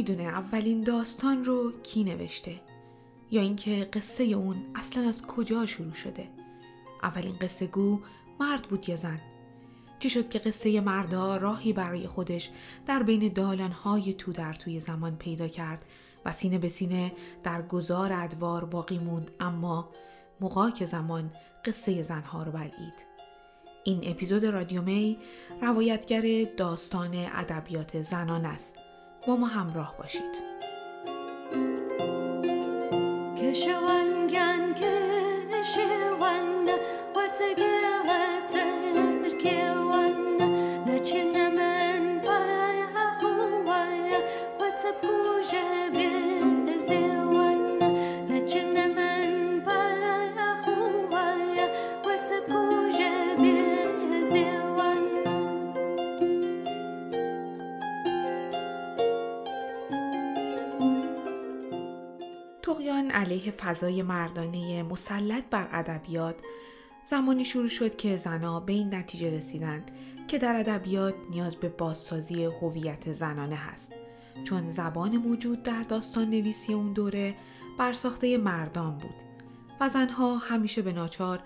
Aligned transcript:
نمی‌دونه 0.00 0.28
اولین 0.28 0.80
داستان 0.80 1.44
رو 1.44 1.72
کی 1.82 2.04
نوشته 2.04 2.60
یا 3.30 3.42
اینکه 3.42 3.88
قصه 3.92 4.24
اون 4.24 4.56
اصلا 4.74 5.08
از 5.08 5.26
کجا 5.26 5.66
شروع 5.66 5.92
شده. 5.92 6.28
اولین 7.02 7.34
قصه 7.40 7.66
گو 7.66 8.00
مرد 8.40 8.62
بود 8.62 8.88
یا 8.88 8.96
زن. 8.96 9.20
چی 9.98 10.10
شد 10.10 10.28
که 10.28 10.38
قصه 10.38 10.80
مردا 10.80 11.36
راهی 11.36 11.72
برای 11.72 12.06
خودش 12.06 12.50
در 12.86 13.02
بین 13.02 13.32
دالانهای 13.32 14.14
تو 14.14 14.32
در 14.32 14.54
توی 14.54 14.80
زمان 14.80 15.16
پیدا 15.16 15.48
کرد 15.48 15.84
و 16.24 16.32
سینه 16.32 16.58
به 16.58 16.68
سینه 16.68 17.12
در 17.42 17.62
گذار 17.62 18.12
ادوار 18.12 18.64
باقی 18.64 18.98
موند 18.98 19.30
اما 19.40 19.88
مقاک 20.40 20.84
زمان 20.84 21.30
قصه 21.64 22.02
زنها 22.02 22.42
رو 22.42 22.52
بلعید. 22.52 23.10
این 23.84 24.00
اپیزود 24.04 24.44
رادیو 24.44 24.82
می 24.82 25.18
روایتگر 25.62 26.44
داستان 26.56 27.14
ادبیات 27.14 28.02
زنان 28.02 28.46
است. 28.46 28.79
با 29.26 29.36
ما 29.36 29.46
همراه 29.46 29.94
باشید. 29.98 30.50
علیه 63.30 63.50
فضای 63.50 64.02
مردانه 64.02 64.82
مسلط 64.82 65.44
بر 65.50 65.68
ادبیات 65.72 66.34
زمانی 67.04 67.44
شروع 67.44 67.68
شد 67.68 67.96
که 67.96 68.16
زنها 68.16 68.60
به 68.60 68.72
این 68.72 68.94
نتیجه 68.94 69.36
رسیدند 69.36 69.90
که 70.28 70.38
در 70.38 70.60
ادبیات 70.60 71.14
نیاز 71.30 71.56
به 71.56 71.68
بازسازی 71.68 72.44
هویت 72.44 73.12
زنانه 73.12 73.56
هست. 73.56 73.92
چون 74.44 74.70
زبان 74.70 75.16
موجود 75.16 75.62
در 75.62 75.82
داستان 75.82 76.30
نویسی 76.30 76.72
اون 76.72 76.92
دوره 76.92 77.36
برساخته 77.78 78.38
مردان 78.38 78.98
بود 78.98 79.14
و 79.80 79.88
زنها 79.88 80.36
همیشه 80.36 80.82
به 80.82 80.92
ناچار 80.92 81.42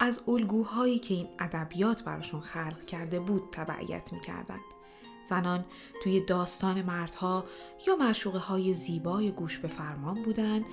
از 0.00 0.20
الگوهایی 0.28 0.98
که 0.98 1.14
این 1.14 1.28
ادبیات 1.38 2.02
براشون 2.02 2.40
خلق 2.40 2.84
کرده 2.84 3.20
بود 3.20 3.42
تبعیت 3.52 4.12
می‌کردند. 4.12 4.78
زنان 5.28 5.64
توی 6.02 6.20
داستان 6.20 6.82
مردها 6.82 7.44
یا 7.86 7.96
معشوقه 7.96 8.38
های 8.38 8.74
زیبای 8.74 9.30
گوش 9.30 9.58
به 9.58 9.68
فرمان 9.68 10.22
بودند 10.22 10.64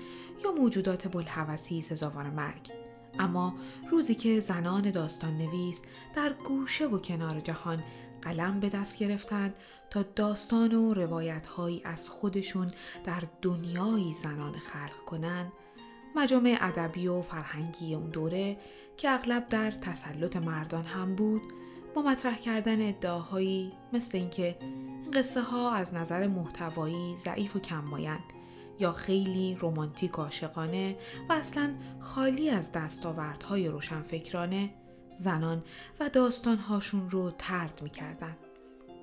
یا 0.43 0.51
موجودات 0.51 1.07
بلحوثی 1.07 1.81
سزاوار 1.81 2.29
مرگ. 2.29 2.71
اما 3.19 3.53
روزی 3.91 4.15
که 4.15 4.39
زنان 4.39 4.91
داستان 4.91 5.37
نویس 5.37 5.81
در 6.15 6.33
گوشه 6.33 6.85
و 6.85 6.99
کنار 6.99 7.39
جهان 7.39 7.83
قلم 8.21 8.59
به 8.59 8.69
دست 8.69 8.97
گرفتند 8.97 9.55
تا 9.89 10.03
داستان 10.03 10.73
و 10.73 10.93
روایت 10.93 11.47
هایی 11.47 11.81
از 11.85 12.09
خودشون 12.09 12.71
در 13.05 13.23
دنیای 13.41 14.13
زنان 14.13 14.53
خلق 14.53 15.05
کنند 15.05 15.51
مجامع 16.15 16.57
ادبی 16.61 17.07
و 17.07 17.21
فرهنگی 17.21 17.95
اون 17.95 18.09
دوره 18.09 18.57
که 18.97 19.09
اغلب 19.09 19.47
در 19.47 19.71
تسلط 19.71 20.35
مردان 20.35 20.83
هم 20.83 21.15
بود 21.15 21.41
با 21.95 22.01
مطرح 22.01 22.37
کردن 22.37 22.87
ادعاهایی 22.89 23.71
مثل 23.93 24.17
اینکه 24.17 24.57
این 24.59 25.11
قصه 25.11 25.41
ها 25.41 25.73
از 25.73 25.93
نظر 25.93 26.27
محتوایی 26.27 27.15
ضعیف 27.17 27.55
و 27.55 27.59
کمایند 27.59 28.34
یا 28.79 28.91
خیلی 28.91 29.57
رومانتیک 29.59 30.19
و 30.19 30.21
عاشقانه 30.21 30.97
و 31.29 31.33
اصلا 31.33 31.73
خالی 31.99 32.49
از 32.49 32.71
دستاوردهای 32.71 33.67
روشنفکرانه 33.67 34.69
زنان 35.17 35.63
و 35.99 36.09
داستانهاشون 36.09 37.09
رو 37.09 37.31
ترد 37.31 37.79
می‌کردن. 37.83 38.37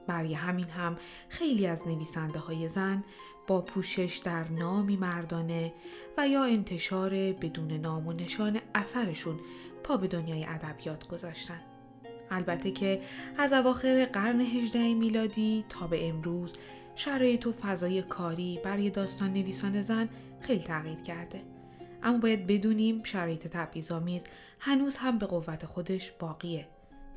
برای 0.07 0.35
همین 0.35 0.69
هم 0.69 0.97
خیلی 1.29 1.67
از 1.67 1.89
نویسنده 1.89 2.39
های 2.39 2.69
زن 2.69 3.05
با 3.47 3.61
پوشش 3.61 4.21
در 4.25 4.49
نامی 4.49 4.97
مردانه 4.97 5.73
و 6.19 6.29
یا 6.29 6.45
انتشار 6.45 7.11
بدون 7.11 7.73
نام 7.73 8.07
و 8.07 8.13
نشان 8.13 8.61
اثرشون 8.75 9.41
پا 9.85 9.97
به 9.97 10.09
دنیای 10.09 10.45
ادبیات 10.45 11.09
گذاشتن. 11.09 11.61
البته 12.31 12.71
که 12.71 13.01
از 13.39 13.53
اواخر 13.53 14.05
قرن 14.05 14.41
18 14.41 14.95
میلادی 14.95 15.65
تا 15.69 15.87
به 15.87 16.09
امروز 16.09 16.53
شرایط 16.95 17.47
و 17.47 17.53
فضای 17.53 18.03
کاری 18.03 18.61
برای 18.65 18.91
داستان 18.91 19.33
نویسان 19.33 19.81
زن 19.81 20.09
خیلی 20.41 20.63
تغییر 20.63 20.99
کرده. 20.99 21.43
اما 22.03 22.19
باید 22.19 22.47
بدونیم 22.47 23.03
شرایط 23.03 23.47
تبعیض‌آمیز 23.47 24.25
هنوز 24.61 24.97
هم 24.97 25.19
به 25.19 25.27
قوت 25.27 25.67
خودش 25.67 26.13
باقیه 26.13 26.69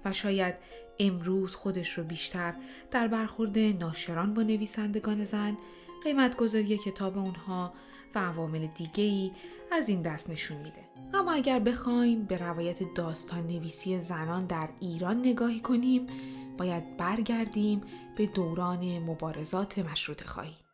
و 0.05 0.13
شاید 0.13 0.55
امروز 0.99 1.55
خودش 1.55 1.97
رو 1.97 2.03
بیشتر 2.03 2.53
در 2.91 3.07
برخورد 3.07 3.59
ناشران 3.59 4.33
با 4.33 4.41
نویسندگان 4.41 5.23
زن 5.23 5.57
قیمت 6.03 6.35
گذاری 6.35 6.77
کتاب 6.77 7.17
اونها 7.17 7.73
و 8.15 8.19
عوامل 8.19 8.67
دیگه 8.67 9.03
ای 9.03 9.31
از 9.71 9.89
این 9.89 10.01
دست 10.01 10.29
نشون 10.29 10.57
میده. 10.57 10.85
اما 11.13 11.31
اگر 11.31 11.59
بخوایم 11.59 12.23
به 12.23 12.37
روایت 12.37 12.93
داستان 12.95 13.47
نویسی 13.47 13.99
زنان 13.99 14.45
در 14.45 14.69
ایران 14.79 15.19
نگاهی 15.19 15.59
کنیم 15.59 16.07
باید 16.57 16.97
برگردیم 16.97 17.81
به 18.15 18.25
دوران 18.25 18.99
مبارزات 18.99 19.79
مشروط 19.79 20.23
خواهی. 20.23 20.64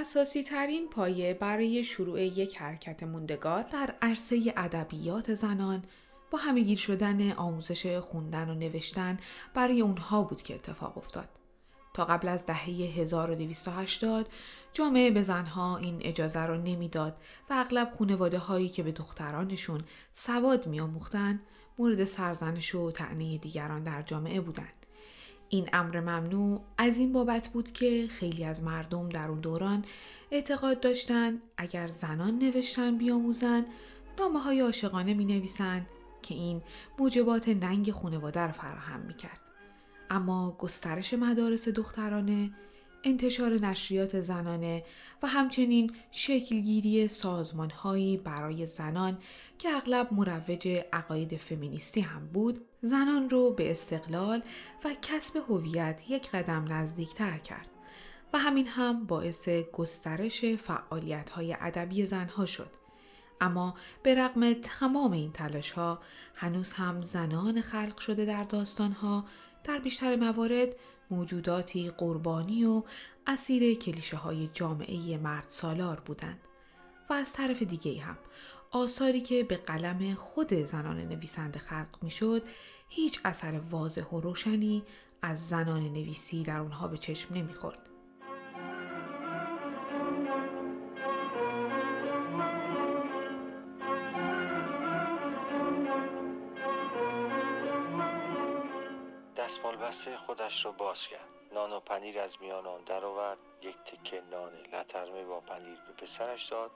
اساسی 0.00 0.42
ترین 0.42 0.88
پایه 0.88 1.34
برای 1.34 1.84
شروع 1.84 2.22
یک 2.22 2.56
حرکت 2.56 3.02
موندگار 3.02 3.62
در 3.62 3.94
عرصه 4.02 4.54
ادبیات 4.56 5.34
زنان 5.34 5.82
با 6.30 6.38
همهگیر 6.38 6.78
شدن 6.78 7.32
آموزش 7.32 7.96
خوندن 7.96 8.48
و 8.48 8.54
نوشتن 8.54 9.18
برای 9.54 9.80
اونها 9.80 10.22
بود 10.22 10.42
که 10.42 10.54
اتفاق 10.54 10.98
افتاد. 10.98 11.28
تا 11.94 12.04
قبل 12.04 12.28
از 12.28 12.46
دهه 12.46 12.64
1280 12.64 14.28
جامعه 14.72 15.10
به 15.10 15.22
زنها 15.22 15.76
این 15.76 15.98
اجازه 16.00 16.46
را 16.46 16.56
نمی‌داد 16.56 17.16
و 17.50 17.54
اغلب 17.54 17.92
خانواده 17.98 18.38
هایی 18.38 18.68
که 18.68 18.82
به 18.82 18.92
دخترانشون 18.92 19.84
سواد 20.12 20.66
میآموختند 20.66 21.40
مورد 21.78 22.04
سرزنش 22.04 22.74
و 22.74 22.90
تعنی 22.90 23.38
دیگران 23.38 23.82
در 23.82 24.02
جامعه 24.02 24.40
بودند. 24.40 24.79
این 25.52 25.68
امر 25.72 26.00
ممنوع 26.00 26.60
از 26.78 26.98
این 26.98 27.12
بابت 27.12 27.48
بود 27.48 27.72
که 27.72 28.06
خیلی 28.10 28.44
از 28.44 28.62
مردم 28.62 29.08
در 29.08 29.28
اون 29.28 29.40
دوران 29.40 29.84
اعتقاد 30.30 30.80
داشتند 30.80 31.42
اگر 31.56 31.86
زنان 31.86 32.38
نوشتن 32.38 32.98
بیاموزن 32.98 33.64
نامه 34.18 34.40
های 34.40 34.60
عاشقانه 34.60 35.14
می 35.14 35.24
نویسن 35.24 35.86
که 36.22 36.34
این 36.34 36.62
موجبات 36.98 37.48
ننگ 37.48 37.90
خانواده 37.90 38.40
را 38.40 38.52
فراهم 38.52 39.00
می 39.00 39.14
کرد. 39.14 39.40
اما 40.10 40.56
گسترش 40.58 41.14
مدارس 41.14 41.68
دخترانه 41.68 42.50
انتشار 43.04 43.52
نشریات 43.52 44.20
زنانه 44.20 44.84
و 45.22 45.26
همچنین 45.26 45.92
شکلگیری 46.10 47.08
سازمانهایی 47.08 48.16
برای 48.16 48.66
زنان 48.66 49.18
که 49.58 49.68
اغلب 49.70 50.12
مروج 50.12 50.82
عقاید 50.92 51.36
فمینیستی 51.36 52.00
هم 52.00 52.26
بود 52.26 52.60
زنان 52.80 53.30
رو 53.30 53.50
به 53.50 53.70
استقلال 53.70 54.42
و 54.84 54.94
کسب 55.02 55.36
هویت 55.36 56.02
یک 56.08 56.30
قدم 56.30 56.72
نزدیکتر 56.72 57.38
کرد 57.38 57.68
و 58.32 58.38
همین 58.38 58.66
هم 58.66 59.06
باعث 59.06 59.48
گسترش 59.48 60.44
فعالیت 60.44 61.30
های 61.30 61.56
ادبی 61.60 62.06
زنها 62.06 62.46
شد. 62.46 62.70
اما 63.40 63.74
به 64.02 64.14
رغم 64.14 64.52
تمام 64.52 65.12
این 65.12 65.32
تلاش 65.32 65.70
ها 65.70 66.00
هنوز 66.34 66.72
هم 66.72 67.02
زنان 67.02 67.60
خلق 67.60 67.98
شده 67.98 68.24
در 68.24 68.44
داستان 68.44 68.92
ها 68.92 69.24
در 69.64 69.78
بیشتر 69.78 70.16
موارد 70.16 70.76
موجوداتی 71.10 71.90
قربانی 71.90 72.64
و 72.64 72.82
اسیر 73.26 73.74
کلیشه 73.74 74.16
های 74.16 74.50
جامعه 74.52 75.18
مرد 75.18 75.44
سالار 75.48 76.00
بودند 76.00 76.40
و 77.10 77.12
از 77.12 77.32
طرف 77.32 77.62
دیگه 77.62 78.00
هم 78.00 78.18
آثاری 78.70 79.20
که 79.20 79.44
به 79.44 79.56
قلم 79.56 80.14
خود 80.14 80.54
زنان 80.54 81.00
نویسنده 81.00 81.58
خلق 81.58 81.98
می 82.02 82.10
شد 82.10 82.42
هیچ 82.88 83.20
اثر 83.24 83.60
واضح 83.70 84.04
و 84.04 84.20
روشنی 84.20 84.82
از 85.22 85.48
زنان 85.48 85.82
نویسی 85.82 86.42
در 86.42 86.58
اونها 86.58 86.88
به 86.88 86.98
چشم 86.98 87.34
نمی 87.34 87.54
بسته 99.90 100.16
خودش 100.16 100.64
را 100.64 100.72
باز 100.72 101.08
کرد. 101.08 101.28
نان 101.52 101.72
و 101.72 101.80
پنیر 101.80 102.20
از 102.20 102.36
میان 102.40 102.66
آن 102.66 102.84
درآورد. 102.84 103.40
یک 103.62 103.76
تکه 103.76 104.20
نان 104.20 104.52
لترمه 104.52 105.24
با 105.24 105.40
پنیر 105.40 105.80
به 105.80 105.92
پسرش 105.92 106.44
داد 106.44 106.70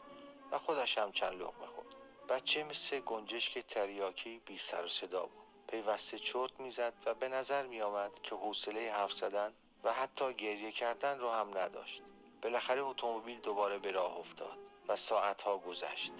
و 0.50 0.58
خودش 0.58 0.98
هم 0.98 1.12
چند 1.12 1.32
لقمه 1.32 1.66
خورد. 1.66 1.86
بچه 2.28 2.64
مثل 2.64 3.00
گنجشک 3.00 3.58
تریاکی 3.58 4.38
بی 4.46 4.58
سر 4.58 4.84
و 4.84 4.88
صدا 4.88 5.26
بود. 5.26 5.44
پیوسته 5.68 6.18
چرت 6.18 6.60
می‌زد 6.60 6.92
و 7.06 7.14
به 7.14 7.28
نظر 7.28 7.62
می 7.62 7.82
آمد 7.82 8.22
که 8.22 8.34
حوصله 8.34 8.92
حرف 8.92 9.12
زدن 9.12 9.52
و 9.84 9.92
حتی 9.92 10.34
گریه 10.34 10.72
کردن 10.72 11.18
رو 11.18 11.30
هم 11.30 11.58
نداشت. 11.58 12.02
بالاخره 12.42 12.82
اتومبیل 12.82 13.40
دوباره 13.40 13.78
به 13.78 13.90
راه 13.90 14.18
افتاد 14.18 14.58
و 14.88 14.96
ساعتها 14.96 15.58
گذشت. 15.58 16.12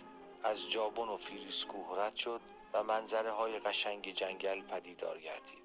از 0.42 0.70
جابن 0.70 1.08
و 1.08 1.16
فیروزکوه 1.16 1.96
رد 1.96 2.16
شد 2.16 2.40
و 2.72 2.82
منظره 2.82 3.30
های 3.30 3.58
قشنگ 3.58 4.14
جنگل 4.14 4.60
پدیدار 4.60 5.18
گردید. 5.18 5.63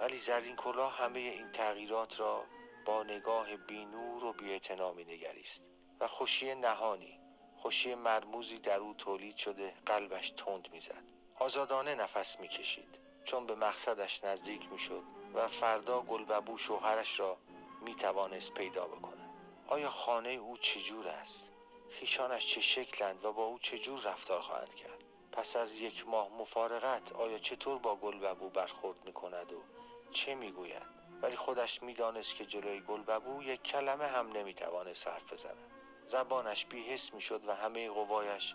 ولی 0.00 0.18
زرین 0.18 0.56
کلاه 0.56 0.96
همه 0.96 1.18
این 1.18 1.52
تغییرات 1.52 2.20
را 2.20 2.44
با 2.84 3.02
نگاه 3.02 3.56
بی‌نور 3.56 4.24
و 4.24 4.32
بی‌اعتنا 4.32 5.04
می‌نگریست 5.04 5.70
و 6.00 6.08
خوشی 6.08 6.54
نهانی 6.54 7.20
خوشی 7.56 7.94
مرموزی 7.94 8.58
در 8.58 8.76
او 8.76 8.94
تولید 8.94 9.36
شده 9.36 9.74
قلبش 9.86 10.30
تند 10.30 10.68
می‌زد. 10.72 11.02
آزادانه 11.38 11.94
نفس 11.94 12.40
می‌کشید. 12.40 12.98
چون 13.24 13.46
به 13.46 13.54
مقصدش 13.54 14.24
نزدیک 14.24 14.72
می‌شد 14.72 15.02
و 15.34 15.48
فردا 15.48 16.00
گلببو 16.00 16.58
شوهرش 16.58 17.20
را 17.20 17.38
می‌توانست 17.82 18.54
پیدا 18.54 18.86
بکنه 18.86 19.30
آیا 19.66 19.90
خانه 19.90 20.28
او 20.28 20.56
چجور 20.56 21.08
است؟ 21.08 21.50
خیشانش 21.90 22.46
چه 22.46 22.60
شکلند 22.60 23.24
و 23.24 23.32
با 23.32 23.44
او 23.44 23.58
چجور 23.58 24.00
رفتار 24.00 24.40
خواهند 24.40 24.74
کرد؟ 24.74 25.04
پس 25.32 25.56
از 25.56 25.80
یک 25.80 26.08
ماه 26.08 26.28
مفارقت 26.38 27.12
آیا 27.12 27.38
چطور 27.38 27.78
با 27.78 27.96
گلببو 27.96 28.50
برخورد 28.50 29.04
می‌کند 29.04 29.52
و 29.52 29.62
چه 30.10 30.34
می‌گوید؟ 30.34 30.82
ولی 31.22 31.36
خودش 31.36 31.82
می‌دانست 31.82 32.34
که 32.34 32.46
جلوی 32.46 32.80
گلببو 32.80 33.42
یک 33.42 33.62
کلمه 33.62 34.06
هم 34.06 34.32
نمی‌توانست 34.32 35.08
حرف 35.08 35.32
بزند. 35.32 35.56
زبانش 36.04 36.66
بیحس 36.66 37.14
می‌شد 37.14 37.48
و 37.48 37.54
همه 37.54 37.90
قوایش 37.90 38.54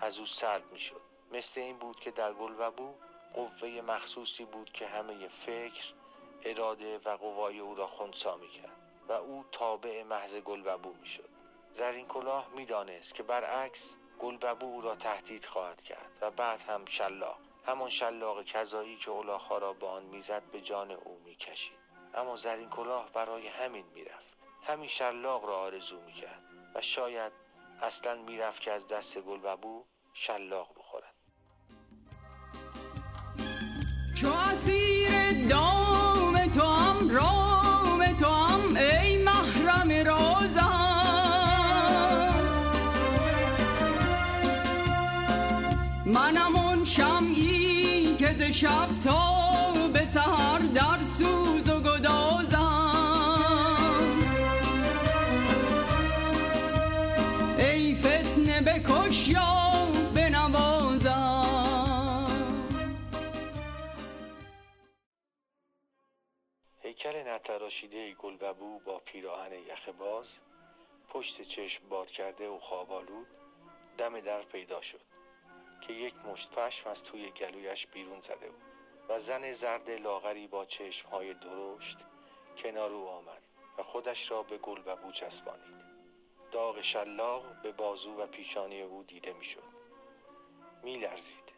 از 0.00 0.18
او 0.18 0.26
سرد 0.26 0.72
می‌شد. 0.72 1.00
مثل 1.32 1.60
این 1.60 1.78
بود 1.78 2.00
که 2.00 2.10
در 2.10 2.32
گلببو 2.32 2.94
قوه 3.34 3.80
مخصوصی 3.86 4.44
بود 4.44 4.72
که 4.72 4.86
همه 4.86 5.28
فکر 5.28 5.92
اراده 6.44 6.98
و 6.98 7.16
قوای 7.16 7.58
او 7.58 7.74
را 7.74 7.86
خونسا 7.86 8.36
می‌کرد 8.36 8.76
و 9.08 9.12
او 9.12 9.44
تابع 9.52 10.02
محض 10.02 10.36
گلببو 10.36 10.94
می‌شد. 11.00 11.28
زرین 11.72 12.06
کلاه 12.06 12.48
می‌دانست 12.56 13.14
که 13.14 13.22
برعکس 13.22 13.96
گلببو 14.18 14.66
او 14.66 14.80
را 14.80 14.96
تهدید 14.96 15.44
خواهد 15.44 15.82
کرد 15.82 16.18
و 16.20 16.30
بعد 16.30 16.60
هم 16.60 16.84
شلاق 16.84 17.38
همان 17.66 17.90
شلاق 17.90 18.44
کذایی 18.44 18.96
که 18.96 19.10
اولاخا 19.10 19.58
را 19.58 19.72
با 19.72 19.90
آن 19.90 20.02
می‌زد 20.04 20.42
به 20.42 20.60
جان 20.60 20.90
او 20.90 21.20
می‌کشید. 21.24 21.78
اما 22.14 22.36
زرین 22.36 22.68
کلاه 22.70 23.12
برای 23.12 23.48
همین 23.48 23.86
می‌رفت. 23.94 24.36
همین 24.62 24.88
شلاق 24.88 25.44
را 25.44 25.56
آرزو 25.56 26.00
می‌کرد 26.00 26.42
و 26.74 26.80
شاید 26.80 27.32
اصلا 27.82 28.22
می‌رفت 28.22 28.62
که 28.62 28.72
از 28.72 28.88
دست 28.88 29.18
گلببو 29.18 29.84
شلاق 30.12 30.78
بخورد. 30.78 31.14
شب 48.52 48.88
تا 49.04 49.72
به 49.92 50.06
سهر 50.06 50.58
در 50.58 51.04
سوز 51.04 51.70
و 51.70 51.80
گدازم. 51.80 52.66
ای 57.58 57.94
فتنه 57.94 58.60
بکش 58.60 59.28
یا 59.28 59.56
هیکل 67.06 67.28
نتراشیده 67.28 68.14
گلببو 68.14 68.78
با 68.78 68.98
پیراهن 68.98 69.52
یخ 69.52 69.88
باز 69.88 70.38
پشت 71.08 71.42
چشم 71.42 71.88
باد 71.88 72.10
کرده 72.10 72.48
و 72.48 72.58
خوابالود 72.58 73.26
دم 73.98 74.20
در 74.20 74.42
پیدا 74.42 74.80
شد. 74.80 75.15
که 75.86 75.92
یک 75.92 76.14
مشت 76.14 76.50
پشم 76.50 76.90
از 76.90 77.02
توی 77.02 77.30
گلویش 77.30 77.86
بیرون 77.86 78.20
زده 78.20 78.50
بود 78.50 78.62
و 79.08 79.18
زن 79.18 79.52
زرد 79.52 79.90
لاغری 79.90 80.46
با 80.46 80.64
چشمهای 80.64 81.34
درشت 81.34 81.98
کنار 82.56 82.92
او 82.92 83.08
آمد 83.08 83.42
و 83.78 83.82
خودش 83.82 84.30
را 84.30 84.42
به 84.42 84.58
گلببو 84.58 85.12
چسبانید. 85.12 85.76
داغ 86.52 86.80
شلاق 86.80 87.62
به 87.62 87.72
بازو 87.72 88.14
و 88.16 88.26
پیشانی 88.26 88.82
او 88.82 89.02
دیده 89.02 89.32
می‌شد. 89.32 89.62
میلرزید. 90.82 91.52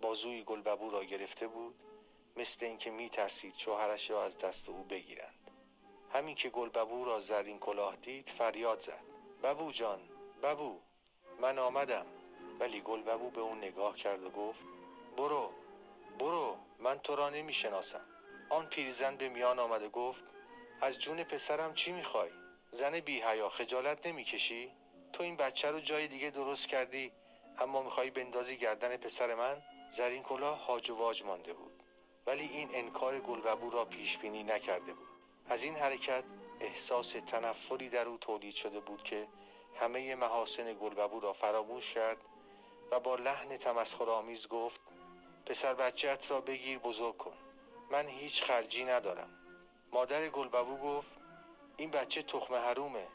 بازوی 0.00 0.44
گلببو 0.44 0.90
را 0.90 1.04
گرفته 1.04 1.46
بود 1.46 1.74
مثل 2.36 2.66
اینکه 2.66 2.90
میترسید 2.90 3.54
شوهرش 3.56 4.10
را 4.10 4.24
از 4.24 4.38
دست 4.38 4.68
او 4.68 4.84
بگیرند. 4.84 5.50
همین 6.12 6.34
که 6.34 6.50
گلببو 6.50 7.04
را 7.04 7.20
زرین 7.20 7.58
کلاه 7.58 7.96
دید 7.96 8.28
فریاد 8.28 8.80
زد. 8.80 9.04
ببو 9.42 9.72
جان 9.72 10.00
ببو 10.42 10.80
من 11.40 11.58
آمدم. 11.58 12.06
ولی 12.60 12.80
گلببو 12.80 13.30
به 13.30 13.40
اون 13.40 13.58
نگاه 13.58 13.96
کرد 13.96 14.22
و 14.22 14.30
گفت 14.30 14.60
برو 15.16 15.50
برو 16.18 16.56
من 16.78 16.98
تو 16.98 17.16
را 17.16 17.30
نمی‌شناسم. 17.30 18.04
آن 18.50 18.66
پیرزن 18.66 19.16
به 19.16 19.28
میان 19.28 19.58
آمد 19.58 19.82
و 19.82 19.88
گفت 19.88 20.24
از 20.80 20.98
جون 20.98 21.24
پسرم 21.24 21.74
چی 21.74 21.92
می‌خوای؟ 21.92 22.30
زن 22.70 23.00
بی 23.00 23.20
حیا 23.20 23.48
خجالت 23.48 24.06
نمی‌کشی؟ 24.06 24.72
تو 25.12 25.22
این 25.22 25.36
بچه 25.36 25.70
رو 25.70 25.80
جای 25.80 26.08
دیگه 26.08 26.30
درست 26.30 26.68
کردی 26.68 27.12
اما 27.58 27.82
می‌خوای 27.82 28.10
بندازی 28.10 28.56
گردن 28.56 28.96
پسر 28.96 29.34
من؟ 29.34 29.62
زرین 29.90 30.22
کلاه 30.22 30.66
هاج 30.66 30.90
و 30.90 30.96
واج 30.96 31.22
مانده 31.24 31.52
بود. 31.52 31.82
ولی 32.26 32.42
این 32.42 32.68
انکار 32.72 33.20
گلببو 33.20 33.70
را 33.70 33.84
پیش 33.84 34.18
بینی 34.18 34.42
نکرده 34.42 34.94
بود. 34.94 35.08
از 35.46 35.62
این 35.62 35.74
حرکت 35.74 36.24
احساس 36.60 37.10
تنفری 37.12 37.88
در 37.88 38.08
او 38.08 38.18
تولید 38.18 38.54
شده 38.54 38.80
بود 38.80 39.02
که 39.02 39.28
همه 39.74 40.14
محاسن 40.14 40.74
گلببو 40.74 41.20
را 41.20 41.32
فراموش 41.32 41.92
کرد 41.92 42.16
با 42.98 43.14
لحن 43.14 43.56
تمسخرآمیز 43.56 44.48
گفت 44.48 44.80
پسر 45.46 45.74
بچهت 45.74 46.30
را 46.30 46.40
بگیر 46.40 46.78
بزرگ 46.78 47.16
کن. 47.16 47.36
من 47.90 48.06
هیچ 48.06 48.42
خرجی 48.42 48.84
ندارم. 48.84 49.30
مادر 49.92 50.28
گلببو 50.28 50.76
گفت 50.76 51.10
این 51.76 51.90
بچه 51.90 52.22
تخم 52.22 52.54
حرومه. 52.54 53.06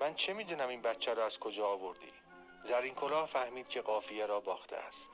من 0.00 0.14
چه 0.14 0.32
می‌دونم 0.32 0.68
این 0.68 0.82
بچه 0.82 1.14
را 1.14 1.24
از 1.24 1.38
کجا 1.38 1.68
آوردی؟ 1.68 2.12
زرین 2.64 2.94
کلاه 2.94 3.26
فهمید 3.26 3.68
که 3.68 3.80
قافیه 3.80 4.26
را 4.26 4.40
باخته 4.40 4.76
است. 4.76 5.10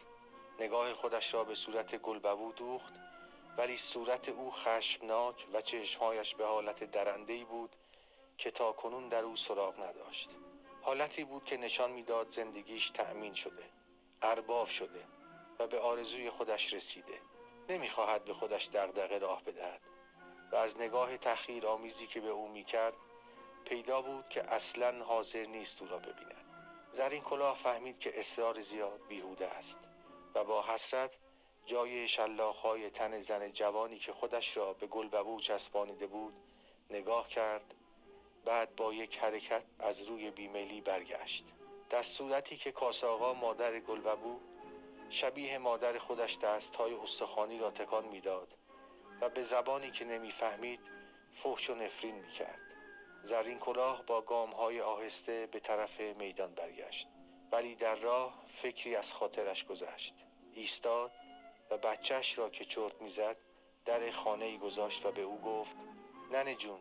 نگاه 0.60 0.94
خودش 0.94 1.34
را 1.34 1.44
به 1.44 1.54
صورت 1.54 1.96
گلببو 1.96 2.52
دوخت 2.52 2.94
ولی 3.58 3.76
صورت 3.76 4.28
او 4.28 4.50
خشمناک 4.50 5.46
و 5.52 5.60
چشمهایش 5.60 6.34
به 6.34 6.46
حالت 6.46 6.84
درندهی 6.84 7.44
بود 7.44 7.76
که 8.38 8.50
تا 8.50 8.72
کنون 8.72 9.08
در 9.08 9.24
او 9.24 9.36
سراغ 9.36 9.80
نداشت. 9.82 10.30
حالتی 10.82 11.24
بود 11.24 11.44
که 11.44 11.56
نشان 11.56 11.90
می‌داد 11.90 12.30
زندگیش 12.30 12.90
تأمین 12.90 13.34
شده. 13.34 13.64
ارباب 14.22 14.68
شده 14.68 15.04
و 15.58 15.66
به 15.66 15.78
آرزوی 15.78 16.30
خودش 16.30 16.74
رسیده. 16.74 17.20
نمی‌خواهد 17.68 18.24
به 18.24 18.34
خودش 18.34 18.68
دغدغه 18.68 19.18
راه 19.18 19.42
بدهد. 19.42 19.80
و 20.52 20.56
از 20.56 20.80
نگاه 20.80 21.16
تخییر 21.16 21.66
آمیزی 21.66 22.06
که 22.06 22.20
به 22.20 22.28
او 22.28 22.48
می‌کرد 22.48 22.94
پیدا 23.64 24.02
بود 24.02 24.28
که 24.28 24.52
اصلا 24.52 25.04
حاضر 25.04 25.44
نیست 25.44 25.82
او 25.82 25.88
را 25.88 25.98
ببیند. 25.98 26.44
زرین 26.92 27.22
کلاه 27.22 27.56
فهمید 27.56 27.98
که 27.98 28.20
اصرار 28.20 28.60
زیاد 28.60 29.00
بیهوده 29.08 29.48
است 29.48 29.78
و 30.34 30.44
با 30.44 30.62
حسرت 30.62 31.18
جای 31.66 32.08
شلاخهای 32.08 32.90
تن 32.90 33.20
زن 33.20 33.52
جوانی 33.52 33.98
که 33.98 34.12
خودش 34.12 34.56
را 34.56 34.72
به 34.72 34.86
گلببو 34.86 35.40
چسبانیده 35.40 36.06
بود 36.06 36.34
نگاه 36.90 37.28
کرد 37.28 37.74
بعد 38.44 38.76
با 38.76 38.92
یک 38.92 39.18
حرکت 39.18 39.64
از 39.78 40.02
روی 40.02 40.30
بیمیلی 40.30 40.80
برگشت. 40.80 41.44
در 41.92 42.02
صورتی 42.02 42.56
که 42.56 42.72
کاساقا 42.72 43.34
مادر 43.34 43.80
گلببو 43.80 44.40
شبیه 45.10 45.58
مادر 45.58 45.98
خودش 45.98 46.38
دست 46.38 46.76
های 46.76 46.94
استخوانی 46.94 47.58
را 47.58 47.70
تکان 47.70 48.08
می‌داد 48.08 48.54
و 49.20 49.28
به 49.28 49.42
زبانی 49.42 49.90
که 49.90 50.04
نمی‌فهمید 50.04 50.80
فحش 51.32 51.70
و 51.70 51.74
نفرین 51.74 52.14
می‌کرد. 52.14 52.60
زرین 53.22 53.58
کلاه 53.58 54.02
با 54.02 54.20
گام 54.20 54.50
های 54.50 54.80
آهسته 54.80 55.46
به 55.46 55.60
طرف 55.60 56.00
میدان 56.00 56.54
برگشت 56.54 57.08
ولی 57.52 57.74
در 57.74 57.94
راه 57.94 58.42
فکری 58.46 58.96
از 58.96 59.14
خاطرش 59.14 59.64
گذشت. 59.64 60.14
ایستاد 60.54 61.12
و 61.70 61.78
بچهش 61.78 62.38
را 62.38 62.50
که 62.50 62.64
چرت 62.64 63.02
می‌زد 63.02 63.36
در 63.84 64.10
خانه 64.10 64.58
گذاشت 64.58 65.06
و 65.06 65.12
به 65.12 65.22
او 65.22 65.40
گفت 65.40 65.76
ننه 66.30 66.54
جون 66.54 66.80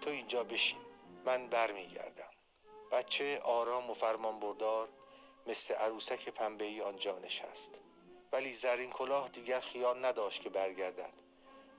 تو 0.00 0.10
اینجا 0.10 0.44
بشین 0.44 0.80
من 1.24 1.48
برمیگردم. 1.48 2.31
بچه 2.92 3.38
آرام 3.38 3.90
و 3.90 3.94
فرمان 3.94 4.40
بردار 4.40 4.88
مثل 5.46 5.74
عروسک 5.74 6.28
پنبه 6.28 6.64
ای 6.64 6.80
آنجا 6.80 7.18
نشست. 7.18 7.70
ولی 8.32 8.52
زرین 8.52 8.90
کلاه 8.90 9.28
دیگر 9.28 9.60
خیال 9.60 10.04
نداشت 10.04 10.42
که 10.42 10.48
برگردد 10.50 11.12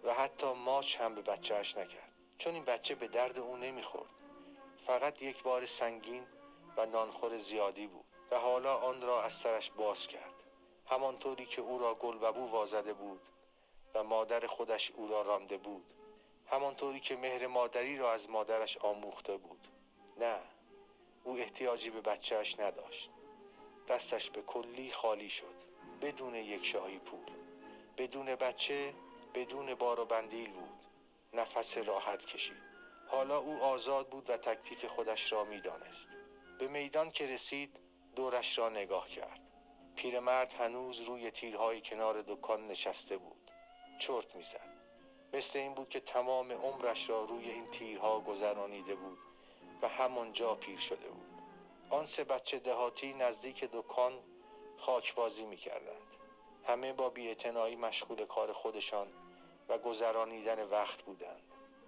و 0.03 0.13
حتی 0.13 0.53
ماچ 0.53 1.01
هم 1.01 1.15
به 1.15 1.22
بچهش 1.22 1.77
نکرد. 1.77 2.13
چون 2.38 2.53
این 2.53 2.65
بچه 2.65 2.96
به 2.96 3.08
درد 3.08 3.39
او 3.39 3.58
نمی‌خورد. 3.58 4.10
فقط 4.86 5.22
یک 5.22 5.43
بار 5.43 5.65
سنگین 5.65 6.27
و 6.77 6.86
نانخور 6.86 7.38
زیادی 7.38 7.88
بود 7.88 8.05
و 8.32 8.39
حالا 8.39 8.75
آن 8.77 9.01
را 9.01 9.24
از 9.24 9.34
سرش 9.34 9.72
باز 9.72 10.08
کرد. 10.08 10.34
همانطوری 10.86 11.46
که 11.46 11.62
او 11.62 11.79
را 11.79 11.96
گل 11.96 12.32
بو 12.32 12.48
وازده 12.51 12.93
بود 12.93 13.22
و 13.96 14.03
مادر 14.03 14.48
خودش 14.48 14.91
او 14.91 15.08
را 15.08 15.22
رانده 15.22 15.58
بود. 15.58 15.86
همانطوری 16.46 17.00
که 17.00 17.15
مهر 17.15 17.48
مادری 17.48 17.98
را 17.98 18.12
از 18.12 18.29
مادرش 18.29 18.77
آموخته 18.77 19.38
بود. 19.38 19.67
نه 20.17 20.52
او 21.24 21.38
احتیاجی 21.38 21.89
به 21.89 22.01
بچهش 22.01 22.60
نداشت. 22.60 23.10
دستش 23.88 24.30
به 24.30 24.42
کلی 24.42 24.92
خالی 24.92 25.30
شد 25.30 25.56
بدون 26.01 26.36
یک 26.36 26.65
شاهی 26.65 27.00
پول. 27.00 27.32
بدون 27.98 28.36
بچه 28.36 28.94
بدون 29.34 29.74
بار 29.74 30.00
و 30.00 30.06
بندیل 30.06 30.51
بود. 30.51 30.80
نفس 31.34 31.77
راحت 31.77 32.25
کشید. 32.25 32.58
حالا 33.08 33.38
او 33.38 33.62
آزاد 33.62 34.10
بود 34.10 34.30
و 34.30 34.38
تکلیف 34.38 34.86
خودش 34.86 35.32
را 35.32 35.44
می‌دانست. 35.44 36.08
به 36.60 36.68
میدان 36.68 37.12
که 37.12 37.27
رسید 37.27 37.80
دورش 38.15 38.58
را 38.58 38.70
نگاه 38.70 39.10
کرد. 39.10 39.39
پیرمرد 39.96 40.53
هنوز 40.53 41.00
روی 41.01 41.32
تیرهای 41.32 41.82
کنار 41.82 42.22
دکان 42.22 42.68
نشسته 42.68 43.18
بود. 43.18 43.51
چرت 44.00 44.36
می‌زد. 44.36 44.74
مثل 45.34 45.60
این 45.60 45.74
بود 45.74 45.89
که 45.89 46.00
تمام 46.00 46.51
عمرش 46.51 47.10
را 47.10 47.24
روی 47.24 47.50
این 47.50 47.72
تیرها 47.72 48.20
گذرانیده 48.20 48.96
بود. 48.96 49.18
و 49.84 49.88
همانجا 49.88 50.56
پیر 50.56 50.80
شده 50.80 51.10
بود. 51.10 51.42
آن 51.90 52.06
سه 52.06 52.24
بچه 52.24 52.60
دهاتی 52.60 53.13
نزدیک 53.13 53.63
دکان 53.63 54.13
خاکبازی 54.78 55.46
می 55.46 55.58
کردند. 55.58 56.16
همه 56.68 56.94
با 56.94 57.10
بیاعتنایی 57.10 57.75
مشغول 57.75 58.25
کار 58.25 58.54
خودشان 58.54 59.08
و 59.70 59.78
گذرانیدن 59.78 60.63
وقت 60.63 61.02
بودند 61.02 61.42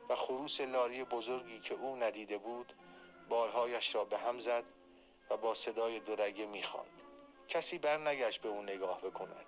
و 0.09 0.15
خروس 0.15 0.61
لاری 0.61 1.03
بزرگی 1.03 1.59
که 1.59 1.73
او 1.73 1.95
ندیده 1.95 2.37
بود 2.37 2.73
بارهایش 3.29 3.95
را 3.95 4.05
به 4.05 4.17
هم 4.17 4.39
زد 4.39 4.63
و 5.29 5.37
با 5.37 5.53
صدای 5.53 5.99
دورگه 5.99 6.45
می‌خواند. 6.45 7.01
کسی 7.47 7.77
برنگشت 7.77 8.41
به 8.41 8.49
او 8.49 8.61
نگاه 8.61 9.01
بکند. 9.01 9.45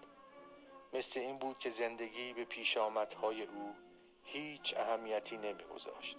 مثل 0.93 1.19
این 1.19 1.37
بود 1.39 1.59
که 1.59 1.69
زندگی 1.69 2.33
به 2.33 2.45
پیش 2.45 2.77
آمدهای 2.77 3.43
او 3.43 3.75
هیچ 4.23 4.77
اهمیتی 4.77 5.37
نمیگذاشت. 5.37 6.17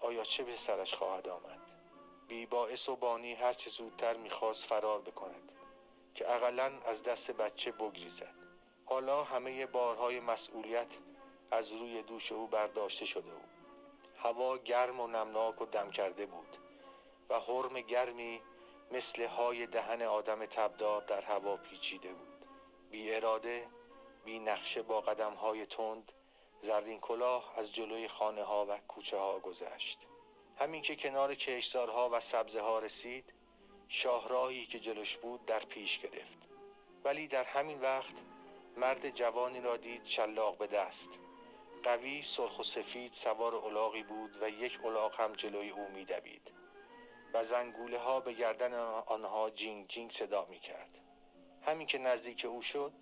آیا 0.00 0.24
چه 0.24 0.42
به 0.44 0.56
سرش 0.56 0.94
خواهد 0.94 1.28
آمد؟ 1.28 1.60
بی 2.28 2.46
باعث 2.46 2.88
و 2.88 2.96
بانی 2.96 3.34
هرچه 3.34 3.70
زودتر 3.70 4.16
می‌خواست 4.16 4.64
فرار 4.64 5.00
بکند 5.00 5.52
که 6.14 6.34
اقلا 6.34 6.72
از 6.86 7.02
دست 7.02 7.30
بچه 7.30 7.72
بگریزد. 7.72 8.34
حالا 8.84 9.24
همه 9.24 9.66
بارهای 9.66 10.20
مسئولیت 10.20 10.94
از 11.50 11.72
روی 11.72 12.02
دوش 12.02 12.32
او 12.32 12.46
برداشته 12.46 13.04
شده 13.04 13.30
بود. 13.30 13.50
هوا 14.16 14.58
گرم 14.58 15.00
و 15.00 15.06
نمناک 15.06 15.62
و 15.62 15.66
دم 15.66 15.90
کرده 15.90 16.26
بود 16.26 16.56
و 17.28 17.40
حرم 17.40 17.80
گرمی 17.80 18.40
مثل 18.90 19.26
های 19.26 19.66
دهن 19.66 20.02
آدم 20.02 20.46
تبدار 20.46 21.02
در 21.02 21.22
هوا 21.22 21.56
پیچیده 21.56 22.12
بود. 22.12 22.44
بی 22.90 23.14
اراده 23.14 23.68
بی 24.24 24.38
نقشه 24.38 24.82
با 24.82 25.00
قدم 25.00 25.32
های 25.32 25.66
تند 25.66 26.12
زرین 26.60 27.00
کلاه 27.00 27.58
از 27.58 27.72
جلوی 27.72 28.08
خانه 28.08 28.42
ها 28.42 28.66
و 28.68 28.78
کوچه 28.78 29.18
ها 29.18 29.38
گذشت. 29.38 29.98
همین 30.58 30.82
که 30.82 30.96
کنار 30.96 31.34
کشزارها 31.34 32.10
و 32.12 32.20
سبزه 32.20 32.60
ها 32.60 32.78
رسید 32.78 33.32
شاهراهی 33.88 34.66
که 34.66 34.80
جلوش 34.80 35.16
بود 35.16 35.46
در 35.46 35.60
پیش 35.60 35.98
گرفت. 35.98 36.38
ولی 37.04 37.28
در 37.28 37.44
همین 37.44 37.80
وقت 37.80 38.14
مرد 38.76 39.10
جوانی 39.10 39.60
را 39.60 39.76
دید 39.76 40.04
شلاق 40.04 40.58
به 40.58 40.66
دست. 40.66 41.18
قوی 41.82 42.22
سرخ 42.22 42.58
و 42.58 42.62
سفید 42.62 43.12
سوار 43.12 43.54
الاغی 43.54 44.02
بود 44.02 44.42
و 44.42 44.48
یک 44.48 44.84
الاغ 44.84 45.20
هم 45.20 45.32
جلوی 45.32 45.70
او 45.70 45.88
میدوید 45.88 46.52
و 47.34 47.44
زنگوله 47.44 47.98
ها 47.98 48.20
به 48.20 48.32
گردن 48.32 48.74
آنها 49.06 49.50
جینگ 49.50 49.88
جینگ 49.88 50.10
صدا 50.10 50.44
می 50.44 50.58
کرد 50.58 51.00
همین 51.62 51.86
که 51.86 51.98
نزدیک 51.98 52.44
او 52.44 52.62
شد 52.62 52.92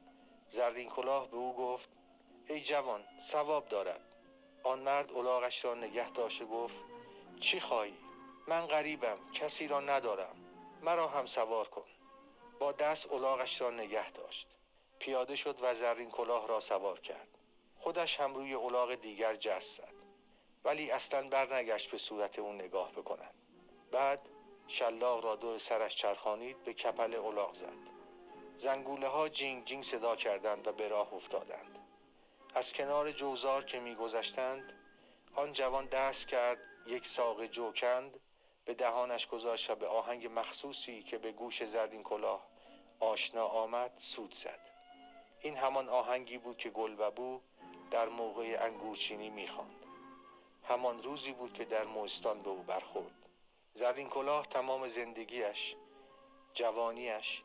زرین 0.49 0.88
کلاه 0.88 1.30
به 1.30 1.37
او 1.37 1.56
گفت 1.56 1.90
ای 2.48 2.60
جوان 2.60 3.04
سواب 3.20 3.68
دارد. 3.68 4.00
آن 4.62 4.78
مرد 4.78 5.12
الاغش 5.12 5.64
را 5.64 5.74
نگه 5.74 6.10
داشت 6.10 6.42
و 6.42 6.46
گفت 6.46 6.76
چی 7.40 7.60
خواهی؟ 7.60 7.96
من 8.48 8.66
غریبم 8.66 9.18
کسی 9.32 9.68
را 9.68 9.80
ندارم. 9.80 10.36
مرا 10.82 11.08
هم 11.08 11.26
سوار 11.26 11.68
کن. 11.68 11.86
با 12.60 12.72
دست 12.72 13.12
الاغش 13.12 13.60
را 13.60 13.70
نگه 13.70 14.10
داشت. 14.10 14.48
پیاده 14.98 15.36
شد 15.36 15.58
و 15.62 15.74
زرین 15.74 16.10
کلاه 16.10 16.48
را 16.48 16.60
سوار 16.60 17.00
کرد. 17.00 17.28
خودش 17.78 18.20
هم 18.20 18.34
روی 18.34 18.54
الاغ 18.54 18.94
دیگر 18.94 19.34
جست 19.34 19.80
زد. 19.82 19.94
ولی 20.64 20.90
اصلا 20.90 21.28
برنگشت 21.28 21.90
به 21.90 21.98
صورت 21.98 22.38
اون 22.38 22.54
نگاه 22.54 22.92
بکند. 22.92 23.34
بعد 23.90 24.28
شلاق 24.68 25.24
را 25.24 25.36
دور 25.36 25.58
سرش 25.58 25.96
چرخانید 25.96 26.64
به 26.64 26.72
کپل 26.72 27.14
الاغ 27.14 27.54
زد. 27.54 27.94
زنگوله 28.56 29.08
ها 29.08 29.28
جینگ 29.28 29.64
جینگ 29.64 29.84
صدا 29.84 30.16
کردند 30.16 30.66
و 30.66 30.72
به 30.72 30.88
راه 30.88 31.14
افتادند. 31.14 31.83
از 32.56 32.73
کنار 32.73 33.12
جوزار 33.12 33.64
که 33.64 33.80
میگذشتند 33.80 34.73
آن 35.34 35.52
جوان 35.52 35.87
دست 35.87 36.28
کرد 36.28 36.58
یک 36.87 37.06
ساق 37.06 37.46
جوکند 37.46 38.20
به 38.64 38.75
دهانش 38.75 39.26
گذاشت 39.26 39.70
و 39.70 39.75
به 39.75 39.87
آهنگ 39.87 40.26
مخصوصی 40.26 41.02
که 41.02 41.18
به 41.18 41.32
گوش 41.32 41.64
زرین 41.64 42.02
کلاه 42.02 42.46
آشنا 43.00 43.46
آمد 43.46 43.92
سود 43.96 44.34
زد. 44.34 44.61
این 45.40 45.56
همان 45.56 45.88
آهنگی 45.88 46.38
بود 46.38 46.56
که 46.56 46.70
گلببو 46.70 47.40
در 47.90 48.08
موقع 48.08 48.58
انگورچینی 48.61 49.30
می‌خواند. 49.30 49.84
همان 50.64 51.02
روزی 51.02 51.32
بود 51.32 51.52
که 51.52 51.64
در 51.64 51.84
موستان 51.84 52.42
به 52.42 52.50
او 52.50 52.62
برخورد. 52.62 53.28
زرین 53.75 54.08
کلاه 54.08 54.46
تمام 54.46 54.87
زندگیش 54.88 55.76
جوانیش 56.54 57.42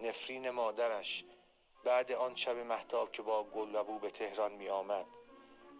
نفرین 0.00 0.50
مادرش 0.50 1.24
بعد 1.86 2.12
آن 2.12 2.36
شب 2.36 2.56
محتاب 2.56 3.12
که 3.12 3.22
با 3.22 3.44
گلببو 3.44 3.98
به 3.98 4.10
تهران 4.10 4.52
می 4.52 4.68
آمد 4.68 5.06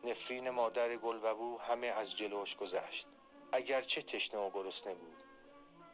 نفرین 0.04 0.50
مادر 0.50 0.96
گلببو 0.96 1.58
همه 1.58 1.86
از 1.86 2.16
جلوش 2.16 2.56
گذشت. 2.56 3.06
اگرچه 3.52 4.02
تشنه 4.02 4.40
و 4.40 4.50
گرسنه 4.50 4.94
بود. 4.94 5.16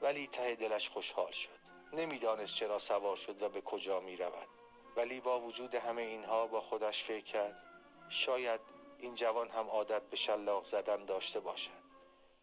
ولی 0.01 0.27
ته 0.27 0.55
دلش 0.55 0.89
خوشحال 0.89 1.33
شد. 1.33 1.59
نمی‌دانست 1.93 2.55
چرا 2.55 2.79
سوار 2.79 3.17
شد 3.17 3.43
و 3.43 3.49
به 3.49 3.61
کجا 3.61 4.01
می 4.01 4.17
رود 4.17 4.49
ولی 4.97 5.21
با 5.21 5.41
وجود 5.41 5.75
همه 5.75 6.03
اینها 6.03 6.47
با 6.47 6.61
خودش 6.61 7.05
فکر 7.05 7.25
کرد. 7.25 7.63
شاید 8.09 8.61
این 8.99 9.15
جوان 9.15 9.49
هم 9.49 9.67
عادت 9.67 10.03
به 10.03 10.17
شلاق 10.17 10.65
زدن 10.65 11.05
داشته 11.05 11.41
باشد 11.41 11.83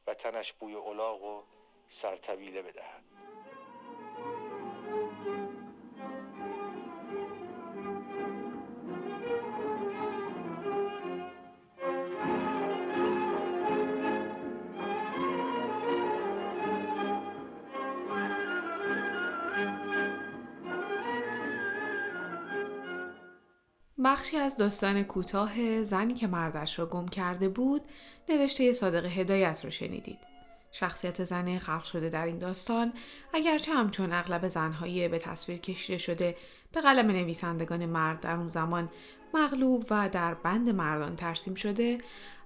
و 0.07 0.13
تنش 0.13 0.53
بوی 0.53 0.75
الاغ 0.75 1.23
و 1.23 1.43
سرطویله 1.87 2.61
بدهد. 2.61 3.08
بخشی 24.09 24.37
از 24.37 24.57
داستان 24.57 25.03
کوتاه 25.03 25.83
زنی 25.83 26.13
که 26.13 26.27
مردش 26.27 26.79
را 26.79 26.85
گم 26.85 27.07
کرده 27.07 27.49
بود 27.49 27.81
نوشته 28.29 28.73
صادق 28.73 29.05
هدایت 29.05 29.63
را 29.63 29.69
شنیدید. 29.69 30.19
شخصیت 30.71 31.23
زن 31.23 31.59
خلق 31.59 31.83
شده 31.83 32.09
در 32.09 32.25
این 32.25 32.37
داستان 32.37 32.93
اگرچه 33.33 33.73
همچون 33.73 34.13
اغلب 34.13 34.47
زنهایی 34.47 35.07
به 35.07 35.19
تصویر 35.19 35.57
کشیده 35.57 35.97
شده 35.97 36.37
به 36.71 36.81
قلم 36.81 37.07
نویسندگان 37.07 37.85
مرد 37.85 38.19
در 38.19 38.35
اون 38.35 38.49
زمان 38.49 38.89
مغلوب 39.33 39.85
و 39.89 40.09
در 40.09 40.33
بند 40.33 40.69
مردان 40.69 41.15
ترسیم 41.15 41.55
شده 41.55 41.97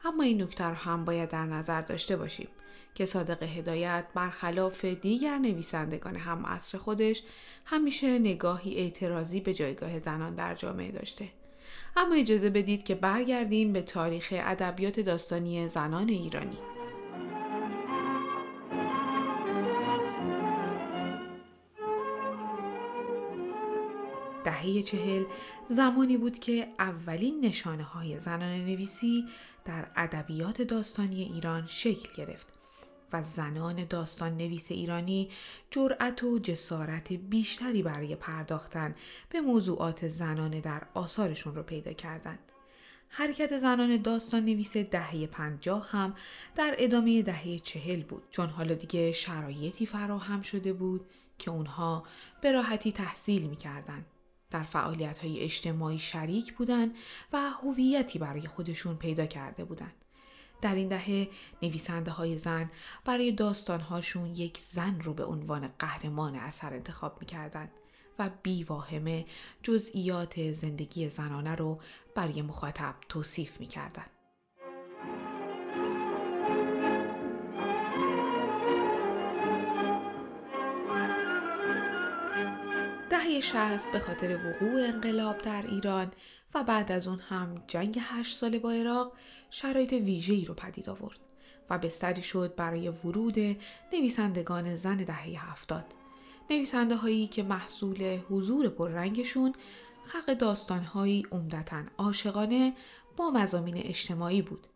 اما 0.05 0.24
این 0.24 0.41
نکته 0.41 0.63
هم 0.63 1.05
باید 1.05 1.29
در 1.29 1.46
نظر 1.46 1.82
داشته 1.82 2.15
باشیم 2.15 2.48
که 2.96 3.05
صادق 3.05 3.43
هدایت 3.43 4.05
برخلاف 4.13 4.86
دیگر 4.86 5.38
نویسندگان 5.38 6.15
هم 6.15 6.46
عصر 6.46 6.77
خودش 6.77 7.24
همیشه 7.65 8.20
نگاهی 8.20 8.77
اعتراضی 8.77 9.39
به 9.39 9.53
جایگاه 9.53 10.00
زنان 10.00 10.36
در 10.36 10.55
جامعه 10.55 10.91
داشته 10.91 11.29
اما 11.98 12.15
اجازه 12.15 12.50
بدید 12.50 12.84
که 12.84 12.96
برگردیم 12.96 13.74
به 13.74 13.82
تاریخ 13.82 14.34
ادبیات 14.38 15.00
داستانی 15.00 15.68
زنان 15.68 16.10
ایرانی. 16.10 16.58
دهه 24.44 24.82
چهل 24.82 25.24
زمانی 25.68 26.18
بود 26.18 26.39
که 26.39 26.68
اولین 26.80 27.46
نشانه 27.46 27.84
های 27.84 28.20
زنان 28.20 28.65
نویسی 28.65 29.25
در 29.65 29.88
ادبیات 29.96 30.62
داستانی 30.62 31.24
ایران 31.24 31.65
شکل 31.68 32.10
گرفت. 32.18 32.62
و 33.13 33.22
زنان 33.22 33.86
داستان 33.86 34.38
نویس 34.38 34.72
ایرانی 34.72 35.29
جرأت 35.72 36.24
و 36.24 36.39
جسارت 36.39 37.13
بیشتری 37.13 37.84
برای 37.84 38.15
پرداختن 38.15 38.96
به 39.29 39.41
موضوعات 39.41 40.08
زنانه 40.08 40.62
در 40.62 40.88
آثارشون 40.93 41.55
رو 41.55 41.63
پیدا 41.63 41.93
کردند. 41.93 42.51
حرکت 43.10 43.58
زنان 43.58 43.98
داستان 43.98 44.46
نویس 44.46 44.77
دهه 44.77 45.27
پنجاه 45.27 45.89
هم 45.91 46.15
در 46.55 46.75
ادامه 46.77 47.22
دهه 47.22 47.60
چهل 47.60 48.03
بود 48.03 48.24
چون 48.29 48.50
حالا 48.50 48.75
دیگه 48.75 49.12
شرایطی 49.12 49.86
فراهم 49.86 50.41
شده 50.41 50.74
بود 50.74 51.05
که 51.38 51.51
اونها 51.51 52.03
به 52.41 52.51
راحتی 52.51 52.91
تحصیل 52.91 53.41
می‌کردن. 53.41 54.05
در 54.51 54.63
فعالیت 54.63 55.17
های 55.17 55.39
اجتماعی 55.39 56.00
شریک 56.00 56.53
بودن 56.53 56.91
و 57.34 57.50
هویتی 57.50 58.20
برای 58.20 58.48
خودشون 58.48 58.98
پیدا 58.98 59.25
کرده 59.25 59.63
بودند. 59.65 60.03
در 60.63 60.75
این 60.75 60.88
دهه 60.88 61.29
نویسنده 61.62 62.12
های 62.12 62.38
زن 62.38 62.72
برای 63.05 63.32
داستانهاشون 63.32 64.36
یک 64.36 64.58
زن 64.58 65.00
رو 65.01 65.13
به 65.13 65.25
عنوان 65.25 65.70
قهرمان 65.79 66.36
اثر 66.36 66.74
انتخاب 66.74 67.17
می‌کردند 67.20 67.72
و 68.20 68.29
بیواهمه 68.43 69.25
جزئیات 69.63 70.51
زندگی 70.51 71.10
زنانه 71.10 71.55
رو 71.55 71.79
برای 72.15 72.41
مخاطب 72.41 72.96
توصیف 73.10 73.60
می‌کردند. 73.60 74.10
دهه 83.10 83.41
شهست 83.41 83.91
به 83.91 84.00
خاطر 84.00 84.38
وقوع 84.48 84.88
انقلاب 84.88 85.38
در 85.38 85.62
ایران 85.62 86.12
و 86.56 86.64
بعد 86.64 86.92
از 86.92 87.08
اون 87.08 87.20
هم 87.20 87.64
جنگ 87.68 88.00
هشت 88.02 88.38
ساله 88.38 88.60
با 88.60 88.72
عراق 88.72 89.14
شرایط 89.50 89.94
ویژه‌ای 89.94 90.46
رو 90.46 90.54
پدید 90.54 90.90
آورد 90.90 91.20
و 91.70 91.78
بستری 91.78 92.22
شد 92.22 92.56
برای 92.56 92.90
ورود 92.90 93.40
نویسندگان 93.94 94.76
زن 94.76 94.98
دهه 94.98 95.52
هفتاد. 95.52 95.86
نویسنده 96.50 96.96
هایی 96.96 97.28
که 97.28 97.44
محصول 97.44 98.20
حضور 98.30 98.70
پررنگشون 98.70 99.54
خلق 100.06 100.34
داستانهایی 100.34 101.26
عمدتا 101.32 101.84
عاشقانه 101.98 102.74
با 103.18 103.32
مزامین 103.32 103.78
اجتماعی 103.78 104.42
بود. 104.42 104.68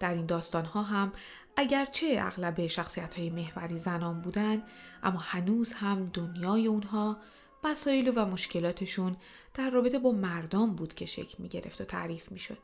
در 0.00 0.14
این 0.14 0.26
داستانها 0.26 0.82
هم 0.82 1.12
اگرچه 1.56 2.16
اغلب 2.20 2.66
شخصیت 2.66 3.18
های 3.18 3.30
محوری 3.30 3.78
زنان 3.78 4.20
بودن 4.20 4.62
اما 5.02 5.18
هنوز 5.18 5.72
هم 5.72 6.10
دنیای 6.14 6.66
اونها 6.66 7.16
مسائل 7.64 8.12
و 8.16 8.26
مشکلاتشون 8.26 9.16
در 9.54 9.70
رابطه 9.70 9.98
با 9.98 10.12
مردان 10.12 10.74
بود 10.74 10.94
که 10.94 11.06
شکل 11.06 11.34
می 11.38 11.48
گرفت 11.48 11.80
و 11.80 11.84
تعریف 11.84 12.32
می 12.32 12.38
شد. 12.38 12.58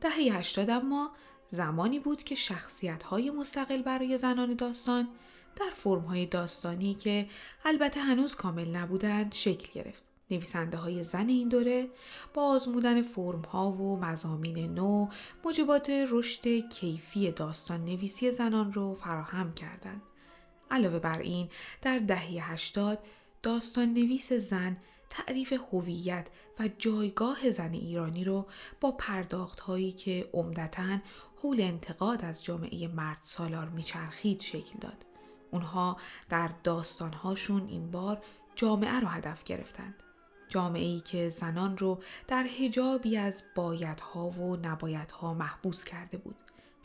دهه 0.00 0.12
هشتاد 0.12 0.70
اما 0.70 1.10
زمانی 1.48 1.98
بود 1.98 2.22
که 2.22 2.34
شخصیت 2.34 3.02
های 3.02 3.30
مستقل 3.30 3.82
برای 3.82 4.16
زنان 4.16 4.54
داستان 4.54 5.08
در 5.56 5.70
فرم 5.74 6.02
های 6.02 6.26
داستانی 6.26 6.94
که 6.94 7.28
البته 7.64 8.00
هنوز 8.00 8.34
کامل 8.34 8.68
نبودند 8.68 9.32
شکل 9.32 9.82
گرفت. 9.82 10.02
نویسنده 10.30 10.76
های 10.76 11.02
زن 11.02 11.28
این 11.28 11.48
دوره 11.48 11.88
با 12.34 12.42
آزمودن 12.42 13.02
فرم 13.02 13.40
ها 13.40 13.72
و 13.72 14.00
مزامین 14.00 14.74
نو 14.74 15.08
موجبات 15.44 15.90
رشد 15.90 16.68
کیفی 16.68 17.32
داستان 17.32 17.84
نویسی 17.84 18.30
زنان 18.30 18.72
رو 18.72 18.94
فراهم 18.94 19.54
کردند. 19.54 20.02
علاوه 20.70 20.98
بر 20.98 21.18
این 21.18 21.48
در 21.82 21.98
دهه 21.98 22.52
هشتاد 22.52 22.98
داستان 23.42 23.88
نویس 23.88 24.32
زن 24.32 24.76
تعریف 25.10 25.52
هویت 25.72 26.28
و 26.58 26.68
جایگاه 26.78 27.50
زن 27.50 27.72
ایرانی 27.72 28.24
رو 28.24 28.46
با 28.80 28.92
پرداخت 28.92 29.60
هایی 29.60 29.92
که 29.92 30.30
عمدتا 30.32 30.98
حول 31.42 31.60
انتقاد 31.60 32.24
از 32.24 32.44
جامعه 32.44 32.88
مرد 32.88 33.18
سالار 33.20 33.68
میچرخید 33.68 34.40
شکل 34.40 34.78
داد. 34.80 35.06
اونها 35.50 35.96
در 36.28 36.50
داستانهاشون 36.64 37.68
این 37.68 37.90
بار 37.90 38.22
جامعه 38.54 39.00
رو 39.00 39.08
هدف 39.08 39.44
گرفتند. 39.44 39.94
جامعه 40.48 40.84
ای 40.84 41.00
که 41.00 41.28
زنان 41.28 41.78
رو 41.78 42.02
در 42.28 42.46
هجابی 42.58 43.16
از 43.16 43.42
بایدها 43.54 44.28
و 44.28 44.56
نبایدها 44.56 45.34
محبوس 45.34 45.84
کرده 45.84 46.18
بود 46.18 46.36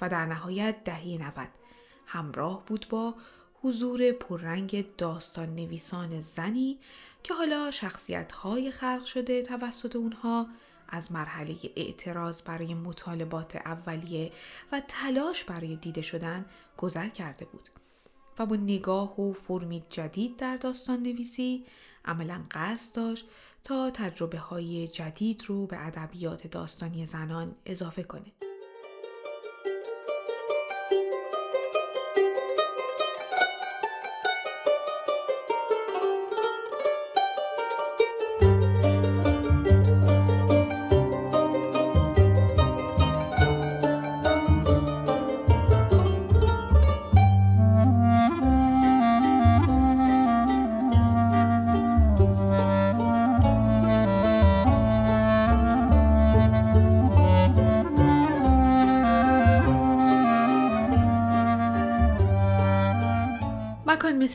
و 0.02 0.10
در 0.10 0.26
نهایت 0.26 0.84
دهه 0.84 1.18
90 1.22 1.48
همراه 2.06 2.66
بود 2.66 2.86
با 2.90 3.16
حضور 3.66 4.12
پررنگ 4.12 4.96
داستان 4.96 5.56
نویسان 5.56 6.22
زنی 6.22 6.80
که 7.24 7.34
حالا 7.34 7.72
شخصیت 7.72 8.32
های 8.32 8.72
خلق 8.72 9.06
شده 9.06 9.42
توسط 9.42 9.96
اونها 9.96 10.48
از 10.90 11.12
مرحله 11.12 11.56
اعتراض 11.76 12.42
برای 12.42 12.74
مطالبات 12.74 13.56
اولیه 13.56 14.32
و 14.72 14.82
تلاش 14.88 15.44
برای 15.44 15.76
دیده 15.76 16.02
شدن 16.02 16.46
گذر 16.78 17.10
کرده 17.10 17.46
بود 17.46 17.70
و 18.40 18.46
با 18.46 18.56
نگاه 18.56 19.22
و 19.22 19.34
فرمی 19.34 19.84
جدید 19.90 20.38
در 20.38 20.58
داستان 20.58 21.04
نویسی 21.04 21.66
عملا 22.06 22.44
قصد 22.52 22.96
داشت 22.96 23.26
تا 23.64 23.92
تجربه 23.92 24.38
های 24.38 24.88
جدید 24.88 25.44
رو 25.48 25.68
به 25.68 25.88
ادبیات 25.88 26.48
داستانی 26.48 27.06
زنان 27.06 27.56
اضافه 27.66 28.04
کنه. 28.04 28.32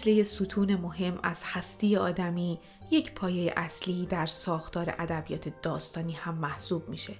مثل 0.00 0.10
یه 0.10 0.22
ستون 0.22 0.74
مهم 0.74 1.18
از 1.22 1.42
هستی 1.44 1.96
آدمی 1.96 2.60
یک 2.90 3.14
پایه 3.14 3.52
اصلی 3.56 4.06
در 4.06 4.26
ساختار 4.26 4.94
ادبیات 4.98 5.62
داستانی 5.62 6.12
هم 6.12 6.34
محسوب 6.34 6.88
میشه 6.88 7.14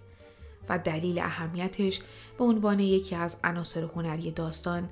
و 0.69 0.79
دلیل 0.79 1.19
اهمیتش 1.19 2.01
به 2.39 2.45
عنوان 2.45 2.81
یکی 2.81 3.15
از 3.15 3.37
عناصر 3.45 3.83
هنری 3.83 4.31
داستان 4.31 4.89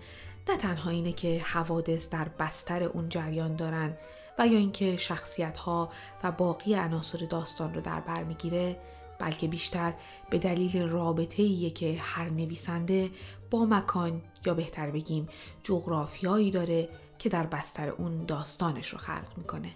نه 0.48 0.57
تنها 0.57 0.90
اینه 0.90 1.12
که 1.12 1.40
حوادث 1.44 2.09
در 2.09 2.29
بستر 2.38 2.83
اون 2.83 3.09
جریان 3.09 3.57
دارن 3.57 3.96
و 4.38 4.46
یا 4.46 4.59
اینکه 4.59 4.96
شخصیت 4.96 5.59
ها 5.59 5.90
و 6.24 6.33
باقی 6.33 6.74
عناصر 6.74 7.27
داستان 7.31 7.74
رو 7.74 7.81
در 7.81 8.01
بر 8.01 8.24
می‌گیره 8.24 8.77
بلکه 9.18 9.48
بیشتر 9.48 9.94
به 10.31 10.38
دلیل 10.38 10.88
رابطه 10.88 11.42
ایه 11.42 11.70
که 11.70 11.96
هر 12.01 12.29
نویسنده 12.31 13.11
با 13.51 13.64
مکان 13.64 14.22
یا 14.46 14.55
بهتر 14.55 14.90
بگیم 14.90 15.29
جغرافیایی 15.62 16.51
داره 16.51 16.88
که 17.18 17.28
در 17.28 17.46
بستر 17.46 17.88
اون 17.88 18.24
داستانش 18.24 18.88
رو 18.88 18.98
خلق 18.98 19.33
می‌کنه 19.37 19.70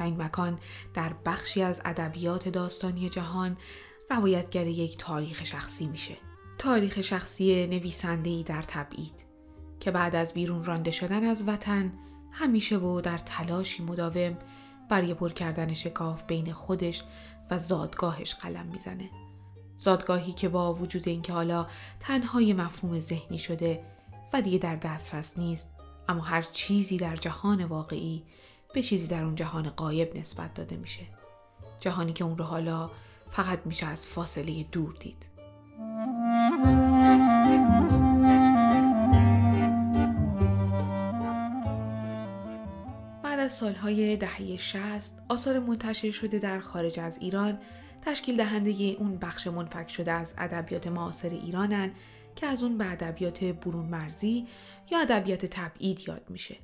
و 0.00 0.02
این 0.02 0.22
مکان 0.22 0.58
در 0.94 1.12
بخشی 1.26 1.62
از 1.62 1.82
ادبیات 1.84 2.48
داستانی 2.48 3.08
جهان 3.08 3.56
روایتگر 4.10 4.66
یک 4.66 4.98
تاریخ 4.98 5.44
شخصی 5.44 5.86
میشه 5.86 6.16
تاریخ 6.58 7.00
شخصی 7.00 7.66
نویسنده 7.66 8.42
در 8.42 8.62
تبعید 8.62 9.24
که 9.80 9.90
بعد 9.90 10.14
از 10.14 10.34
بیرون 10.34 10.64
رانده 10.64 10.90
شدن 10.90 11.24
از 11.24 11.44
وطن 11.46 11.92
همیشه 12.32 12.76
و 12.76 13.00
در 13.00 13.18
تلاشی 13.18 13.82
مداوم 13.82 14.38
برای 14.90 15.14
پر 15.14 15.32
کردن 15.32 15.74
شکاف 15.74 16.22
بین 16.22 16.52
خودش 16.52 17.04
و 17.50 17.58
زادگاهش 17.58 18.34
قلم 18.34 18.66
می‌زنه. 18.66 19.10
زادگاهی 19.78 20.32
که 20.32 20.48
با 20.48 20.74
وجود 20.74 21.08
اینکه 21.08 21.32
حالا 21.32 21.66
تنهای 22.00 22.52
مفهوم 22.52 23.00
ذهنی 23.00 23.38
شده 23.38 23.84
و 24.32 24.42
دیگه 24.42 24.58
در 24.58 24.76
دسترس 24.76 25.38
نیست 25.38 25.75
اما 26.08 26.22
هر 26.22 26.42
چیزی 26.42 26.96
در 26.96 27.16
جهان 27.16 27.64
واقعی 27.64 28.22
به 28.74 28.82
چیزی 28.82 29.06
در 29.06 29.24
اون 29.24 29.34
جهان 29.34 29.68
قایب 29.68 30.16
نسبت 30.16 30.54
داده 30.54 30.76
میشه. 30.76 31.02
جهانی 31.80 32.12
که 32.12 32.24
اون 32.24 32.38
رو 32.38 32.44
حالا 32.44 32.90
فقط 33.30 33.58
میشه 33.64 33.86
از 33.86 34.06
فاصله 34.06 34.62
دور 34.72 34.96
دید. 35.00 35.26
بعد 43.22 43.38
از 43.38 43.52
سالهای 43.52 44.16
دهه 44.16 44.56
60 44.56 45.14
آثار 45.28 45.58
منتشر 45.58 46.10
شده 46.10 46.38
در 46.38 46.58
خارج 46.58 47.00
از 47.00 47.18
ایران 47.18 47.58
تشکیل 48.02 48.36
دهنده 48.36 48.96
اون 48.98 49.18
بخش 49.18 49.46
منفک 49.46 49.90
شده 49.90 50.12
از 50.12 50.34
ادبیات 50.38 50.86
معاصر 50.86 51.28
ایرانن 51.28 51.90
که 52.36 52.46
از 52.46 52.62
اون 52.62 52.78
به 52.78 52.90
ادبیات 52.92 53.44
برون 53.44 53.86
مرزی 53.86 54.46
یا 54.90 55.00
ادبیات 55.00 55.46
تبعید 55.46 56.08
یاد 56.08 56.22
میشه 56.28 56.56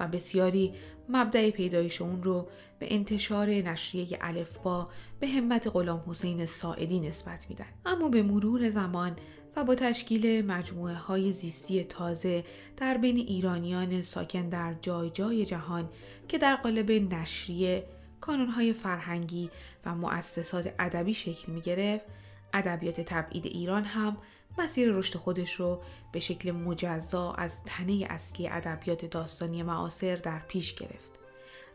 و 0.00 0.08
بسیاری 0.08 0.72
مبدع 1.08 1.50
پیدایش 1.50 2.02
اون 2.02 2.22
رو 2.22 2.48
به 2.78 2.94
انتشار 2.94 3.46
نشریه 3.48 4.18
الفبا 4.20 4.88
به 5.20 5.28
همت 5.28 5.66
غلام 5.66 6.02
حسین 6.06 6.46
ساعدی 6.46 7.00
نسبت 7.00 7.46
میدن. 7.48 7.66
اما 7.86 8.08
به 8.08 8.22
مرور 8.22 8.70
زمان 8.70 9.16
و 9.56 9.64
با 9.64 9.74
تشکیل 9.74 10.46
مجموعه 10.46 10.94
های 10.94 11.32
زیستی 11.32 11.84
تازه 11.84 12.44
در 12.76 12.96
بین 12.96 13.16
ایرانیان 13.16 14.02
ساکن 14.02 14.48
در 14.48 14.74
جای 14.82 15.10
جای 15.10 15.46
جهان 15.46 15.88
که 16.28 16.38
در 16.38 16.56
قالب 16.56 16.90
نشریه 16.90 17.84
کانونهای 18.20 18.72
فرهنگی 18.72 19.50
و 19.84 19.94
مؤسسات 19.94 20.74
ادبی 20.78 21.14
شکل 21.14 21.52
می 21.52 21.60
گرفت 21.60 22.04
ادبیات 22.52 23.00
تبعید 23.00 23.46
ایران 23.46 23.84
هم 23.84 24.16
مسیر 24.60 24.92
رشد 24.92 25.16
خودش 25.16 25.52
رو 25.52 25.80
به 26.12 26.20
شکل 26.20 26.50
مجزا 26.50 27.32
از 27.32 27.62
تنه 27.64 28.06
اصلی 28.10 28.48
ادبیات 28.48 29.04
داستانی 29.04 29.62
معاصر 29.62 30.16
در 30.16 30.38
پیش 30.38 30.74
گرفت. 30.74 31.10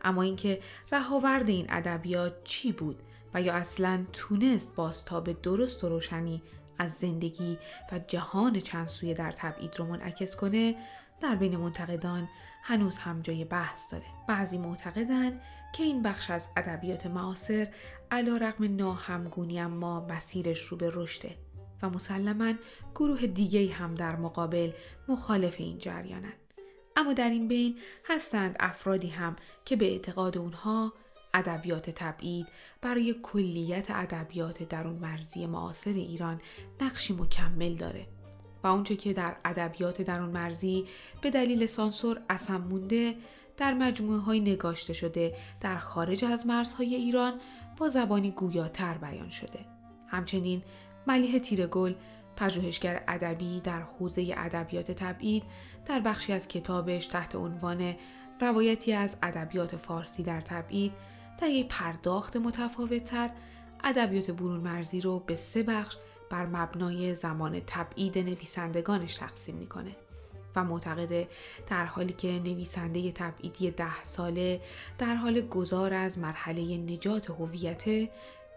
اما 0.04 0.22
اینکه 0.22 0.60
رهاورد 0.92 1.48
این 1.48 1.66
ادبیات 1.68 2.44
چی 2.44 2.72
بود 2.72 3.02
و 3.34 3.42
یا 3.42 3.54
اصلا 3.54 4.04
تونست 4.12 4.74
باستاب 4.74 5.42
درست 5.42 5.84
و 5.84 5.88
روشنی 5.88 6.42
از 6.78 6.92
زندگی 6.92 7.58
و 7.92 7.98
جهان 7.98 8.60
چند 8.60 8.86
سویه 8.86 9.14
در 9.14 9.32
تبعید 9.32 9.78
رو 9.78 9.86
منعکس 9.86 10.36
کنه 10.36 10.76
در 11.20 11.34
بین 11.34 11.56
منتقدان 11.56 12.28
هنوز 12.62 12.96
هم 12.96 13.22
جای 13.22 13.44
بحث 13.44 13.92
داره. 13.92 14.04
بعضی 14.28 14.58
معتقدن 14.58 15.40
که 15.74 15.82
این 15.82 16.02
بخش 16.02 16.30
از 16.30 16.48
ادبیات 16.56 17.06
معاصر 17.06 17.68
علا 18.10 18.36
رقم 18.36 18.76
ناهمگونی 18.76 19.60
اما 19.60 20.06
مسیرش 20.06 20.60
رو 20.60 20.76
به 20.76 20.90
رشده. 20.94 21.45
و 21.82 21.90
مسلما 21.90 22.52
گروه 22.94 23.26
دیگه 23.26 23.72
هم 23.72 23.94
در 23.94 24.16
مقابل 24.16 24.70
مخالف 25.08 25.56
این 25.58 25.78
جریانند. 25.78 26.46
اما 26.96 27.12
در 27.12 27.30
این 27.30 27.48
بین 27.48 27.78
هستند 28.04 28.56
افرادی 28.60 29.08
هم 29.08 29.36
که 29.64 29.76
به 29.76 29.92
اعتقاد 29.92 30.38
اونها 30.38 30.92
ادبیات 31.34 31.90
تبعید 31.90 32.46
برای 32.82 33.14
کلیت 33.22 33.86
ادبیات 33.90 34.62
درون 34.62 34.96
مرزی 34.96 35.46
معاصر 35.46 35.90
ایران 35.90 36.40
نقشی 36.80 37.14
مکمل 37.14 37.74
داره 37.74 38.06
و 38.62 38.66
اونچه 38.66 38.96
که 38.96 39.12
در 39.12 39.36
ادبیات 39.44 40.02
درون 40.02 40.30
مرزی 40.30 40.84
به 41.20 41.30
دلیل 41.30 41.66
سانسور 41.66 42.22
اصم 42.28 42.56
مونده 42.56 43.16
در 43.56 43.74
مجموعه 43.74 44.18
های 44.18 44.40
نگاشته 44.40 44.92
شده 44.92 45.36
در 45.60 45.76
خارج 45.76 46.24
از 46.24 46.46
مرزهای 46.46 46.94
ایران 46.94 47.40
با 47.76 47.88
زبانی 47.88 48.30
گویاتر 48.30 48.98
بیان 48.98 49.30
شده. 49.30 49.58
همچنین 50.08 50.62
ملیح 51.06 51.38
تیرگل 51.38 51.94
پژوهشگر 52.36 53.02
ادبی 53.08 53.60
در 53.60 53.82
حوزه 53.82 54.34
ادبیات 54.36 54.90
تبعید 54.90 55.42
در 55.86 56.00
بخشی 56.00 56.32
از 56.32 56.48
کتابش 56.48 57.06
تحت 57.06 57.34
عنوان 57.34 57.94
روایتی 58.40 58.92
از 58.92 59.16
ادبیات 59.22 59.76
فارسی 59.76 60.22
در 60.22 60.40
تبعید 60.40 60.92
در 61.40 61.48
یک 61.48 61.68
پرداخت 61.68 62.36
متفاوتتر 62.36 63.30
ادبیات 63.84 64.30
برون 64.30 64.60
مرزی 64.60 65.00
رو 65.00 65.18
به 65.20 65.36
سه 65.36 65.62
بخش 65.62 65.96
بر 66.30 66.46
مبنای 66.46 67.14
زمان 67.14 67.60
تبعید 67.66 68.18
نویسندگانش 68.18 69.14
تقسیم 69.14 69.54
می‌کنه 69.54 69.96
و 70.56 70.64
معتقده 70.64 71.28
در 71.66 71.84
حالی 71.84 72.12
که 72.12 72.28
نویسنده 72.28 73.12
تبعیدی 73.12 73.70
ده 73.70 74.04
ساله 74.04 74.60
در 74.98 75.14
حال 75.14 75.40
گذار 75.40 75.94
از 75.94 76.18
مرحله 76.18 76.76
نجات 76.76 77.30
هویت 77.30 78.08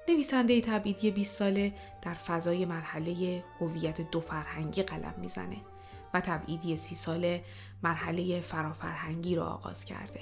نویسنده 0.08 0.62
تبعیدی 0.62 1.12
20 1.12 1.36
ساله 1.36 1.74
در 2.02 2.14
فضای 2.14 2.66
مرحله 2.66 3.44
هویت 3.60 4.02
دو 4.12 4.22
فرهنگی 4.22 4.84
قلم 4.84 5.14
می‌زنه 5.18 5.58
و 6.14 6.22
تبعیدی 6.22 6.78
سی 6.78 6.96
ساله 6.96 7.44
مرحله 7.84 8.42
فرافرهنگی 8.42 9.36
را 9.36 9.46
آغاز 9.46 9.86
کرده. 9.86 10.22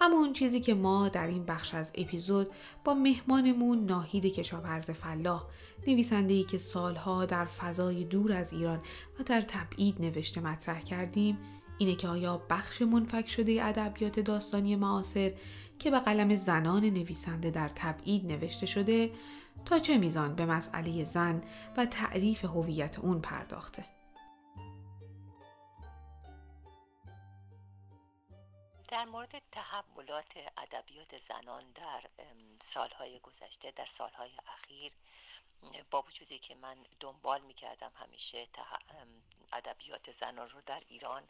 اما 0.00 0.16
اون 0.16 0.32
چیزی 0.32 0.60
که 0.60 0.74
ما 0.74 1.08
در 1.08 1.26
این 1.26 1.44
بخش 1.44 1.74
از 1.74 1.92
اپیزود 1.94 2.48
با 2.84 2.94
مهمانمون 2.94 3.84
ناهید 3.84 4.26
کشاورز 4.26 4.90
فلاح 4.90 5.44
نویسنده‌ای 5.86 6.44
که 6.44 6.58
سالها 6.58 7.24
در 7.24 7.44
فضای 7.44 8.04
دور 8.04 8.32
از 8.32 8.52
ایران 8.52 8.82
و 9.20 9.22
در 9.22 9.40
تبعید 9.42 10.00
نوشته 10.00 10.40
مطرح 10.40 10.80
کردیم 10.80 11.38
اینه 11.78 11.94
که 11.94 12.08
آیا 12.08 12.42
بخش 12.50 12.82
منفک 12.82 13.28
شده 13.28 13.64
ادبیات 13.64 14.20
داستانی 14.20 14.76
معاصر 14.76 15.32
که 15.78 15.90
به 15.90 16.00
قلم 16.00 16.36
زنان 16.36 16.84
نویسنده 16.84 17.50
در 17.50 17.68
تبعید 17.68 18.32
نوشته 18.32 18.66
شده 18.66 19.10
تا 19.64 19.78
چه 19.78 19.98
میزان 19.98 20.34
به 20.34 20.46
مسئله 20.46 21.04
زن 21.04 21.44
و 21.76 21.86
تعریف 21.86 22.44
هویت 22.44 22.98
اون 22.98 23.20
پرداخته. 23.20 23.84
در 28.88 29.04
مورد 29.04 29.42
تحولات 29.52 30.32
ادبیات 30.56 31.18
زنان 31.18 31.62
در 31.74 32.02
سالهای 32.62 33.20
گذشته 33.20 33.70
در 33.70 33.84
سالهای 33.86 34.30
اخیر 34.46 34.92
با 35.90 36.02
وجودی 36.02 36.38
که 36.38 36.54
من 36.54 36.76
دنبال 37.00 37.40
می‌کردم 37.40 37.92
همیشه 37.94 38.46
ادبیات 39.52 40.10
زنان 40.10 40.50
رو 40.50 40.60
در 40.66 40.82
ایران 40.88 41.22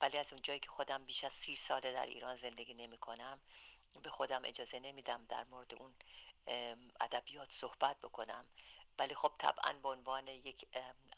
ولی 0.00 0.18
از 0.18 0.32
اونجایی 0.32 0.60
که 0.60 0.68
خودم 0.68 1.04
بیش 1.04 1.24
از 1.24 1.32
سی 1.32 1.56
ساله 1.56 1.92
در 1.92 2.06
ایران 2.06 2.36
زندگی 2.36 2.74
نمی 2.74 2.98
کنم 2.98 3.38
به 4.02 4.10
خودم 4.10 4.42
اجازه 4.44 4.80
نمیدم 4.80 5.24
در 5.28 5.44
مورد 5.44 5.74
اون 5.74 5.94
ادبیات 7.00 7.52
صحبت 7.52 8.00
بکنم. 8.00 8.46
ولی 8.98 9.14
خب 9.14 9.32
طبعا 9.38 9.72
به 9.72 9.88
عنوان 9.88 10.28
یک 10.28 10.68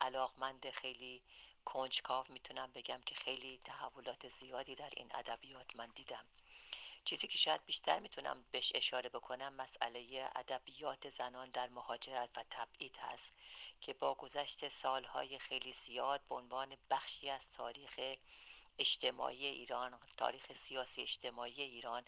علاقمند 0.01 0.71
خیلی 0.71 1.23
کنجکاو 1.65 2.27
می‌تونم 2.29 2.73
بگم 2.73 3.01
که 3.07 3.15
خیلی 3.15 3.61
تحولات 3.65 4.29
زیادی 4.29 4.75
در 4.75 4.91
این 4.97 5.11
ادبیات 5.15 5.77
من 5.77 5.87
دیدم. 5.95 6.27
چیزی 7.05 7.27
که 7.27 7.39
شاید 7.39 7.65
بیشتر 7.65 8.01
می‌تونم 8.01 8.45
بهش 8.51 8.73
اشاره 8.75 9.09
بکنم 9.09 9.55
مسئله 9.55 10.31
ادبیات 10.37 11.09
زنان 11.09 11.51
در 11.51 11.69
مهاجرت 11.69 12.31
و 12.39 12.45
تبعید 12.51 12.97
هست 12.97 13.35
که 13.81 13.93
با 13.93 14.15
گذشت 14.15 14.69
سالهای 14.69 15.39
خیلی 15.39 15.73
زیاد 15.73 16.21
به 16.29 16.35
عنوان 16.35 16.77
بخشی 16.91 17.31
از 17.31 17.51
تاریخ 17.51 18.01
اجتماعی 18.79 19.47
ایران 19.47 19.99
تاریخ 20.17 20.53
سیاسی 20.53 21.03
اجتماعی 21.03 21.63
ایران 21.63 22.05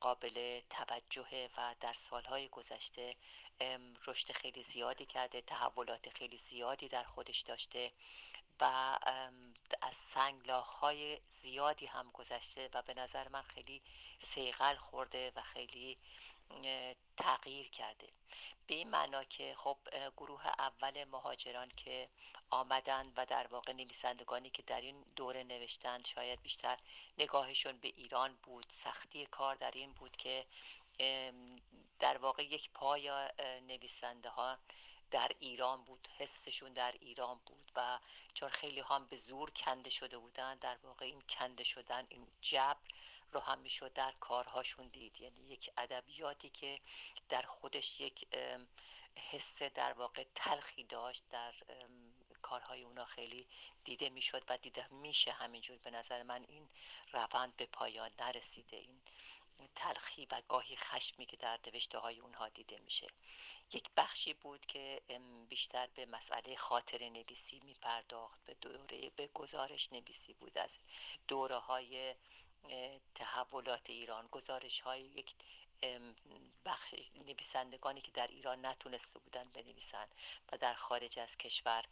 قابل 0.00 0.60
توجه 0.70 1.50
و 1.56 1.74
در 1.80 1.92
سالهای 1.92 2.48
گذشته 2.48 3.16
رشد 4.06 4.32
خیلی 4.32 4.62
زیادی 4.62 5.06
کرده 5.06 5.40
تحولات 5.40 6.08
خیلی 6.08 6.36
زیادی 6.36 6.88
در 6.88 7.04
خودش 7.04 7.40
داشته 7.40 7.92
و 8.60 8.64
از 9.82 9.94
سنگلاخ 9.94 10.68
های 10.68 11.20
زیادی 11.28 11.86
هم 11.86 12.10
گذشته 12.12 12.70
و 12.74 12.82
به 12.82 12.94
نظر 12.94 13.28
من 13.28 13.42
خیلی 13.42 13.82
سیغل 14.18 14.76
خورده 14.76 15.32
و 15.36 15.42
خیلی 15.42 15.98
تغییر 17.16 17.68
کرده. 17.68 18.08
به 18.66 18.74
این 18.74 18.90
معنا 18.90 19.24
که 19.24 19.54
خب 19.56 19.78
گروه 20.16 20.46
اول 20.46 21.04
مهاجران 21.04 21.68
که 21.76 22.08
آمدند 22.50 23.12
و 23.16 23.26
در 23.26 23.46
واقع 23.46 23.72
نویسندگانی 23.72 24.50
که 24.50 24.62
در 24.62 24.80
این 24.80 25.04
دوره 25.16 25.44
نوشتند 25.44 26.06
شاید 26.06 26.42
بیشتر 26.42 26.78
نگاهشون 27.18 27.78
به 27.78 27.88
ایران 27.88 28.38
بود 28.42 28.66
سختی 28.68 29.26
کار 29.26 29.54
در 29.54 29.70
این 29.70 29.92
بود 29.92 30.16
که 30.16 30.46
در 31.98 32.16
واقع 32.16 32.42
یک 32.42 32.70
پای 32.70 33.10
نویسنده 33.68 34.28
ها 34.28 34.58
در 35.10 35.30
ایران 35.38 35.84
بود 35.84 36.08
حسشون 36.18 36.72
در 36.72 36.94
ایران 37.00 37.40
بود 37.46 37.72
و 37.76 37.98
چون 38.34 38.48
خیلی 38.48 38.80
هم 38.80 39.06
به 39.06 39.16
زور 39.16 39.50
کنده 39.50 39.90
شده 39.90 40.18
بودن 40.18 40.54
در 40.54 40.76
واقع 40.82 41.06
این 41.06 41.22
کنده 41.28 41.64
شدن 41.64 42.06
این 42.08 42.26
جبر 42.40 42.88
رو 43.32 43.40
هم 43.40 43.58
می‌شد 43.58 43.92
در 43.92 44.12
کارهاشون 44.20 44.86
دید. 44.86 45.20
یعنی 45.20 45.40
یک 45.40 45.70
ادبیاتی 45.76 46.50
که 46.50 46.80
در 47.28 47.42
خودش 47.42 48.00
یک 48.00 48.28
حس 49.16 49.62
در 49.62 49.92
واقع 49.92 50.24
تلخی 50.34 50.84
داشت 50.84 51.28
در 51.30 51.54
کارهای 52.42 52.82
اونا 52.82 53.04
خیلی 53.04 53.46
دیده 53.84 54.08
می‌شد 54.08 54.44
و 54.48 54.58
دیده 54.58 54.92
میشه 54.92 55.32
همینجور. 55.32 55.78
به 55.78 55.90
نظر 55.90 56.22
من 56.22 56.44
این 56.48 56.68
روند 57.12 57.56
به 57.56 57.66
پایان 57.66 58.10
نرسیده. 58.18 58.76
این 58.76 59.68
تلخی 59.74 60.26
و 60.30 60.42
گاهی 60.48 60.76
خشمی 60.76 61.26
که 61.26 61.36
در 61.36 61.60
نوشته 61.66 61.98
های 61.98 62.20
اونها 62.20 62.48
دیده 62.48 62.78
میشه. 62.78 63.06
یک 63.72 63.90
بخشی 63.96 64.34
بود 64.34 64.66
که 64.66 65.02
بیشتر 65.48 65.86
به 65.86 66.06
مسئله 66.06 66.56
خاطر 66.56 67.08
نویسی 67.08 67.60
می 67.64 67.74
پرداخت 67.74 68.44
به 68.44 68.54
دوره 68.54 69.10
به 69.16 69.26
گزارش 69.26 69.92
نویسی 69.92 70.34
بود. 70.34 70.58
از 70.58 70.78
دوره 71.28 71.56
های 71.56 72.14
تحولات 73.14 73.90
ایران 73.90 74.28
گزارش 74.32 74.80
های 74.80 75.00
یک 75.00 75.34
بخش 76.64 76.94
نویسندگانی 77.26 78.00
که 78.00 78.12
در 78.12 78.26
ایران 78.26 78.66
نتونسته 78.66 79.18
بودن 79.18 79.44
بنویسن 79.54 80.06
و 80.52 80.56
در 80.56 80.74
خارج 80.74 81.18
از 81.18 81.36
کشور 81.36 81.84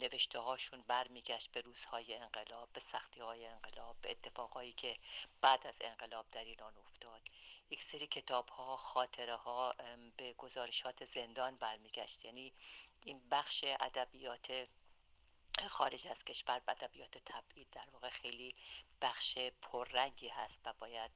نوشته 0.00 0.38
هاشون 0.38 0.84
برمیگشت 0.86 1.52
به 1.52 1.60
روزهای 1.60 2.14
انقلاب 2.14 2.68
به 2.72 2.80
سختی 2.80 3.20
های 3.20 3.46
انقلاب 3.46 3.96
به 4.02 4.10
اتفاقهایی 4.10 4.72
که 4.72 4.96
بعد 5.40 5.66
از 5.66 5.82
انقلاب 5.84 6.26
در 6.32 6.44
ایران 6.44 6.72
افتاد. 6.78 7.22
یک 7.70 7.82
سری 7.82 8.06
کتاب 8.06 8.48
ها 8.48 8.76
خاطره 8.76 9.34
ها 9.34 9.74
به 10.16 10.32
گزارشات 10.32 11.04
زندان 11.04 11.56
برمیگشت. 11.56 12.24
یعنی 12.24 12.52
این 13.04 13.28
بخش 13.30 13.64
ادبیات 13.80 14.68
خارج 15.66 16.06
از 16.06 16.24
کشور 16.24 16.62
و 16.66 16.70
ادبیات 16.70 17.18
تبعید 17.18 17.70
در 17.70 17.88
واقع 17.92 18.08
خیلی 18.08 18.54
بخش 19.00 19.38
پررنگی 19.38 20.28
هست 20.28 20.60
و 20.64 20.72
باید 20.72 21.10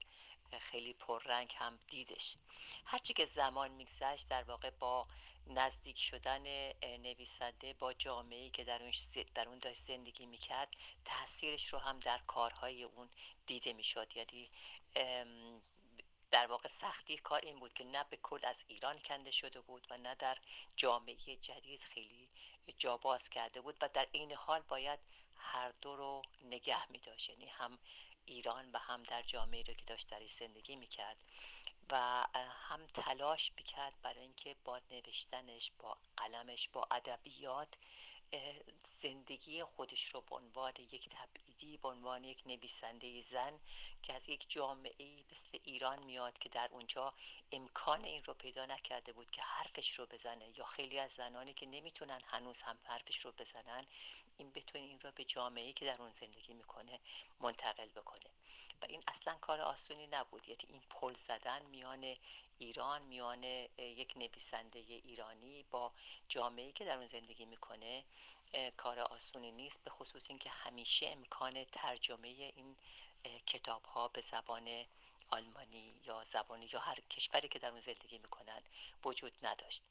خیلی 0.60 0.92
پررنگ 0.92 1.54
هم 1.56 1.78
دیدش. 1.88 2.36
هرچی 2.84 3.14
که 3.14 3.24
زمان 3.24 3.70
میگذشت 3.70 4.28
در 4.28 4.42
واقع 4.42 4.70
با 4.70 5.06
نزدیک 5.46 5.98
شدن 5.98 6.72
نویسنده 6.82 7.72
با 7.72 7.92
جامعه 7.92 8.50
که 8.50 8.64
در 8.64 8.82
اون, 8.82 8.92
در 9.34 9.48
اون 9.48 9.58
داشت 9.58 9.80
زندگی 9.80 10.26
می‌کرد 10.26 10.68
تاثیرش 11.04 11.66
رو 11.66 11.78
هم 11.78 12.00
در 12.00 12.18
کارهای 12.18 12.82
اون 12.82 13.10
دیده 13.46 13.72
می‌شد. 13.72 14.16
یعنی 14.16 14.50
در 16.30 16.46
واقع 16.46 16.68
سختی 16.68 17.16
کار 17.16 17.40
این 17.40 17.58
بود 17.58 17.72
که 17.72 17.84
نه 17.84 18.04
به 18.10 18.16
کل 18.16 18.40
از 18.42 18.64
ایران 18.68 18.98
کنده 18.98 19.30
شده 19.30 19.60
بود 19.60 19.86
و 19.90 19.98
نه 19.98 20.14
در 20.14 20.38
جامعه 20.76 21.36
جدید 21.36 21.82
خیلی 21.82 22.21
جا 22.78 22.96
باز 22.96 23.28
کرده 23.28 23.60
بود 23.60 23.76
و 23.80 23.88
در 23.88 24.08
این 24.12 24.32
حال 24.32 24.60
باید 24.60 24.98
هر 25.36 25.70
دو 25.70 25.96
رو 25.96 26.22
نگه 26.42 26.92
می 26.92 26.98
داشت. 26.98 27.30
یعنی 27.30 27.46
هم 27.46 27.78
ایران 28.24 28.70
و 28.72 28.78
هم 28.78 29.02
در 29.02 29.22
جامعه 29.22 29.62
رو 29.62 29.74
که 29.74 29.84
داشت 29.84 30.08
درش 30.08 30.30
زندگی 30.30 30.76
می‌کرد 30.76 31.24
و 31.90 32.26
هم 32.50 32.86
تلاش 32.86 33.52
می‌کرد 33.56 33.94
برای 34.02 34.20
اینکه 34.20 34.56
با 34.64 34.80
نوشتنش 34.90 35.72
با 35.78 35.96
قلمش 36.16 36.68
با 36.68 36.86
ادبیات 36.90 37.74
زندگی 39.02 39.64
خودش 39.64 40.04
رو 40.04 40.20
به 40.20 40.36
عنوان 40.36 40.72
یک 40.76 41.08
تبعیدی 41.08 41.76
به 41.76 41.88
عنوان 41.88 42.24
یک 42.24 42.42
نویسنده 42.46 43.20
زن 43.20 43.60
که 44.02 44.14
از 44.14 44.28
یک 44.28 44.44
جامعه 44.48 45.24
مثل 45.32 45.58
ایران 45.64 46.04
میاد 46.04 46.38
که 46.38 46.48
در 46.48 46.68
اونجا 46.72 47.14
امکان 47.52 48.04
این 48.04 48.22
رو 48.24 48.34
پیدا 48.34 48.64
نکرده 48.64 49.12
بود 49.12 49.30
که 49.30 49.42
حرفش 49.42 49.98
رو 49.98 50.06
بزنه 50.06 50.58
یا 50.58 50.64
خیلی 50.64 50.98
از 50.98 51.12
زنانی 51.12 51.54
که 51.54 51.66
نمی‌تونن 51.66 52.20
هنوز 52.26 52.62
هم 52.62 52.78
حرفش 52.82 53.18
رو 53.18 53.32
بزنن 53.32 53.86
این 54.36 54.50
بتونه 54.50 54.84
این 54.84 55.00
رو 55.00 55.10
به 55.12 55.24
جامعه 55.24 55.72
که 55.72 55.84
در 55.84 56.02
اون 56.02 56.12
زندگی 56.12 56.54
می‌کنه 56.54 57.00
منتقل 57.40 57.88
بکنه. 57.88 58.30
و 58.82 58.84
این 58.88 59.02
اصلا 59.08 59.34
کار 59.34 59.60
آسونی 59.60 60.06
نبود. 60.06 60.48
یعنی 60.48 60.60
این 60.68 60.82
پل 60.90 61.12
زدن 61.12 61.66
میان 61.66 62.16
ایران 62.62 63.02
میان 63.02 63.44
یک 63.78 64.12
نویسنده 64.16 64.78
ایرانی 64.78 65.64
با 65.70 65.92
جامعه 66.28 66.72
که 66.72 66.84
در 66.84 66.96
اون 66.96 67.06
زندگی 67.06 67.44
می‌کنه 67.44 68.04
کار 68.76 69.00
آسونی 69.00 69.52
نیست 69.52 69.84
به 69.84 69.90
خصوص 69.90 70.30
اینکه 70.30 70.50
همیشه 70.50 71.06
امکان 71.06 71.64
ترجمه 71.64 72.28
این 72.28 72.76
کتاب 73.46 73.84
ها 73.84 74.08
به 74.08 74.20
زبان 74.20 74.84
آلمانی 75.30 75.94
یا 76.06 76.24
زبانی 76.24 76.68
یا 76.72 76.80
هر 76.80 77.00
کشوری 77.10 77.48
که 77.48 77.58
در 77.58 77.70
اون 77.70 77.80
زندگی 77.80 78.18
می‌کنن 78.18 78.62
وجود 79.04 79.32
نداشت. 79.42 79.82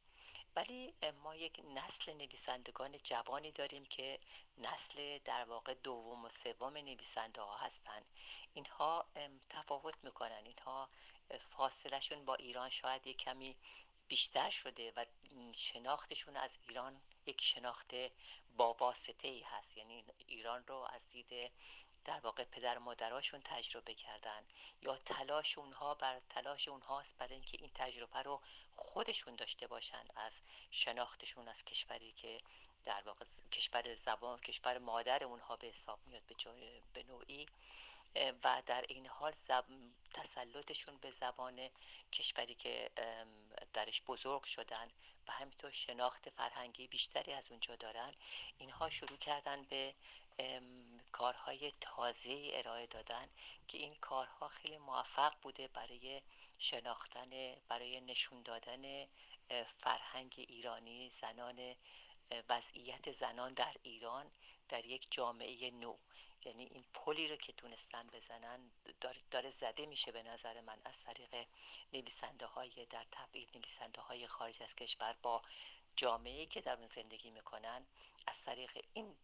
ولی 0.56 0.94
ما 1.24 1.36
یک 1.36 1.62
نسل 1.76 2.14
نویسندگان 2.14 2.98
جوانی 2.98 3.52
داریم 3.52 3.86
که 3.86 4.20
نسل 4.58 5.18
در 5.18 5.44
واقع 5.44 5.74
دوم 5.74 6.26
و 6.26 6.30
سوم 6.30 6.78
نویسنده 6.78 7.42
ها 7.42 7.58
هستند 7.58 8.06
اینها 8.54 9.06
تفاوت 9.50 9.96
می‌کنن. 10.04 10.46
اینها 10.46 10.90
فاصلهشون 11.40 12.26
با 12.26 12.36
ایران 12.36 12.70
شاید 12.70 13.08
یک 13.08 13.18
کمی 13.18 13.56
بیشتر 14.08 14.50
شده 14.50 14.94
و 14.96 15.06
شناختشون 15.54 16.38
از 16.38 16.60
ایران 16.68 17.02
یک 17.26 17.42
شناخت 17.42 17.96
با 18.58 18.74
واسطه 18.74 19.28
ای 19.28 19.42
هست. 19.42 19.78
یعنی 19.78 20.06
ایران 20.28 20.68
رو 20.68 20.88
از 20.94 21.10
دید 21.10 21.52
در 22.06 22.20
واقع 22.20 22.44
پدر 22.44 22.78
مادراشون 22.78 23.42
تجربه 23.44 23.94
کردن 23.94 24.46
یا 24.82 24.98
تلاش 24.98 25.58
اونها 25.58 25.94
بر 25.94 26.22
تلاش 26.30 26.68
اونهاست 26.68 27.18
برای 27.18 27.34
اینکه 27.34 27.58
این 27.62 27.70
تجربه 27.76 28.22
رو 28.22 28.42
خودشون 28.76 29.36
داشته 29.36 29.68
باشن 29.68 30.06
از 30.16 30.42
شناختشون 30.72 31.48
از 31.48 31.66
کشوری 31.66 32.12
که 32.12 32.42
در 32.84 33.02
واقع 33.06 33.26
کشور 33.52 33.96
زبان 33.96 34.40
کشور 34.40 34.78
مادر 34.78 35.24
اونها 35.24 35.56
به 35.56 35.68
حساب 35.68 36.00
میاد 36.08 36.22
به, 36.28 36.36
به 36.94 37.04
نوعی 37.04 37.46
و 38.44 38.62
در 38.66 38.86
این 38.90 39.08
حال 39.08 39.32
زب... 39.32 39.66
تسلطشون 40.14 40.98
به 40.98 41.12
زبان 41.12 41.70
کشوری 42.12 42.56
که 42.56 42.92
درش 43.74 44.02
بزرگ 44.02 44.44
شدن 44.44 44.92
و 45.28 45.32
همینطور 45.32 45.72
شناخت 45.72 46.30
فرهنگی 46.30 46.88
بیشتری 46.88 47.34
از 47.34 47.52
اونجا 47.52 47.76
دارن. 47.76 48.14
اینها 48.58 48.90
شروع 48.90 49.18
کردن 49.18 49.64
به 49.64 49.94
کارهای 51.12 51.74
تازه 51.82 52.50
ارائه 52.54 52.88
دادن 52.88 53.30
که 53.68 53.78
این 53.78 53.96
کارها 53.96 54.48
خیلی 54.48 54.78
موفق 54.78 55.34
بوده 55.42 55.68
برای 55.68 56.22
شناختن 56.58 57.56
برای 57.68 58.02
نشون 58.02 58.42
دادن 58.42 59.08
فرهنگ 59.66 60.36
ایرانی 60.38 61.10
زنان 61.10 61.76
وضعیت 62.50 63.12
زنان 63.12 63.54
در 63.54 63.76
ایران 63.84 64.32
در 64.70 64.86
یک 64.86 65.08
جامعه 65.12 65.72
نو. 65.72 65.98
یعنی 66.46 66.64
این 66.66 66.86
پلی 66.94 67.28
رو 67.28 67.36
که 67.36 67.54
تونستن 67.54 68.08
بزنن 68.08 68.72
داره, 69.32 69.50
زده 69.50 69.86
میشه 69.86 70.12
به 70.12 70.24
نظر 70.24 70.62
من 70.62 70.82
از 70.86 71.00
طریق 71.00 71.48
نویسنده 71.94 72.46
های 72.46 72.86
در 72.86 73.06
تبعید 73.12 73.50
نویسنده 73.56 74.02
های 74.02 74.28
خارج 74.28 74.64
از 74.64 74.76
کشور 74.76 75.16
با 75.22 75.42
جامعه 75.96 76.46
که 76.46 76.62
در 76.62 76.76
اون 76.76 76.86
زندگی 76.86 77.32
می‌کنن 77.32 77.86
از 78.28 78.44
طریق 78.44 78.86
این 78.94 79.16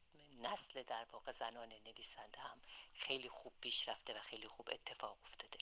نسل 0.41 0.83
در 0.83 1.05
واقع 1.11 1.31
زنان 1.31 1.73
نویسنده 1.85 2.39
هم 2.39 2.61
خیلی 2.93 3.29
خوب 3.29 3.53
پیش 3.61 3.89
رفته 3.89 4.13
و 4.13 4.19
خیلی 4.19 4.47
خوب 4.47 4.69
اتفاق 4.71 5.17
افتاده. 5.23 5.57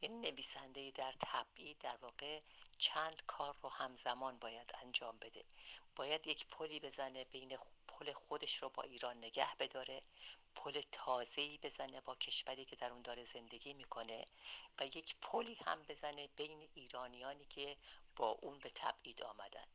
این 0.00 0.20
نویسنده 0.20 0.90
در 0.90 1.14
تبعید 1.20 1.78
در 1.78 1.96
واقع 1.96 2.40
چند 2.78 3.22
کار 3.26 3.56
رو 3.62 3.68
همزمان 3.68 4.38
باید 4.38 4.72
انجام 4.74 5.18
بده. 5.18 5.44
باید 5.96 6.26
یک 6.26 6.46
پلی 6.46 6.80
بزنه 6.80 7.24
بین 7.24 7.58
پل 7.88 8.12
خودش 8.12 8.62
رو 8.62 8.68
با 8.68 8.82
ایران 8.82 9.16
نگه 9.18 9.54
بداره 9.58 10.02
پل 10.54 10.82
تازه‌ای 10.92 11.58
بزنه 11.58 12.00
با 12.00 12.14
کشوری 12.14 12.64
که 12.64 12.76
در 12.76 12.90
اون 12.90 13.02
داره 13.02 13.24
زندگی 13.24 13.74
می‌کنه 13.74 14.26
و 14.78 14.86
یک 14.86 15.16
پلی 15.22 15.54
هم 15.54 15.82
بزنه 15.82 16.26
بین 16.26 16.68
ایرانیانی 16.74 17.44
که 17.44 17.76
با 18.16 18.28
اون 18.28 18.58
به 18.58 18.70
تبعید 18.70 19.22
آمدن. 19.22 19.66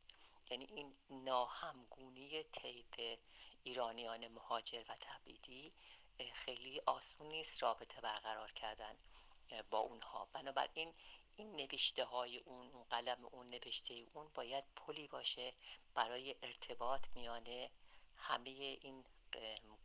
یعنی 0.50 0.64
این 0.64 0.96
ناهمگونی 1.10 2.42
تیپ 2.42 3.18
ایرانیان 3.62 4.28
مهاجر 4.28 4.84
و 4.88 4.96
تبعیدی 5.00 5.72
خیلی 6.34 6.80
آسون 6.86 7.26
نیست 7.26 7.62
رابطه 7.62 8.00
برقرار 8.00 8.52
کردن 8.52 8.96
با 9.70 9.78
اونها. 9.78 10.28
بنابراین 10.32 10.94
این 11.36 11.56
نوشته 11.56 12.04
های 12.04 12.38
اون 12.38 12.84
قلم 12.90 13.24
اون 13.24 13.50
نوشته 13.50 14.06
اون 14.14 14.30
باید 14.34 14.64
پلی 14.76 15.08
باشه 15.08 15.54
برای 15.94 16.36
ارتباط 16.42 17.06
میانه 17.14 17.70
همه 18.16 18.50
این 18.50 19.04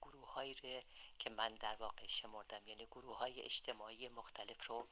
گروه 0.02 0.34
هایی 0.34 0.84
که 1.20 1.30
من 1.30 1.56
در 1.56 1.76
واقع 1.76 2.08
شمردم. 2.08 2.68
یعنی 2.68 2.86
گروه 2.86 3.18
های 3.18 3.42
اجتماعی 3.42 4.08
مختلف 4.10 4.68
رو 4.68 4.88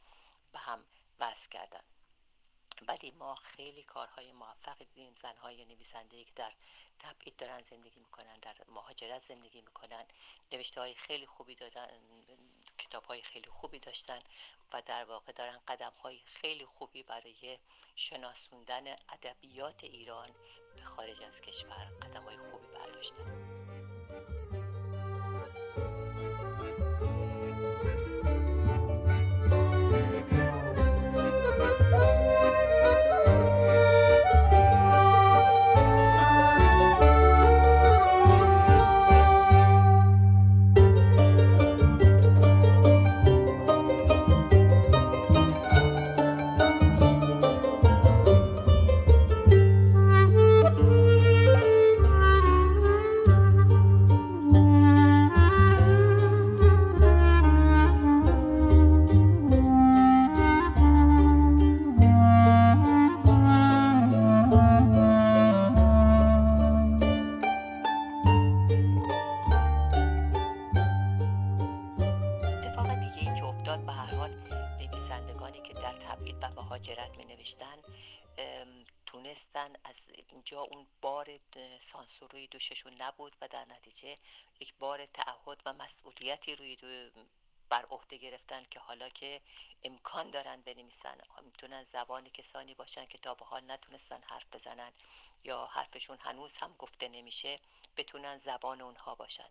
به 0.51 0.59
هم 0.59 0.85
وصل 1.19 1.49
کردم 1.49 1.83
ولی 2.87 3.11
ما 3.11 3.35
خیلی 3.35 3.83
کارهای 3.83 4.31
موفق 4.31 4.77
دیدیم 4.77 5.15
زنهای 5.15 5.65
نویسنده 5.65 6.23
که 6.23 6.31
در 6.35 6.51
تبعید 6.99 7.35
دارن 7.35 7.61
زندگی 7.63 7.99
می‌کنن 7.99 8.33
در 8.41 8.55
مهاجرت 8.69 9.23
زندگی 9.23 9.61
می‌کنن. 9.61 10.05
نوشته 10.51 10.81
های 10.81 10.93
خیلی 10.93 11.25
خوبی 11.25 11.55
دادن 11.55 11.87
کتاب 12.77 13.03
های 13.03 13.21
خیلی 13.21 13.49
خوبی 13.49 13.79
داشتن 13.79 14.19
و 14.73 14.81
در 14.81 15.03
واقع 15.03 15.31
دارن 15.31 15.59
قدم 15.67 15.93
های 16.03 16.19
خیلی 16.25 16.65
خوبی 16.65 17.03
برای 17.03 17.59
شناسوندن 17.95 18.87
ادبیات 18.87 19.83
ایران 19.83 20.29
به 20.75 20.81
خارج 20.81 21.23
از 21.23 21.41
کشور 21.41 21.85
قدم 22.01 22.23
های 22.23 22.37
خوبی 22.37 22.67
برداشتن. 22.67 23.72
سانسور 82.23 82.39
روی 82.39 82.47
دوششون 82.47 82.93
نبود 83.01 83.35
و 83.41 83.47
در 83.47 83.65
نتیجه 83.65 84.17
یک 84.59 84.73
بار 84.79 85.05
تعهد 85.05 85.61
و 85.65 85.73
مسئولیتی 85.73 86.55
روی 86.55 86.75
دو 86.75 86.87
بر 87.69 87.85
عهده 87.85 88.17
گرفتن 88.17 88.65
که 88.71 88.79
حالا 88.79 89.09
که 89.09 89.41
امکان 89.83 90.29
دارن 90.29 90.61
بنویسن 90.61 91.17
می‌تونن 91.45 91.83
زبان 91.83 92.29
کسانی 92.29 92.73
باشن 92.73 93.05
که 93.05 93.17
تا 93.17 93.33
به 93.33 93.45
حال 93.45 93.71
نتونستن 93.71 94.21
حرف 94.21 94.45
بزنن 94.53 94.91
یا 95.43 95.65
حرفشون 95.65 96.17
هنوز 96.21 96.57
هم 96.57 96.75
گفته 96.79 97.07
نمیشه 97.07 97.59
بتونن 97.97 98.37
زبان 98.37 98.81
اونها 98.81 99.15
باشن. 99.15 99.49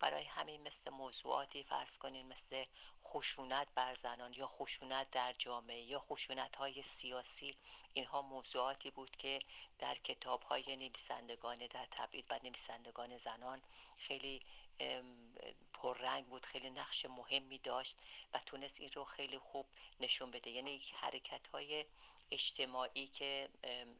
برای 0.00 0.24
همین 0.24 0.62
مثل 0.62 0.90
موضوعاتی 0.90 1.62
فرض 1.62 1.98
کنین 1.98 2.26
مثل 2.26 2.64
خشونت 3.04 3.68
بر 3.74 3.94
زنان 3.94 4.32
یا 4.32 4.46
خشونت 4.46 5.10
در 5.10 5.32
جامعه 5.38 5.82
یا 5.82 5.98
خشونت 6.00 6.56
های 6.56 6.82
سیاسی 6.82 7.56
اینها 7.94 8.22
موضوعاتی 8.22 8.90
بود 8.90 9.16
که 9.16 9.38
در 9.78 9.94
کتاب 9.94 10.42
های 10.42 10.76
نویسندگان 10.76 11.66
در 11.66 11.86
تبعید 11.90 12.24
و 12.30 12.38
نویسندگان 12.42 13.16
زنان 13.16 13.62
خیلی 13.96 14.42
پررنگ 15.72 16.26
بود 16.26 16.46
خیلی 16.46 16.70
نقش 16.70 17.04
مهمی 17.04 17.58
داشت 17.58 17.96
و 18.32 18.38
تونست 18.38 18.80
این 18.80 18.90
رو 18.94 19.04
خیلی 19.04 19.38
خوب 19.38 19.66
نشون 20.00 20.30
بده. 20.30 20.50
یعنی 20.50 20.82
حرکت 20.94 21.46
های 21.46 21.84
اجتماعی 22.30 23.06
که 23.06 23.48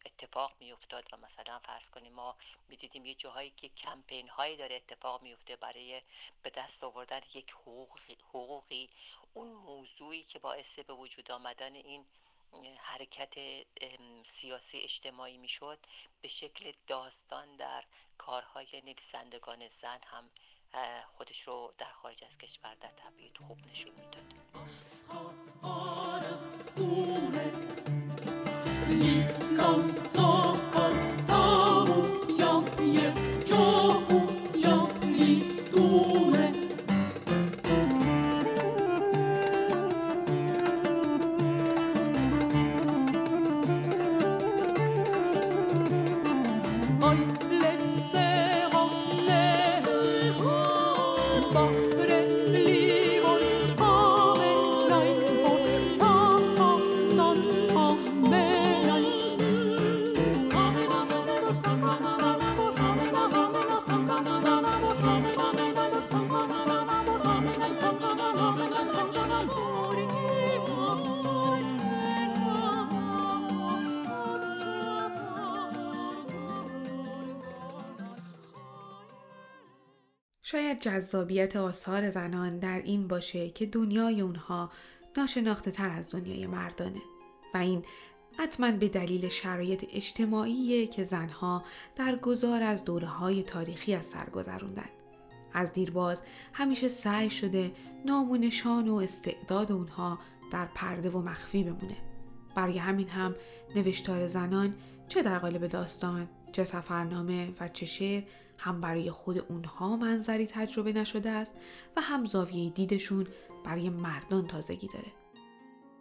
اتفاق 0.06 0.52
میافتاد 0.60 1.08
و 1.12 1.16
مثلا 1.16 1.58
فرض 1.58 1.90
کنیم 1.90 2.12
ما 2.12 2.36
می‌دیدیم 2.68 3.06
یه 3.06 3.14
جاهایی 3.14 3.50
که 3.50 3.68
کمپین 3.68 4.28
هایی 4.28 4.56
داره 4.56 4.76
اتفاق 4.76 5.22
میفته 5.22 5.56
برای 5.56 6.02
به 6.42 6.50
دست 6.50 6.84
آوردن 6.84 7.20
یک 7.34 7.50
حقوقی, 7.50 8.16
حقوقی. 8.28 8.90
اون 9.34 9.48
موضوعی 9.48 10.22
که 10.22 10.38
باعث 10.38 10.78
به 10.78 10.92
وجود 10.94 11.30
آمدن 11.30 11.74
این 11.74 12.04
حرکت 12.78 13.34
سیاسی 14.24 14.78
اجتماعی 14.78 15.36
می‌شد 15.36 15.78
به 16.20 16.28
شکل 16.28 16.72
داستان 16.86 17.56
در 17.56 17.84
کارهای 18.18 18.82
نویسندگان 18.84 19.68
زن 19.68 20.00
هم 20.04 20.30
خودش 21.16 21.40
رو 21.40 21.74
در 21.78 21.92
خارج 22.02 22.24
از 22.24 22.38
کشور 22.38 22.74
در 22.80 22.90
تبعید 22.96 23.38
خوب 23.46 23.58
نشون 23.70 23.92
می‌داد. 23.92 24.34
جذابیت 80.88 81.56
آثار 81.56 82.10
زنان 82.10 82.58
در 82.58 82.82
این 82.84 83.08
باشه 83.08 83.50
که 83.50 83.66
دنیای 83.66 84.20
اونها 84.20 84.70
ناشناخته 85.16 85.70
تر 85.70 85.90
از 85.90 86.08
دنیای 86.08 86.46
مردانه 86.46 87.00
و 87.54 87.58
این 87.58 87.84
حتما 88.38 88.70
به 88.72 88.88
دلیل 88.88 89.28
شرایط 89.28 89.84
اجتماعی 89.92 90.86
که 90.86 91.04
زنها 91.04 91.64
در 91.96 92.16
گذار 92.16 92.62
از 92.62 92.84
دوره 92.84 93.06
های 93.06 93.42
تاریخی 93.42 93.94
از 93.94 94.06
سر 94.06 94.30
گذروندن. 94.30 94.88
از 95.52 95.72
دیرباز 95.72 96.22
همیشه 96.52 96.88
سعی 96.88 97.30
شده 97.30 97.72
نام 98.04 98.30
و 98.30 98.36
نشان 98.36 98.88
و 98.88 98.94
استعداد 98.94 99.72
اونها 99.72 100.18
در 100.52 100.68
پرده 100.74 101.10
و 101.10 101.22
مخفی 101.22 101.62
بمونه. 101.62 101.96
برای 102.54 102.78
همین 102.78 103.08
هم 103.08 103.34
نوشتار 103.76 104.28
زنان 104.28 104.74
چه 105.08 105.22
در 105.22 105.38
قالب 105.38 105.66
داستان، 105.66 106.28
چه 106.52 106.64
سفرنامه 106.64 107.52
و 107.60 107.68
چه 107.68 107.86
شعر 107.86 108.22
هم 108.58 108.80
برای 108.80 109.10
خود 109.10 109.38
اونها 109.38 109.96
منظری 109.96 110.46
تجربه 110.46 110.92
نشده 110.92 111.30
است 111.30 111.54
و 111.96 112.00
هم 112.00 112.26
زاویه 112.26 112.70
دیدشون 112.70 113.26
برای 113.64 113.90
مردان 113.90 114.46
تازگی 114.46 114.86
داره. 114.86 115.12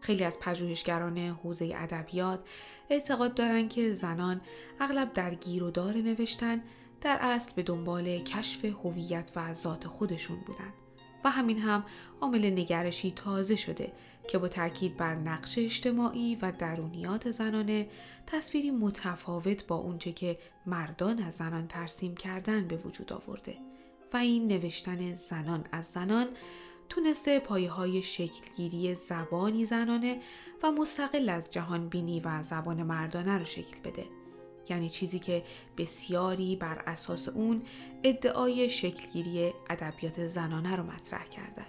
خیلی 0.02 0.24
از 0.24 0.40
پژوهشگران 0.40 1.18
حوزه 1.18 1.74
ادبیات 1.76 2.40
اعتقاد 2.90 3.34
دارند 3.34 3.70
که 3.70 3.94
زنان 3.94 4.42
اغلب 4.80 5.14
در 5.14 5.34
گیر 5.34 5.64
و 5.64 5.72
دار 5.72 5.94
نوشتن 5.94 6.64
در 7.02 7.18
اصل 7.22 7.52
به 7.56 7.64
دنبال 7.64 8.18
کشف 8.18 8.66
هویت 8.66 9.32
و 9.36 9.54
ذات 9.54 9.88
خودشون 9.88 10.40
بودند 10.40 10.74
همین 11.30 11.60
هم 11.60 11.84
عامل 12.22 12.46
نگرشی 12.46 13.12
تازه 13.12 13.56
شده 13.56 13.92
که 14.28 14.38
با 14.38 14.48
تاکید 14.48 14.98
بر 14.98 15.16
نقش 15.16 15.58
اجتماعی 15.58 16.36
و 16.36 16.52
درونیات 16.52 17.32
زنانه 17.32 17.88
تصویری 18.28 18.72
متفاوت 18.72 19.68
با 19.68 19.76
اونچه 19.76 20.12
که 20.12 20.38
مردان 20.66 21.24
از 21.24 21.34
زنان 21.34 21.68
ترسیم 21.68 22.16
کردن 22.16 22.68
به 22.68 22.78
وجود 22.78 23.14
آورده 23.14 23.58
و 24.14 24.18
این 24.18 24.48
نوشتن 24.48 25.16
زنان 25.16 25.66
از 25.72 25.86
زنان 25.86 26.28
تونسته 26.90 27.40
پایه 27.40 27.72
های 27.72 28.02
شکلگیری 28.02 28.96
زبانی 28.96 29.66
زنانه 29.66 30.22
و 30.64 30.72
مستقل 30.72 31.30
از 31.30 31.50
جهان 31.50 31.90
بینی 31.90 32.20
و 32.20 32.44
زبان 32.44 32.84
مردانه 32.84 33.38
رو 33.38 33.46
شکل 33.46 33.80
بده. 33.84 34.17
یعنی 34.70 34.90
چیزی 34.90 35.20
که 35.20 35.44
بسیاری 35.78 36.56
بر 36.56 36.84
اساس 36.88 37.30
اون 37.30 37.62
ادعای 38.04 38.70
شکلگیری 38.70 39.54
ادبیات 39.70 40.28
زنانه 40.28 40.76
رو 40.76 40.84
مطرح 40.84 41.26
کردن. 41.26 41.66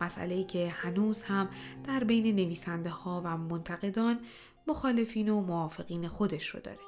مسئله 0.00 0.44
که 0.44 0.68
هنوز 0.68 1.22
هم 1.22 1.48
در 1.84 2.04
بین 2.04 2.36
نویسنده 2.36 2.90
ها 2.90 3.22
و 3.24 3.36
منتقدان 3.36 4.20
مخالفین 4.66 5.28
و 5.28 5.40
موافقین 5.40 6.08
خودش 6.08 6.46
رو 6.46 6.60
داره. 6.60 6.78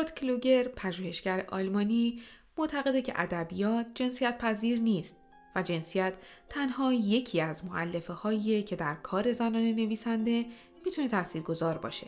رود 0.00 0.14
کلوگر 0.14 0.68
پژوهشگر 0.68 1.44
آلمانی 1.48 2.22
معتقده 2.58 3.02
که 3.02 3.12
ادبیات 3.16 3.86
جنسیت 3.94 4.38
پذیر 4.38 4.80
نیست 4.80 5.16
و 5.56 5.62
جنسیت 5.62 6.14
تنها 6.48 6.92
یکی 6.92 7.40
از 7.40 7.64
معلفه 7.64 8.12
هایی 8.12 8.62
که 8.62 8.76
در 8.76 8.94
کار 8.94 9.32
زنان 9.32 9.62
نویسنده 9.62 10.46
می‌تونه 10.84 11.08
تأثیر 11.08 11.42
گذار 11.42 11.78
باشه. 11.78 12.06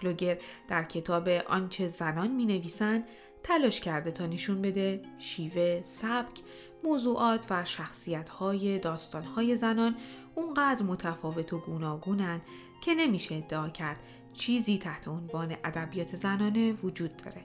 کلوگر 0.00 0.38
در 0.68 0.84
کتاب 0.84 1.28
آنچه 1.28 1.88
زنان 1.88 2.30
می 2.30 2.46
نویسن 2.46 3.04
تلاش 3.42 3.80
کرده 3.80 4.10
تا 4.10 4.26
نشون 4.26 4.62
بده 4.62 5.02
شیوه، 5.18 5.82
سبک، 5.84 6.40
موضوعات 6.84 7.46
و 7.50 7.64
شخصیت 7.64 8.28
های 8.28 8.78
داستان 8.78 9.22
های 9.22 9.56
زنان 9.56 9.96
اونقدر 10.34 10.82
متفاوت 10.82 11.52
و 11.52 11.58
گوناگونن 11.58 12.40
که 12.84 12.94
نمیشه 12.94 13.34
ادعا 13.34 13.68
کرد 13.68 14.00
چیزی 14.36 14.78
تحت 14.78 15.08
عنوان 15.08 15.56
ادبیات 15.64 16.16
زنانه 16.16 16.72
وجود 16.72 17.16
داره. 17.16 17.42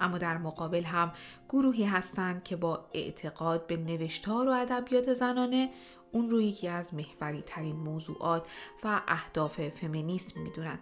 اما 0.00 0.18
در 0.18 0.38
مقابل 0.38 0.84
هم 0.84 1.12
گروهی 1.48 1.84
هستند 1.84 2.42
که 2.44 2.56
با 2.56 2.88
اعتقاد 2.94 3.66
به 3.66 3.76
نوشتار 3.76 4.48
و 4.48 4.50
ادبیات 4.50 5.14
زنانه 5.14 5.70
اون 6.12 6.30
رو 6.30 6.40
یکی 6.40 6.68
از 6.68 6.94
محوری 6.94 7.42
ترین 7.46 7.76
موضوعات 7.76 8.46
و 8.84 9.00
اهداف 9.08 9.68
فمینیسم 9.68 10.40
می‌دونن 10.40 10.78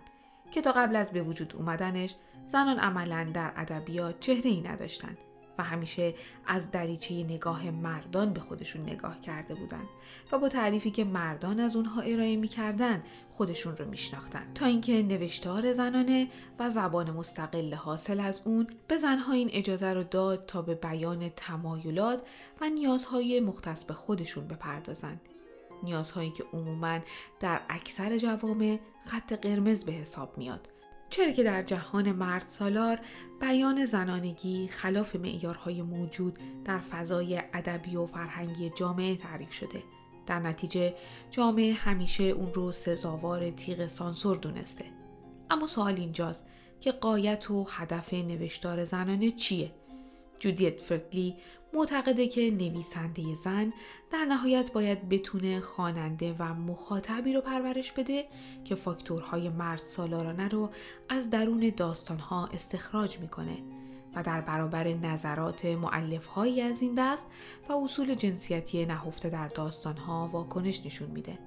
که 0.51 0.61
تا 0.61 0.73
قبل 0.73 0.97
از 0.97 1.11
به 1.11 1.23
وجود 1.23 1.55
اومدنش 1.57 2.15
زنان 2.47 2.79
عملا 2.79 3.31
در 3.35 3.53
ادبیات 3.57 4.21
چهره 4.21 4.51
ای 4.51 4.61
نداشتن 4.61 5.17
و 5.59 5.63
همیشه 5.63 6.15
از 6.47 6.71
دریچه 6.71 7.15
نگاه 7.15 7.71
مردان 7.71 8.33
به 8.33 8.41
خودشون 8.41 8.83
نگاه 8.83 9.21
کرده 9.21 9.55
بودند 9.55 9.89
و 10.33 10.39
با 10.39 10.49
تعریفی 10.49 10.91
که 10.91 11.05
مردان 11.05 11.61
از 11.61 11.77
اونها 11.77 12.01
ارائه 12.01 12.37
می‌کردن 12.37 13.03
خودشون 13.39 13.77
رو 13.77 13.85
میشناختن. 13.85 14.53
تا 14.55 14.67
اینکه 14.67 15.03
نوشتار 15.03 15.73
زنانه 15.73 16.29
و 16.59 16.71
زبان 16.71 17.11
مستقل 17.11 17.75
حاصل 17.75 18.21
از 18.21 18.43
اون 18.45 18.67
به 18.89 18.97
زنها 18.97 19.33
این 19.33 19.51
اجازه 19.53 19.93
رو 19.93 20.03
داد 20.03 20.47
تا 20.47 20.63
به 20.63 20.75
بیان 20.75 21.29
تمایلات 21.29 22.23
و 22.61 22.69
نیازهای 22.69 23.41
مختص 23.41 23.85
به 23.85 23.95
خودشون 23.95 24.49
بپردازند 24.49 25.21
نیازهایی 25.83 26.31
که 26.31 26.45
عموما 26.53 26.99
در 27.41 27.61
اکثر 27.69 28.19
جوامع 28.19 28.79
خط 29.07 29.33
قرمز 29.33 29.85
به 29.85 29.93
حساب 29.93 30.39
میاد. 30.39 30.69
چرا 31.11 31.33
که 31.33 31.43
در 31.43 31.63
جهان 31.63 32.13
مرد 32.13 32.47
سالار 32.47 32.99
بیان 33.41 33.85
زنانگی 33.85 34.69
خلاف 34.69 35.17
معیارهای 35.17 35.83
موجود 35.83 36.39
در 36.65 36.79
فضای 36.79 37.43
ادبی 37.53 37.97
و 37.97 38.07
فرهنگی 38.07 38.71
جامعه 38.71 39.17
تعریف 39.17 39.53
شده. 39.53 39.83
در 40.29 40.39
نتیجه 40.39 40.95
جامعه 41.31 41.73
همیشه 41.73 42.25
اون 42.25 42.55
رو 42.55 42.73
سزاوار 42.73 43.51
تیغ 43.51 43.87
سانسور 43.87 44.37
دونسته. 44.37 44.85
اما 45.51 45.67
سوال 45.67 45.95
اینجاست 45.95 46.45
که 46.81 46.93
قایت 46.93 47.51
و 47.51 47.67
هدف 47.71 48.15
نوشتار 48.15 48.85
زنانه 48.85 49.31
چیه؟ 49.31 49.71
جودیت 50.39 50.81
فردلی 50.81 51.37
معتقده 51.73 52.29
که 52.29 52.51
نویسنده 52.51 53.35
زن 53.35 53.73
در 54.11 54.25
نهایت 54.25 54.73
باید 54.73 55.09
بتونه 55.09 55.61
خواننده 55.61 56.35
و 56.39 56.55
مخاطبی 56.55 57.33
رو 57.33 57.41
پرورش 57.41 57.93
بده 57.93 58.25
که 58.65 58.75
فاکتورهای 58.75 59.49
مرد 59.49 59.81
سالارانه 59.81 60.49
رو 60.49 60.71
از 61.09 61.31
درون 61.31 61.73
داستانها 61.77 62.47
استخراج 62.47 63.19
می‌کنه. 63.19 63.57
و 64.15 64.23
در 64.23 64.41
برابر 64.41 64.89
نظرات 64.89 65.65
معلفهایی 65.65 66.61
از 66.61 66.83
این 66.83 66.95
دست 66.95 67.27
و 67.69 67.73
اصول 67.73 68.15
جنسیتی 68.15 68.87
نهفته 68.87 69.29
در 69.31 69.49
داستانها 69.49 70.29
واکنش 70.33 70.87
نشون 70.87 71.11
میده. 71.11 71.39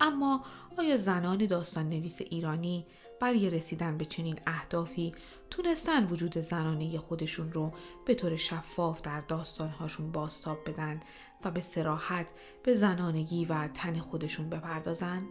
اما 0.00 0.44
آیا 0.78 0.96
زنان 0.96 1.46
داستان 1.46 1.88
نویس 1.88 2.20
ایرانی 2.20 2.86
برای 3.20 3.50
رسیدن 3.50 3.98
به 3.98 4.04
چنین 4.04 4.38
اهدافی 4.46 5.12
تونستن 5.50 6.06
وجود 6.06 6.38
زنانه 6.38 6.98
خودشون 6.98 7.52
رو 7.52 7.72
به 8.06 8.14
طور 8.14 8.36
شفاف 8.36 9.02
در 9.02 9.20
داستانهاشون 9.20 10.12
باستاب 10.12 10.58
بدن 10.66 11.00
و 11.44 11.50
به 11.50 11.60
سراحت 11.60 12.26
به 12.62 12.74
زنانگی 12.74 13.44
و 13.44 13.68
تن 13.68 13.98
خودشون 13.98 14.50
بپردازن؟ 14.50 15.22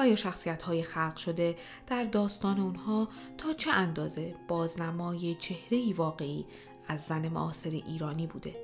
و 0.00 0.08
یا 0.08 0.16
شخصیت 0.16 0.62
های 0.62 0.82
خلق 0.82 1.16
شده 1.16 1.56
در 1.86 2.04
داستان 2.04 2.60
اونها 2.60 3.08
تا 3.38 3.52
چه 3.52 3.70
اندازه 3.70 4.34
بازنمای 4.48 5.34
چهره 5.34 5.94
واقعی 5.94 6.46
از 6.88 7.00
زن 7.00 7.28
معاصر 7.28 7.70
ایرانی 7.70 8.26
بوده؟ 8.26 8.54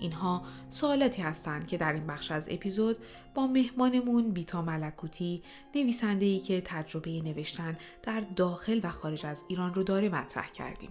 اینها 0.00 0.42
سوالاتی 0.70 1.22
هستند 1.22 1.66
که 1.66 1.76
در 1.76 1.92
این 1.92 2.06
بخش 2.06 2.30
از 2.30 2.48
اپیزود 2.50 2.96
با 3.34 3.46
مهمانمون 3.46 4.30
بیتا 4.30 4.62
ملکوتی 4.62 5.42
نویسنده 5.74 6.38
که 6.38 6.60
تجربه 6.64 7.10
نوشتن 7.10 7.76
در 8.02 8.20
داخل 8.20 8.80
و 8.82 8.90
خارج 8.90 9.26
از 9.26 9.44
ایران 9.48 9.74
رو 9.74 9.82
داره 9.82 10.08
مطرح 10.08 10.50
کردیم. 10.50 10.90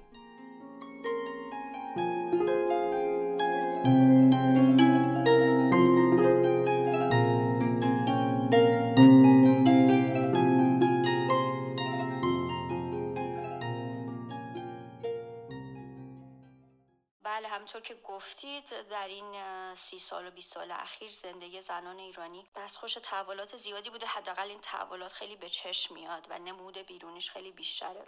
گفتید 18.25 18.87
در 18.87 19.07
این 19.07 19.75
سی 19.75 19.99
سال 19.99 20.27
و 20.27 20.31
20 20.31 20.53
سال 20.53 20.71
اخیر 20.71 21.11
زندگی 21.11 21.61
زنان 21.61 21.99
ایرانی 21.99 22.47
دستخوش 22.55 22.93
تحولات 22.93 23.55
زیادی 23.55 23.89
بوده. 23.89 24.07
حداقل 24.07 24.49
این 24.49 24.61
تحولات 24.61 25.13
خیلی 25.13 25.35
به 25.35 25.49
چشم 25.49 25.93
میاد 25.93 26.27
و 26.29 26.39
نمود 26.39 26.77
بیرونیش 26.77 27.31
خیلی 27.31 27.51
بیشتره. 27.51 28.05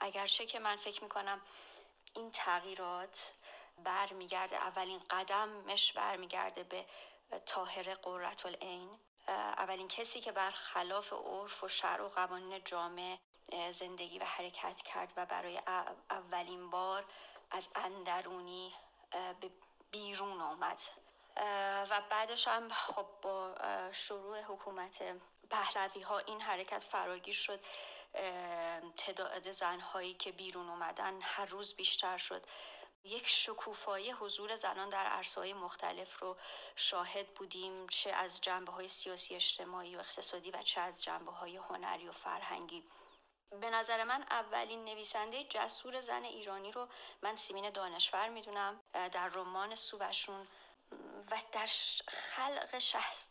اگرچه 0.00 0.46
که 0.46 0.58
من 0.58 0.76
فکر 0.76 1.02
می‌کنم 1.02 1.40
این 2.16 2.30
تغییرات 2.30 3.32
برمیگرده 3.84 4.56
اولین 4.56 5.00
قدمش 5.10 5.92
برمیگرده 5.92 6.64
به 6.64 6.86
طاهره 7.46 7.94
قررت 7.94 8.46
العین 8.46 9.00
اولین 9.28 9.88
کسی 9.88 10.20
که 10.20 10.32
برخلاف 10.32 11.12
عرف 11.12 11.64
و 11.64 11.68
شرع 11.68 12.04
و 12.04 12.08
قوانین 12.08 12.64
جامعه 12.64 13.18
زندگی 13.70 14.18
و 14.18 14.24
حرکت 14.24 14.82
کرد 14.82 15.12
و 15.16 15.26
برای 15.26 15.60
اولین 16.10 16.70
بار 16.70 17.04
از 17.50 17.68
اندرونی 17.74 18.72
به 19.10 19.50
بیرون 19.90 20.40
آمد. 20.40 20.78
و 21.90 22.00
بعدش 22.10 22.48
هم 22.48 22.68
خب 22.68 23.06
با 23.22 23.54
شروع 23.92 24.40
حکومت 24.40 25.02
پهلوی 25.50 26.02
ها 26.02 26.18
این 26.18 26.40
حرکت 26.40 26.82
فراگیر 26.82 27.34
شد. 27.34 27.60
تعداد 28.96 29.50
زنهایی 29.50 30.14
که 30.14 30.32
بیرون 30.32 30.68
اومدن 30.68 31.20
هر 31.22 31.44
روز 31.44 31.74
بیشتر 31.74 32.16
شد. 32.16 32.46
یک 33.04 33.28
شکوفایی 33.28 34.10
حضور 34.10 34.54
زنان 34.54 34.88
در 34.88 35.06
عرصه‌های 35.06 35.52
مختلف 35.52 36.18
رو 36.22 36.36
شاهد 36.76 37.34
بودیم 37.34 37.86
چه 37.86 38.10
از 38.10 38.40
جنبه 38.40 38.72
های 38.72 38.88
سیاسی 38.88 39.34
اجتماعی 39.34 39.96
و 39.96 39.98
اقتصادی 39.98 40.50
و 40.50 40.62
چه 40.62 40.80
از 40.80 41.04
جنبه 41.04 41.32
های 41.32 41.56
هنری 41.56 42.08
و 42.08 42.12
فرهنگی. 42.12 42.84
به 43.50 43.70
نظر 43.70 44.04
من 44.04 44.22
اولین 44.30 44.84
نویسنده 44.84 45.44
جسور 45.44 46.00
زن 46.00 46.24
ایرانی 46.24 46.72
رو 46.72 46.88
من 47.22 47.36
سیمین 47.36 47.70
دانشور 47.70 48.28
می‌دونم 48.28 48.80
در 48.92 49.28
رمان 49.28 49.74
سوبشون 49.74 50.48
و 51.30 51.36
در 51.52 51.68
خلق 52.08 52.78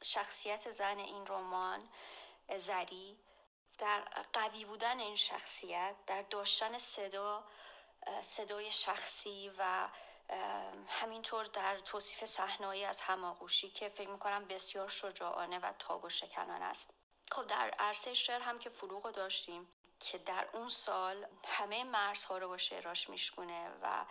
شخصیت 0.03 0.69
زن 0.69 0.99
این 0.99 1.27
رمان 1.27 1.89
زری 2.57 3.19
در 3.77 3.99
قوی 4.33 4.65
بودن 4.65 4.99
این 4.99 5.15
شخصیت 5.15 5.95
در 6.07 6.21
داشتن 6.21 6.77
صدا 6.77 7.43
صدای 8.21 8.71
شخصی 8.71 9.51
و 9.57 9.87
همینطور 10.87 11.45
در 11.45 11.79
توصیف 11.79 12.25
صحنه‌ای 12.25 12.85
از 12.85 13.01
هماغوشی 13.01 13.69
که 13.69 13.89
فکر 13.89 14.09
می‌کنم 14.09 14.45
بسیار 14.45 14.89
شجاعانه 14.89 15.59
و 15.59 15.73
تاب 15.79 16.05
و 16.05 16.09
شکنان 16.09 16.61
است. 16.61 16.89
خب 17.31 17.47
در 17.47 17.69
عرصه 17.79 18.13
شعر 18.13 18.41
هم 18.41 18.59
که 18.59 18.69
فروغ 18.69 19.11
داشتیم. 19.11 19.67
که 19.99 20.17
در 20.17 20.47
اون 20.53 20.69
سال 20.69 21.25
همه 21.47 21.83
مرزها 21.83 22.37
رو 22.37 22.47
با 22.47 22.57
شعراش 22.57 23.09
میشکونه 23.09 23.69
و 23.81 24.05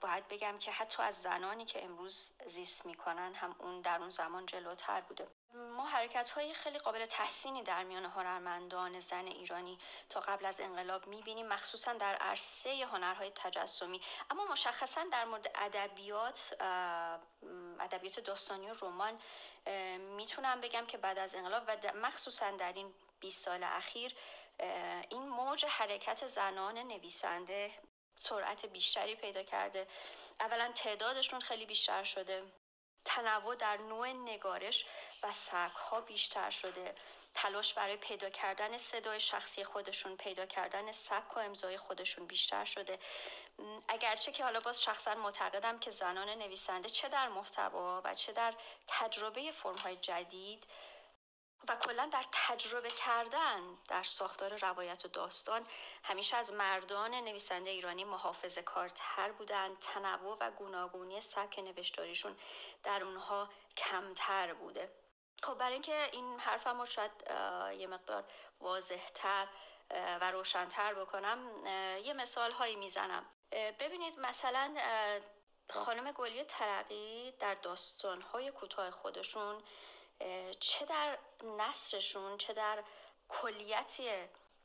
باید 0.00 0.28
بگم 0.28 0.58
که 0.58 0.72
حتی 0.72 1.02
از 1.02 1.22
زنانی 1.22 1.64
که 1.64 1.84
امروز 1.84 2.32
زیست 2.46 2.86
می‌کنن 2.86 3.34
هم 3.34 3.56
اون 3.58 3.80
در 3.80 3.98
اون 3.98 4.10
زمان 4.10 4.46
جلوتر 4.46 5.00
بوده. 5.00 5.28
ما 5.54 5.86
حرکت 5.86 6.30
های 6.30 6.54
خیلی 6.54 6.78
قابل 6.78 7.06
تحسینی 7.06 7.62
در 7.62 7.84
میان 7.84 8.04
هنرمندان 8.04 9.00
زن 9.00 9.26
ایرانی 9.26 9.78
تا 10.08 10.20
قبل 10.20 10.46
از 10.46 10.60
انقلاب 10.60 11.06
می‌بینیم 11.06 11.46
مخصوصا 11.46 11.92
در 11.92 12.14
عرصه 12.14 12.86
هنرهای 12.92 13.30
تجسمی. 13.30 14.00
اما 14.30 14.44
مشخصا 14.44 15.04
در 15.12 15.24
مورد 15.24 15.50
ادبیات 15.54 16.54
ادبیات 17.80 18.20
داستانی 18.20 18.70
و 18.70 18.74
رمان 18.82 19.18
می‌تونم 20.16 20.60
بگم 20.60 20.86
که 20.86 20.98
بعد 20.98 21.18
از 21.18 21.34
انقلاب 21.34 21.62
و 21.66 21.92
مخصوصا 21.94 22.50
در 22.50 22.72
این 22.72 22.94
20 23.20 23.44
سال 23.44 23.62
اخیر 23.62 24.14
این 25.10 25.28
موج 25.28 25.64
حرکت 25.64 26.26
زنان 26.26 26.78
نویسنده 26.78 27.70
سرعت 28.16 28.66
بیشتری 28.66 29.14
پیدا 29.14 29.42
کرده. 29.42 29.86
اولا 30.40 30.72
تعدادشون 30.74 31.40
خیلی 31.40 31.66
بیشتر 31.66 32.04
شده. 32.04 32.52
تنوع 33.04 33.54
در 33.54 33.76
نوع 33.76 34.08
نگارش 34.08 34.86
و 35.22 35.32
سبک 35.32 35.76
ها 35.76 36.00
بیشتر 36.00 36.50
شده. 36.50 36.94
تلاش 37.34 37.74
برای 37.74 37.96
پیدا 37.96 38.30
کردن 38.30 38.76
صدای 38.76 39.20
شخصی 39.20 39.64
خودشون 39.64 40.16
پیدا 40.16 40.46
کردن 40.46 40.92
سبک 40.92 41.36
و 41.36 41.40
امضای 41.40 41.76
خودشون 41.76 42.26
بیشتر 42.26 42.64
شده. 42.64 42.98
اگرچه 43.88 44.32
که 44.32 44.44
حالا 44.44 44.60
باز 44.60 44.82
شخصا 44.82 45.14
معتقدم 45.14 45.78
که 45.78 45.90
زنان 45.90 46.28
نویسنده 46.28 46.88
چه 46.88 47.08
در 47.08 47.28
محتوا 47.28 48.02
و 48.04 48.14
چه 48.14 48.32
در 48.32 48.54
تجربه 48.86 49.50
فرم 49.50 49.78
های 49.78 49.96
جدید 49.96 50.64
و 51.68 51.76
کلا 51.76 52.08
در 52.12 52.24
تجربه 52.32 52.90
کردن 52.90 53.74
در 53.88 54.02
ساختار 54.02 54.56
روایت 54.56 55.04
و 55.04 55.08
داستان 55.08 55.66
همیشه 56.04 56.36
از 56.36 56.52
مردان 56.52 57.14
نویسنده 57.14 57.70
ایرانی 57.70 58.04
محافظ 58.04 58.58
کارتر 58.58 59.32
بودند. 59.32 59.78
تنوع 59.78 60.36
و 60.40 60.50
گوناگونی 60.50 61.20
سبک 61.20 61.58
نوشتاریشون 61.58 62.36
در 62.82 63.04
اونها 63.04 63.48
کمتر 63.76 64.54
بوده. 64.54 64.92
خب 65.42 65.54
برای 65.54 65.72
اینکه 65.72 66.08
این 66.12 66.40
حرفم 66.40 66.78
رو 66.78 66.86
شاید 66.86 67.10
یه 67.80 67.86
مقدار 67.86 68.24
واضحتر 68.60 69.48
و 69.90 70.30
روشنتر 70.30 70.94
بکنم 70.94 71.62
یه 72.04 72.12
مثال 72.12 72.50
هایی 72.50 72.76
می‌زنم 72.76 73.26
ببینید 73.52 74.18
مثلا 74.18 74.74
خانم 75.70 76.12
گلی 76.12 76.44
ترقی 76.44 77.30
در 77.38 77.54
داستان 77.54 78.22
های 78.22 78.50
کوتاه 78.50 78.90
خودشون 78.90 79.62
چه 80.60 80.84
در 80.84 81.18
نصرشون 81.44 82.38
چه 82.38 82.52
در 82.52 82.84
کلیتی 83.28 84.10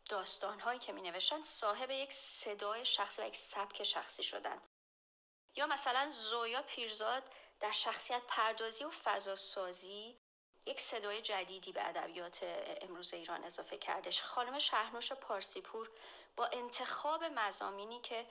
داستان 0.10 0.60
هایی 0.60 0.80
که 0.80 0.92
می 0.92 1.02
نوشتن 1.02 1.42
صاحب 1.42 1.92
یک 1.92 2.14
صدای 2.14 2.86
شخصی 2.86 3.22
و 3.22 3.26
یک 3.26 3.36
سبک 3.36 3.84
شخصی 3.84 4.24
شدن. 4.24 4.62
یا 5.56 5.68
مثلا 5.68 6.10
زویا 6.10 6.62
پیرزاد 6.62 7.24
در 7.60 7.72
شخصیت 7.72 8.22
پردازی 8.28 8.84
و 8.84 8.90
فضا 8.90 9.36
سازی 9.36 10.18
یک 10.66 10.82
صدای 10.82 11.22
جدیدی 11.22 11.72
به 11.72 11.88
ادبیات 11.88 12.40
امروز 12.82 13.14
ایران 13.14 13.44
اضافه 13.44 13.78
کردش. 13.78 14.22
خانم 14.22 14.60
شهرنوش 14.60 15.12
پارسیپور 15.12 15.92
با 16.36 16.46
انتخاب 16.46 17.24
مزامینی 17.24 18.00
که 18.02 18.28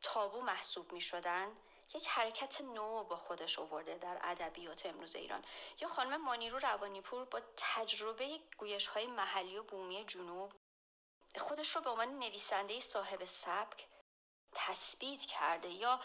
تابو 0.00 0.40
محسوب 0.40 0.92
می 0.92 1.00
شدن 1.00 1.56
یک 1.94 2.08
حرکت 2.08 2.60
نو 2.60 3.04
با 3.04 3.16
خودش 3.16 3.58
آورده 3.58 3.98
در 3.98 4.18
ادبیات 4.22 4.86
امروز 4.86 5.16
ایران. 5.16 5.44
یا 5.80 5.88
خانم 5.88 6.24
مانیرو 6.24 6.58
روانیپور 6.58 7.24
با 7.24 7.40
تجربه 7.56 8.38
گویش 8.58 8.86
های 8.86 9.06
محلی 9.06 9.56
و 9.56 9.62
بومی 9.62 10.04
جنوب 10.04 10.52
خودش 11.38 11.76
رو 11.76 11.82
به 11.82 11.90
عنوان 11.90 12.18
نویسنده 12.18 12.80
صاحب 12.80 13.24
سبک 13.24 13.86
تثبیت 14.52 15.26
کرده 15.26 15.68
یا 15.68 16.00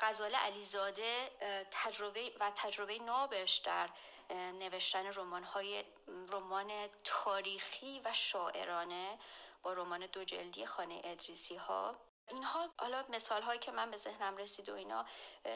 غزاله 0.00 0.38
علیزاده 0.38 1.30
تجربه 1.70 2.32
و 2.40 2.52
تجربه 2.54 2.98
نابش 2.98 3.56
در 3.56 3.90
نوشتن 4.30 5.06
رمان 5.12 5.44
های 5.44 5.84
رمان 6.28 6.88
تاریخی 7.04 8.00
و 8.04 8.12
شاعرانه 8.12 9.18
با 9.62 9.72
رمان 9.72 10.06
دو 10.06 10.24
جلدی 10.24 10.66
خانه 10.66 11.00
ادریسی 11.04 11.56
ها 11.56 11.96
اینها 12.28 12.70
حالا 12.78 13.04
مثال 13.08 13.42
هایی 13.42 13.58
که 13.58 13.72
من 13.72 13.90
به 13.90 13.96
ذهنم 13.96 14.36
رسید 14.36 14.68
و 14.68 14.74
اینا 14.74 15.04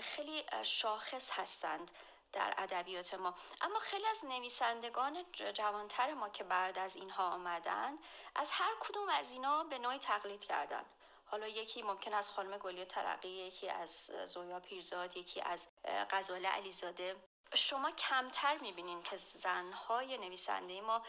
خیلی 0.00 0.44
شاخص 0.62 1.30
هستند 1.30 1.90
در 2.32 2.54
ادبیات 2.58 3.14
ما. 3.14 3.34
اما 3.60 3.78
خیلی 3.78 4.06
از 4.06 4.24
نویسندگان 4.24 5.24
جوانتر 5.54 6.14
ما 6.14 6.28
که 6.28 6.44
بعد 6.44 6.78
از 6.78 6.96
اینها 6.96 7.30
آمدند 7.30 7.98
از 8.34 8.52
هر 8.52 8.74
کدوم 8.80 9.08
از 9.08 9.32
اینا 9.32 9.64
به 9.64 9.78
نوعی 9.78 9.98
تقلید 9.98 10.44
کردن 10.44 10.84
حالا 11.26 11.48
یکی 11.48 11.82
ممکن 11.82 12.14
از 12.14 12.30
خانم 12.30 12.58
گلی 12.58 12.84
ترقی 12.84 13.28
یکی 13.28 13.68
از 13.68 14.12
زویا 14.24 14.60
پیرزاد 14.60 15.16
یکی 15.16 15.40
از 15.40 15.68
غزاله 16.10 16.48
علیزاده. 16.48 17.16
شما 17.54 17.90
کمتر 17.90 18.58
می‌بینین 18.58 19.02
که 19.02 19.16
زنهای 19.16 20.18
نویسنده 20.18 20.80
ما 20.80 21.02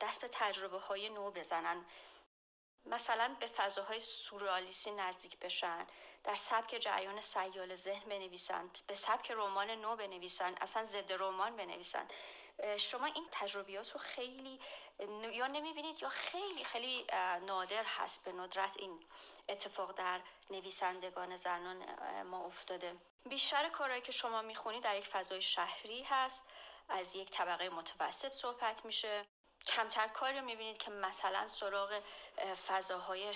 دست 0.00 0.20
به 0.20 0.28
تجربه 0.28 0.78
های 0.78 1.08
نو 1.08 1.30
بزنن. 1.30 1.84
مثلا 2.86 3.36
به 3.40 3.46
فضاهای 3.46 4.00
سورالیسی 4.00 4.90
نزدیک 4.90 5.38
بشن 5.38 5.86
در 6.24 6.34
سبک 6.34 6.76
جریان 6.80 7.20
سیال 7.20 7.74
ذهن 7.74 8.08
بنویسن 8.08 8.70
به 8.86 8.94
سبک 8.94 9.30
رمان 9.30 9.70
نو 9.70 9.96
بنویسن 9.96 10.54
اصلا 10.60 10.84
ضد 10.84 11.12
رمان 11.12 11.56
بنویسن. 11.56 12.08
شما 12.76 13.06
این 13.06 13.26
تجربیات 13.30 13.90
رو 13.90 14.00
خیلی 14.00 14.60
یا 15.32 15.46
نمی‌بینید 15.46 16.02
یا 16.02 16.08
خیلی 16.08 16.64
خیلی 16.64 17.06
نادر 17.46 17.84
هست 17.84 18.24
به 18.24 18.32
ندرت 18.32 18.76
این 18.78 19.06
اتفاق 19.48 19.92
در 19.92 20.20
نویسندگان 20.50 21.36
زنان 21.36 21.84
ما 22.22 22.44
افتاده. 22.44 22.96
بیشتر 23.28 23.68
کارهایی 23.68 24.02
که 24.02 24.12
شما 24.12 24.42
می‌خونید 24.42 24.82
در 24.82 24.96
یک 24.96 25.06
فضای 25.06 25.42
شهری 25.42 26.02
هست 26.02 26.46
از 26.88 27.16
یک 27.16 27.30
طبقه 27.30 27.68
متوسط 27.68 28.32
صحبت 28.32 28.84
میشه. 28.84 29.26
کمتر 29.66 30.08
کاری 30.08 30.38
رو 30.38 30.44
می‌بینید 30.44 30.78
که 30.78 30.90
مثلا 30.90 31.46
سراغ 31.46 32.02
فضاهای 32.66 33.34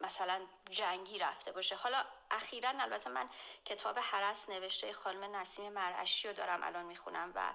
مثلا 0.00 0.46
جنگی 0.70 1.18
رفته 1.18 1.52
باشه. 1.52 1.76
حالا 1.76 2.04
اخیرا 2.30 2.70
البته 2.70 3.10
من 3.10 3.28
کتاب 3.64 3.98
حرس 3.98 4.48
نوشته 4.48 4.92
خانم 4.92 5.36
نسیم 5.36 5.72
مرعشی 5.72 6.28
رو 6.28 6.34
دارم 6.34 6.62
الان 6.64 6.84
می‌خونم 6.84 7.32
و 7.34 7.52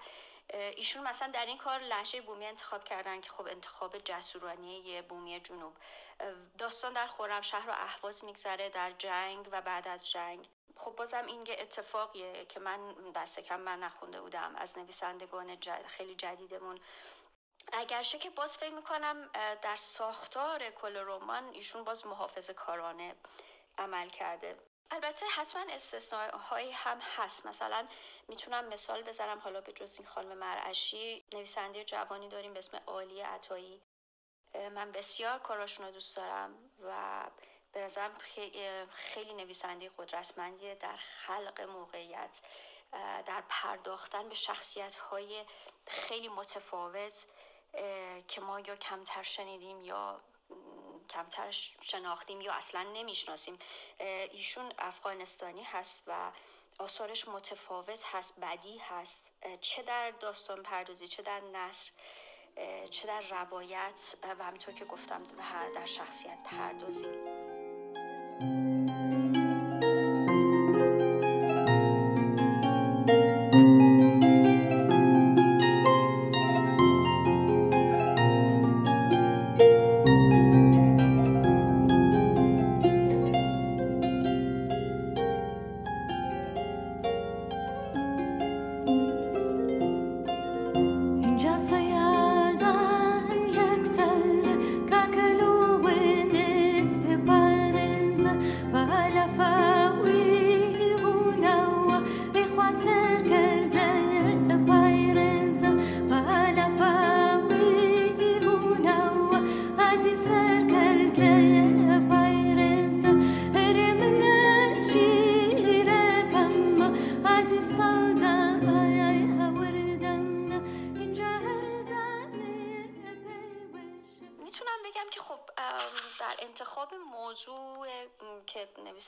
ایشون 0.53 1.03
مثلا 1.03 1.31
در 1.31 1.45
این 1.45 1.57
کار 1.57 1.79
لحجه 1.79 2.21
بومی 2.21 2.45
انتخاب 2.45 2.83
کردن 2.83 3.21
که 3.21 3.29
خب 3.29 3.47
انتخاب 3.47 3.97
جسورانه 3.97 5.01
بومی 5.01 5.39
جنوب. 5.39 5.77
داستان 6.57 6.93
در 6.93 7.07
خرمشهر 7.07 7.69
و 7.69 7.73
اهواز 7.73 8.23
میگذره 8.23 8.69
در 8.69 8.91
جنگ 8.91 9.49
و 9.51 9.61
بعد 9.61 9.87
از 9.87 10.11
جنگ. 10.11 10.47
خب 10.75 10.91
بازم 10.91 11.25
این 11.25 11.45
یه 11.45 11.57
اتفاقیه 11.59 12.45
که 12.45 12.59
من 12.59 12.93
دست 13.15 13.39
کم 13.39 13.59
من 13.59 13.79
نخونده 13.79 14.21
بودم. 14.21 14.55
از 14.55 14.77
نویسندگان 14.77 15.57
خیلی 15.85 16.15
جدیدمون. 16.15 16.79
اگرچه 17.73 18.17
که 18.17 18.29
باز 18.29 18.57
فکر 18.57 18.73
می‌کنم 18.73 19.29
در 19.61 19.75
ساختار 19.75 20.69
کل 20.69 20.97
رمان 20.97 21.47
ایشون 21.47 21.83
باز 21.83 22.07
محافظ 22.07 22.49
کارانه 22.49 23.15
عمل 23.77 24.09
کرده. 24.09 24.59
البته 24.91 25.25
حتما 25.25 25.65
استثناء 25.69 26.29
هم 26.73 26.99
هست. 27.17 27.45
مثلا 27.45 27.87
می‌تونم 28.27 28.65
مثال 28.65 29.01
بذارم 29.01 29.39
حالا 29.39 29.61
به 29.61 29.73
جز 29.73 29.95
این 29.97 30.07
خانم 30.07 30.37
مرعشی 30.37 31.25
نویسنده 31.33 31.83
جوانی 31.83 32.29
داریم 32.29 32.53
به 32.53 32.59
اسم 32.59 32.77
عالی 32.87 33.21
عطایی. 33.21 33.81
من 34.55 34.91
بسیار 34.91 35.39
کاراشون 35.39 35.85
رو 35.85 35.91
دوست 35.91 36.17
دارم 36.17 36.71
و 36.79 37.23
به 37.73 37.81
نظرم 37.85 38.17
خیلی 38.91 39.33
نویسنده 39.33 39.91
قدرتمندیه 39.97 40.75
در 40.75 40.95
خلق 40.95 41.61
موقعیت 41.61 42.41
در 43.25 43.43
پرداختن 43.49 44.29
به 44.29 44.35
شخصیت 44.35 44.95
های 44.95 45.45
خیلی 45.87 46.27
متفاوت 46.27 47.27
که 48.27 48.41
ما 48.41 48.59
یا 48.59 48.75
کمتر 48.75 49.23
شنیدیم 49.23 49.83
یا 49.83 50.21
کمتر 51.09 51.51
شناختیم 51.81 52.41
یا 52.41 52.53
اصلا 52.53 52.83
نمی‌شناسیم. 52.83 53.57
ایشون 54.31 54.73
افغانستانی 54.79 55.63
هست 55.63 56.03
و 56.07 56.31
آثارش 56.79 57.27
متفاوت 57.27 58.05
هست 58.15 58.39
بدی 58.39 58.77
هست. 58.77 59.33
چه 59.61 59.81
در 59.81 60.11
داستان 60.11 60.63
پردازی 60.63 61.07
چه 61.07 61.21
در 61.21 61.39
نصر 61.39 61.91
چه 62.89 63.07
در 63.07 63.21
روایت 63.21 64.15
و 64.23 64.43
همینطور 64.43 64.73
که 64.73 64.85
گفتم 64.85 65.23
در 65.75 65.85
شخصیت 65.85 66.37
پردازی. 66.43 67.40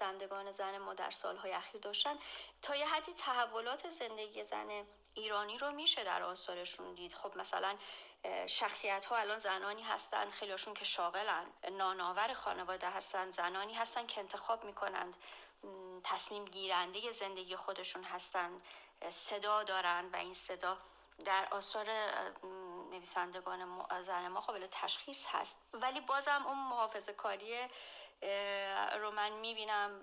نویسندگان 0.04 0.52
زن 0.52 0.78
ما 0.78 0.94
در 0.94 1.10
سالهای 1.10 1.52
اخیر 1.52 1.82
داشتن. 1.82 2.16
تا 2.62 2.76
یه 2.76 2.88
حدی 2.88 3.14
تحولات 3.14 3.90
زندگی 3.90 4.44
زن 4.44 4.86
ایرانی 5.14 5.58
رو 5.58 5.72
میشه 5.72 6.04
در 6.04 6.24
آثارشون 6.24 6.94
دید. 6.94 7.14
خب 7.14 7.38
مثلا 7.38 7.78
شخصیت 8.48 9.06
ها 9.06 9.18
الان 9.18 9.38
زنانی 9.38 9.84
هستند 9.84 10.30
خیلیشون 10.30 10.74
که 10.74 10.86
شاغلن 10.86 11.46
ناناور 11.72 12.34
خانواده 12.34 12.90
هستند 12.90 13.34
زنانی 13.34 13.74
هستند 13.74 14.08
که 14.08 14.22
انتخاب 14.22 14.64
می‌کنند 14.64 15.18
تصمیم 16.04 16.46
گیرنده 16.46 17.12
زندگی 17.12 17.56
خودشون 17.56 18.04
هستند 18.04 18.62
صدا 19.10 19.64
دارند 19.64 20.14
و 20.14 20.18
این 20.18 20.34
صدا 20.34 20.78
در 21.26 21.48
آثار 21.52 21.88
نویسندگان 22.92 23.86
زن 24.02 24.28
ما 24.28 24.40
قابل 24.40 24.68
تشخیص 24.72 25.26
هست. 25.26 25.62
ولی 25.74 26.02
بازم 26.02 26.44
اون 26.48 26.58
محافظ 26.58 27.10
کاری 27.10 27.68
رو 29.00 29.12
من 29.12 29.32
می‌بینم. 29.32 30.02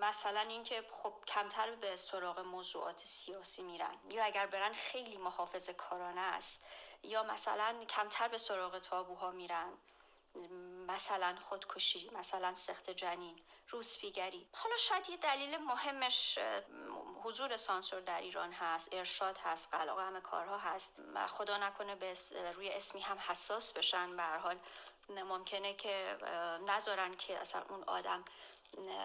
مثلا 0.00 0.40
اینکه 0.40 0.84
خب 0.90 1.14
کمتر 1.26 1.74
به 1.74 1.96
سراغ 1.96 2.40
موضوعات 2.40 3.00
سیاسی 3.00 3.62
میرن. 3.62 3.98
یا 4.10 4.24
اگر 4.24 4.46
برن 4.46 4.72
خیلی 4.72 5.16
محافظ 5.16 5.70
کارانه 5.70 6.20
است. 6.20 6.64
یا 7.02 7.22
مثلا 7.22 7.84
کمتر 7.84 8.28
به 8.28 8.38
سراغ 8.38 8.78
تابوها 8.78 9.30
میرن. 9.30 9.78
مثلا 10.86 11.36
خودکشی 11.40 12.10
مثلا 12.10 12.54
سخت 12.54 12.90
جنین 12.90 13.42
روسپیگری. 13.68 14.48
حالا 14.52 14.76
شاید 14.76 15.10
یه 15.10 15.16
دلیل 15.16 15.56
مهمش 15.56 16.38
حضور 17.22 17.56
سانسور 17.56 18.00
در 18.00 18.20
ایران 18.20 18.52
هست 18.52 18.88
ارشاد 18.92 19.38
هست 19.38 19.74
قلقه 19.74 20.02
همه 20.02 20.20
کارها 20.20 20.58
هست. 20.58 20.96
خدا 21.26 21.56
نکنه 21.56 21.94
به 21.94 22.14
روی 22.54 22.70
اسمی 22.70 23.00
هم 23.00 23.18
حساس 23.18 23.72
بشن. 23.72 24.16
به 24.16 24.22
حال 24.22 24.58
ممکنه 25.08 25.74
که 25.74 26.18
نذارن 26.68 27.14
که 27.14 27.38
اصلا 27.38 27.62
اون 27.68 27.84
آدم 27.84 28.24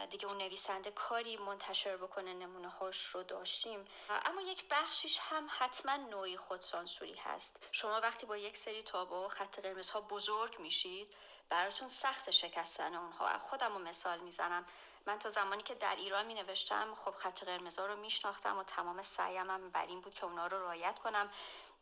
دیگه 0.10 0.26
اون 0.26 0.38
نویسنده 0.38 0.92
کاری 0.92 1.38
منتشر 1.38 1.98
بکنه 1.98 2.34
نمونه 2.34 2.70
هاش 2.70 3.06
رو 3.06 3.24
داشتیم. 3.24 3.86
اما 4.26 4.42
یک 4.42 4.66
بخشیش 4.70 5.20
هم 5.22 5.48
حتما 5.60 5.96
نوعی 5.96 6.38
خودسانسوری 6.38 7.16
هست. 7.16 7.60
شما 7.72 8.02
وقتی 8.02 8.26
با 8.26 8.38
یک 8.38 8.58
سری 8.58 8.84
تابه 8.84 9.16
و 9.16 9.28
خط 9.28 9.60
قرمز 9.60 9.90
ها 9.90 10.02
بزرگ 10.02 10.60
میشید 10.60 11.16
براتون 11.50 11.88
سخت 11.88 12.32
شکستن 12.32 12.96
اونها. 12.96 13.38
خودم 13.38 13.74
رو 13.74 13.80
مثال 13.80 14.20
می‌زنم. 14.20 14.66
من 15.06 15.20
تا 15.20 15.30
زمانی 15.30 15.64
که 15.64 15.76
در 15.76 15.96
ایران 15.96 16.26
می 16.26 16.34
نوشتم 16.34 16.96
خب 16.96 17.12
خط 17.12 17.44
قرمزها 17.44 17.86
رو 17.86 17.96
میشناختم 17.96 18.58
و 18.58 18.64
تمام 18.64 19.02
سعیم 19.02 19.50
هم 19.50 19.70
بر 19.70 19.86
این 19.86 20.02
بود 20.02 20.14
که 20.14 20.26
اونا 20.26 20.48
رو 20.48 20.60
رایت 20.60 21.00
کنم. 21.00 21.30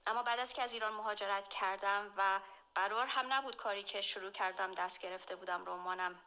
اما 0.08 0.24
بعد 0.24 0.40
از 0.40 0.54
که 0.54 0.62
از 0.62 0.74
ایران 0.74 0.94
مهاجرت 0.94 1.48
کردم 1.48 2.14
و 2.18 2.40
قرار 2.76 3.06
هم 3.06 3.34
نبود 3.34 3.56
کاری 3.56 3.84
که 3.84 4.02
شروع 4.02 4.32
کردم 4.32 4.74
دست 4.74 5.00
گرفته 5.00 5.36
بودم 5.36 5.66
رمانم 5.66 6.20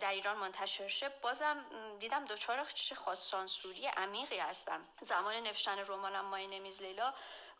در 0.00 0.10
ایران 0.10 0.36
منتشر 0.36 0.88
شه. 0.88 1.08
بازم 1.08 1.64
دیدم 1.98 2.24
دچار 2.24 2.66
خودسانسوری 2.96 3.86
عمیقی 3.86 4.38
هستم. 4.38 4.88
زمان 5.00 5.34
نوشتن 5.34 5.78
رمانم 5.78 6.24
مای 6.24 6.46
نمیز 6.46 6.82
لیلا 6.82 7.14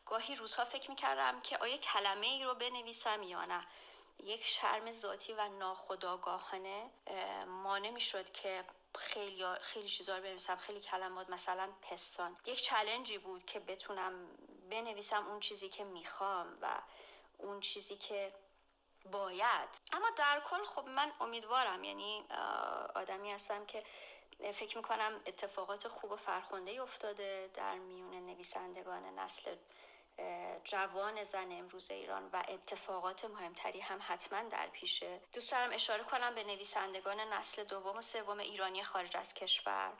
گاهی 0.06 0.34
روزها 0.34 0.64
فکر 0.64 0.90
می‌کردم 0.90 1.40
که 1.40 1.58
آیا 1.58 1.76
کلمه 1.76 2.26
ای 2.26 2.44
رو 2.44 2.54
بنویسم 2.54 3.22
یا 3.22 3.44
نه. 3.44 3.66
یک 4.24 4.46
شرم 4.46 4.92
ذاتی 4.92 5.32
و 5.32 5.48
ناخداگاهانه 5.48 6.90
مانع 7.46 7.90
می‌شد 7.90 8.30
که 8.30 8.64
خیلی 8.98 9.44
خیلی 9.60 9.88
چیزا 9.88 10.16
رو 10.16 10.22
بنویسم. 10.22 10.56
خیلی 10.56 10.80
کلمات 10.80 11.30
مثلا 11.30 11.68
پستان. 11.82 12.36
یک 12.46 12.62
چلنجی 12.62 13.18
بود 13.18 13.46
که 13.46 13.60
بتونم 13.60 14.28
بنویسم 14.70 15.26
اون 15.26 15.40
چیزی 15.40 15.68
که 15.68 15.84
می‌خوام 15.84 16.58
و 16.60 16.80
اون 17.44 17.60
چیزی 17.60 17.96
که 17.96 18.28
باید. 19.12 19.68
اما 19.92 20.10
در 20.16 20.42
کل 20.50 20.64
خب 20.64 20.88
من 20.88 21.12
امیدوارم 21.20 21.84
یعنی 21.84 22.24
آدمی 22.94 23.30
هستم 23.32 23.66
که 23.66 23.82
فکر 24.52 24.76
می‌کنم 24.76 25.20
اتفاقات 25.26 25.88
خوب 25.88 26.12
و 26.12 26.16
فرخنده 26.16 26.82
افتاده 26.82 27.50
در 27.54 27.78
میون 27.78 28.14
نویسندگان 28.14 29.18
نسل 29.18 29.56
جوان 30.64 31.24
زن 31.24 31.52
امروز 31.52 31.90
ایران 31.90 32.30
و 32.32 32.42
اتفاقات 32.48 33.24
مهمتری 33.24 33.80
هم 33.80 33.98
حتما 34.02 34.42
در 34.42 34.66
پیشه. 34.66 35.20
دوست 35.32 35.52
دارم 35.52 35.72
اشاره 35.72 36.04
کنم 36.04 36.34
به 36.34 36.44
نویسندگان 36.44 37.20
نسل 37.20 37.64
دوم 37.64 37.96
و 37.96 38.00
سوم 38.00 38.38
ایرانی 38.38 38.82
خارج 38.82 39.16
از 39.16 39.34
کشور. 39.34 39.92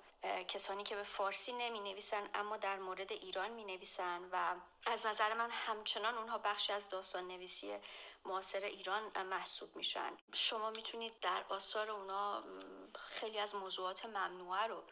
کسانی 0.49 0.83
که 0.83 0.97
به 0.97 1.03
فارسی 1.03 1.53
نمی 1.53 1.81
نویسن 1.81 2.31
اما 2.35 2.57
در 2.57 2.79
مورد 2.79 3.13
ایران 3.13 3.51
می 3.51 3.65
نویسن 3.65 4.29
و 4.33 4.55
از 4.87 5.07
نظر 5.07 5.35
من 5.35 5.51
همچنان 5.51 6.19
اونها 6.19 6.39
بخشی 6.39 6.73
از 6.73 6.89
داستان 6.89 7.29
نویسی 7.29 7.79
معاصر 8.25 8.65
ایران 8.65 9.23
محسوب 9.23 9.77
میشن. 9.77 10.17
شما 10.33 10.71
می‌تونید 10.71 11.21
در 11.21 11.45
آثار 11.49 11.91
اونا 11.91 12.45
خیلی 13.01 13.39
از 13.39 13.55
موضوعات 13.55 14.07
ممنوعه 14.07 14.67
رو 14.67 14.83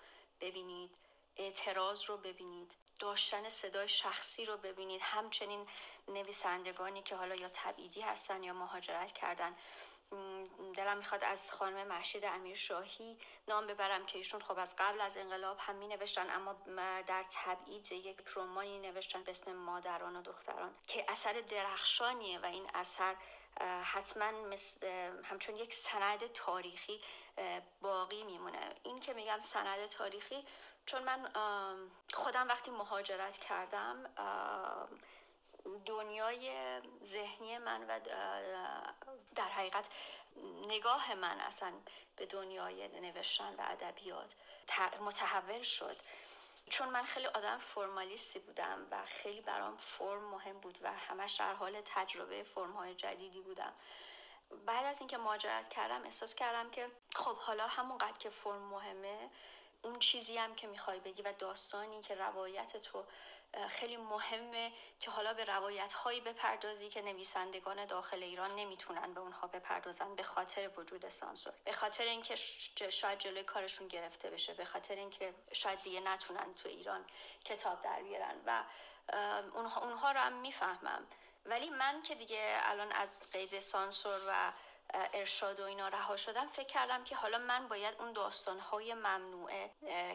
ببینید 0.40 0.90
اعتراض 1.36 2.04
رو 2.04 2.16
ببینید. 2.16 2.76
داشتن 3.02 3.48
صدای 3.48 3.88
شخصی 3.88 4.44
رو 4.44 4.56
ببینید. 4.56 5.00
همچنین 5.04 5.66
نویسندگانی 6.08 7.02
که 7.02 7.16
حالا 7.16 7.34
یا 7.34 7.48
تبعیدی 7.48 8.00
هستن 8.00 8.42
یا 8.42 8.52
مهاجرت 8.52 9.12
کردن. 9.12 9.56
دلم 10.74 10.96
می‌خواد 10.96 11.24
از 11.24 11.52
خانم 11.52 11.86
محشید 11.86 12.24
امیر 12.24 12.56
شاهی 12.56 13.18
نام 13.48 13.66
ببرم 13.66 14.06
که 14.06 14.18
ایشون 14.18 14.40
خب 14.40 14.58
از 14.58 14.76
قبل 14.78 15.00
از 15.00 15.16
انقلاب 15.16 15.58
هم 15.60 15.76
می 15.76 15.88
نوشتن 15.88 16.30
اما 16.30 16.56
در 17.06 17.24
تبعید 17.30 17.92
یک 17.92 18.20
رومانی 18.26 18.78
نوشتن 18.78 19.22
به 19.22 19.30
اسم 19.30 19.52
مادران 19.52 20.16
و 20.16 20.22
دختران 20.22 20.74
که 20.86 21.04
اثر 21.08 21.32
درخشانیه 21.32 22.38
و 22.38 22.46
این 22.46 22.66
اثر 22.74 23.16
حتما 23.60 24.30
مثل 24.30 24.86
همچون 25.24 25.56
یک 25.56 25.74
سند 25.74 26.32
تاریخی 26.32 27.00
باقی 27.80 28.22
میمونه. 28.22 28.74
این 28.82 29.00
که 29.00 29.12
میگم 29.12 29.40
سند 29.40 29.86
تاریخی 29.86 30.46
چون 30.86 31.02
من 31.02 31.28
خودم 32.14 32.48
وقتی 32.48 32.70
مهاجرت 32.70 33.38
کردم 33.38 34.10
دنیای 35.86 36.50
ذهنی 37.04 37.58
من 37.58 37.86
و 37.86 38.00
در 39.34 39.48
حقیقت 39.48 39.88
نگاه 40.68 41.14
من 41.14 41.40
اصلا 41.40 41.72
به 42.16 42.26
دنیای 42.26 42.88
نوشتن 42.88 43.54
و 43.54 43.62
ادبیات 43.64 44.34
متحول 45.00 45.62
شد. 45.62 45.96
چون 46.70 46.88
من 46.88 47.02
خیلی 47.02 47.26
آدم 47.26 47.58
فرمالیستی 47.58 48.38
بودم 48.38 48.86
و 48.90 49.04
خیلی 49.04 49.40
برام 49.40 49.76
فرم 49.76 50.24
مهم 50.24 50.60
بود 50.60 50.78
و 50.82 50.92
همش 50.92 51.32
در 51.32 51.54
حال 51.54 51.80
تجربه 51.84 52.42
فرم 52.42 52.72
های 52.72 52.94
جدیدی 52.94 53.40
بودم. 53.40 53.72
بعد 54.66 54.84
از 54.84 55.00
اینکه 55.00 55.18
مهاجرت 55.18 55.68
کردم 55.68 56.04
احساس 56.04 56.34
کردم 56.34 56.70
که 56.70 56.90
خب 57.14 57.36
حالا 57.36 57.66
همونقدر 57.66 58.18
که 58.18 58.30
فرم 58.30 58.62
مهمه 58.62 59.30
اون 59.82 59.98
چیزی 59.98 60.36
هم 60.38 60.54
که 60.54 60.66
می‌خوای 60.66 61.00
بگی 61.00 61.22
و 61.22 61.32
داستانی 61.32 62.00
که 62.00 62.14
روایت 62.14 62.76
تو 62.76 63.04
خیلی 63.68 63.96
مهمه 63.96 64.72
که 65.00 65.10
حالا 65.10 65.34
به 65.34 65.44
روایت 65.44 65.92
هایی 65.92 66.20
بپردازی 66.20 66.88
که 66.88 67.02
نویسندگان 67.02 67.86
داخل 67.86 68.22
ایران 68.22 68.54
نمی‌تونن 68.54 69.14
به 69.14 69.20
اونها 69.20 69.46
بپردازن 69.46 70.14
به 70.14 70.22
خاطر 70.22 70.70
وجود 70.76 71.08
سانسور. 71.08 71.52
به 71.64 71.72
خاطر 71.72 72.04
اینکه 72.04 72.36
شاید 72.90 73.18
جلوی 73.18 73.42
کارشون 73.42 73.88
گرفته 73.88 74.30
بشه 74.30 74.54
به 74.54 74.64
خاطر 74.64 74.94
اینکه 74.94 75.34
شاید 75.52 75.82
دیگه 75.82 76.00
نتونن 76.00 76.54
تو 76.54 76.68
ایران 76.68 77.04
کتاب 77.44 77.80
در 77.80 78.02
بیارن 78.02 78.40
و 78.46 78.64
اونها, 79.54 79.80
اونها 79.80 80.12
رو 80.12 80.20
هم 80.20 80.32
می‌فهمم. 80.32 81.06
ولی 81.46 81.70
من 81.70 82.02
که 82.02 82.14
دیگه 82.14 82.56
الان 82.62 82.92
از 82.92 83.30
قید 83.32 83.60
سانسور 83.60 84.20
و 84.28 84.52
ارشاد 84.94 85.60
و 85.60 85.64
اینا 85.64 85.88
رها 85.88 86.16
شدم 86.16 86.46
فکر 86.46 86.66
کردم 86.66 87.04
که 87.04 87.16
حالا 87.16 87.38
من 87.38 87.68
باید 87.68 87.94
اون 87.98 88.12
داستانهای 88.12 88.94
ممنوعه 88.94 89.70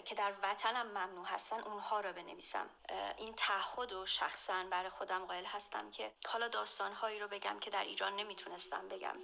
که 0.06 0.16
در 0.16 0.34
وطنم 0.44 0.88
ممنوع 0.88 1.26
هستن 1.26 1.60
اونها 1.60 2.00
رو 2.00 2.14
بنویسم. 2.14 2.70
این 3.18 3.34
تعهد 3.34 3.92
و 3.92 4.06
شخصا 4.06 4.64
برای 4.72 4.90
خودم 4.90 5.26
قائل 5.26 5.46
هستم 5.46 5.92
که 5.92 6.12
حالا 6.28 6.48
داستانهایی 6.48 7.20
رو 7.20 7.28
بگم 7.28 7.60
که 7.60 7.70
در 7.70 7.84
ایران 7.84 8.16
نمی‌تونستم 8.16 8.88
بگم. 8.88 9.18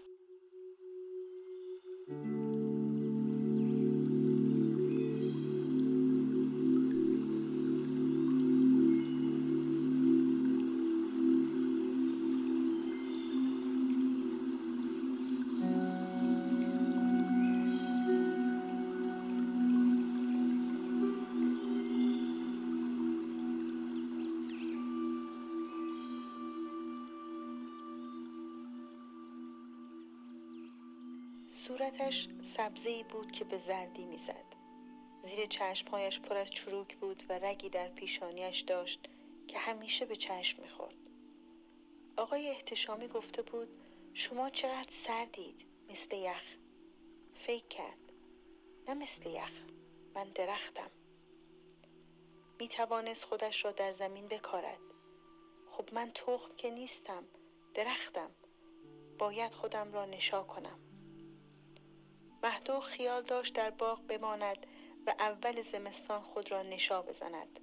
صورتش 31.97 32.27
سبزی 32.41 33.03
بود 33.03 33.31
که 33.31 33.43
به 33.43 33.57
زردی 33.57 34.05
می‌زد. 34.05 34.45
زیر 35.21 35.45
چشمهایش 35.45 36.19
پر 36.19 36.37
از 36.37 36.51
چروک 36.51 36.95
بود 36.97 37.23
و 37.29 37.39
رگی 37.39 37.69
در 37.69 37.87
پیشانیش 37.87 38.59
داشت 38.59 39.09
که 39.47 39.59
همیشه 39.59 40.05
به 40.05 40.15
چشم 40.15 40.61
می‌خورد. 40.61 40.95
آقای 42.17 42.49
احتشامی 42.49 43.07
گفته 43.07 43.41
بود 43.41 43.67
شما 44.13 44.49
چقدر 44.49 44.89
سردید 44.89 45.65
مثل 45.89 46.15
یخ. 46.15 46.55
فکر 47.35 47.67
کرد. 47.67 48.11
نه 48.87 48.93
مثل 48.93 49.29
یخ. 49.29 49.51
من 50.15 50.29
درختم. 50.29 50.91
می 52.59 52.67
توانست 52.67 53.23
خودش 53.23 53.65
را 53.65 53.71
در 53.71 53.91
زمین 53.91 54.27
بکارد. 54.27 54.79
خب 55.71 55.93
من 55.93 56.11
تخم 56.11 56.55
که 56.57 56.69
نیستم. 56.69 57.23
درختم. 57.73 58.31
باید 59.19 59.53
خودم 59.53 59.93
را 59.93 60.05
نشا 60.05 60.43
کنم. 60.43 60.79
مهدو 62.43 62.79
خیال 62.79 63.21
داشت 63.21 63.53
در 63.53 63.69
باغ 63.69 64.01
بماند 64.07 64.67
و 65.05 65.15
اول 65.19 65.61
زمستان 65.61 66.21
خود 66.21 66.51
را 66.51 66.63
نشا 66.63 67.01
بزند. 67.01 67.59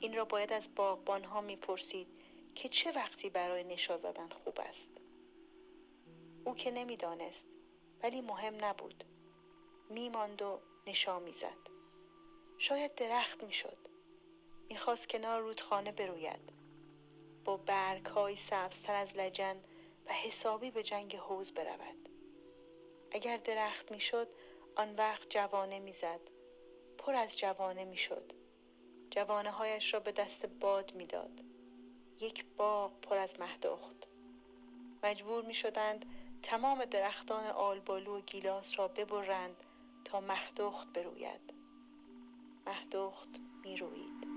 این 0.00 0.14
را 0.14 0.24
باید 0.24 0.52
از 0.52 0.74
باغبان 0.74 1.24
ها 1.24 1.40
می‌پرسید 1.40 2.08
که 2.54 2.68
چه 2.68 2.92
وقتی 2.92 3.30
برای 3.30 3.64
نشا 3.64 3.96
زدن 3.96 4.28
خوب 4.28 4.60
است. 4.60 5.00
او 6.44 6.54
که 6.54 6.70
نمی‌دانست 6.70 7.46
ولی 8.02 8.20
مهم 8.20 8.64
نبود. 8.64 9.04
میماند 9.90 10.42
و 10.42 10.60
نشا 10.86 11.18
می‌زد. 11.18 11.70
شاید 12.58 12.94
درخت 12.94 13.44
می‌شد. 13.44 13.78
می‌خواست 14.68 15.08
کنار 15.08 15.40
رودخانه 15.40 15.92
بروید. 15.92 16.52
با 17.44 17.56
برگ 17.56 18.06
های 18.06 18.36
سبزتر 18.36 18.94
از 18.94 19.16
لجن 19.16 19.56
و 20.06 20.12
حسابی 20.12 20.70
به 20.70 20.82
جنگ 20.82 21.16
حوز 21.16 21.52
برود. 21.52 22.08
اگر 23.12 23.36
درخت 23.36 23.92
می‌شد 23.92 24.28
آن 24.76 24.94
وقت 24.96 25.30
جوانه 25.30 25.78
می‌زد. 25.78 26.20
پر 26.98 27.14
از 27.14 27.38
جوانه 27.38 27.84
می‌شد. 27.84 28.32
جوانه 29.10 29.50
هایش 29.50 29.94
را 29.94 30.00
به 30.00 30.12
دست 30.12 30.46
باد 30.46 30.94
می‌داد. 30.94 31.40
یک 32.20 32.44
باغ 32.56 33.00
پر 33.00 33.16
از 33.16 33.40
مهدخت 33.40 34.06
مجبور 35.02 35.44
می 35.44 35.54
شدند 35.54 36.06
تمام 36.42 36.84
درختان 36.84 37.44
آلبالو 37.46 38.18
و 38.18 38.20
گیلاس 38.20 38.78
را 38.78 38.88
ببرند 38.88 39.56
تا 40.04 40.20
مهدخت 40.20 40.88
بروید. 40.92 41.54
مهدخت 42.66 43.28
می‌روید. 43.64 44.29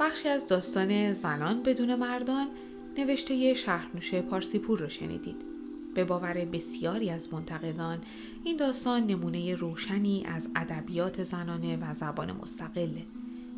بخشی 0.00 0.28
از 0.28 0.46
داستان 0.46 1.12
زنان 1.12 1.62
بدون 1.62 1.94
مردان 1.94 2.46
نوشته 2.98 3.54
شهرنوش 3.54 4.14
پارسیپور 4.14 4.78
رو 4.78 4.88
شنیدید. 4.88 5.36
به 5.94 6.04
باور 6.04 6.34
بسیاری 6.34 7.10
از 7.10 7.34
منتقدان 7.34 7.98
این 8.44 8.56
داستان 8.56 9.06
نمونه 9.06 9.54
روشنی 9.54 10.24
از 10.26 10.48
ادبیات 10.56 11.22
زنانه 11.22 11.76
و 11.76 11.94
زبان 11.94 12.32
مستقله. 12.32 13.02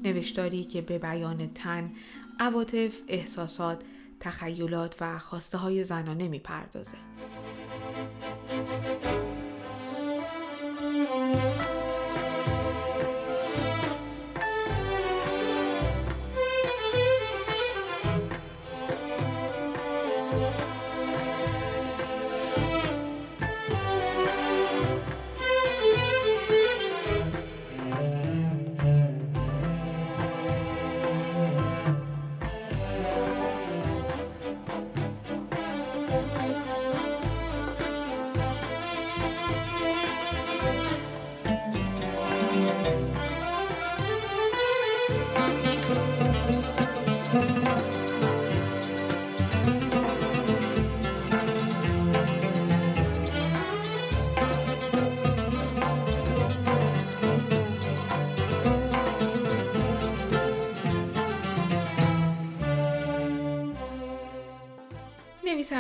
نوشتاری 0.05 0.65
که 0.65 0.83
به 0.83 0.99
بیان 0.99 1.51
تن، 1.55 1.93
عواطف، 2.41 3.01
احساسات، 3.09 3.83
تخیلات 4.21 4.97
و 5.01 5.19
خواسته 5.19 5.59
های 5.59 5.85
زنانه 5.85 6.29
می‌پردازه. 6.29 6.99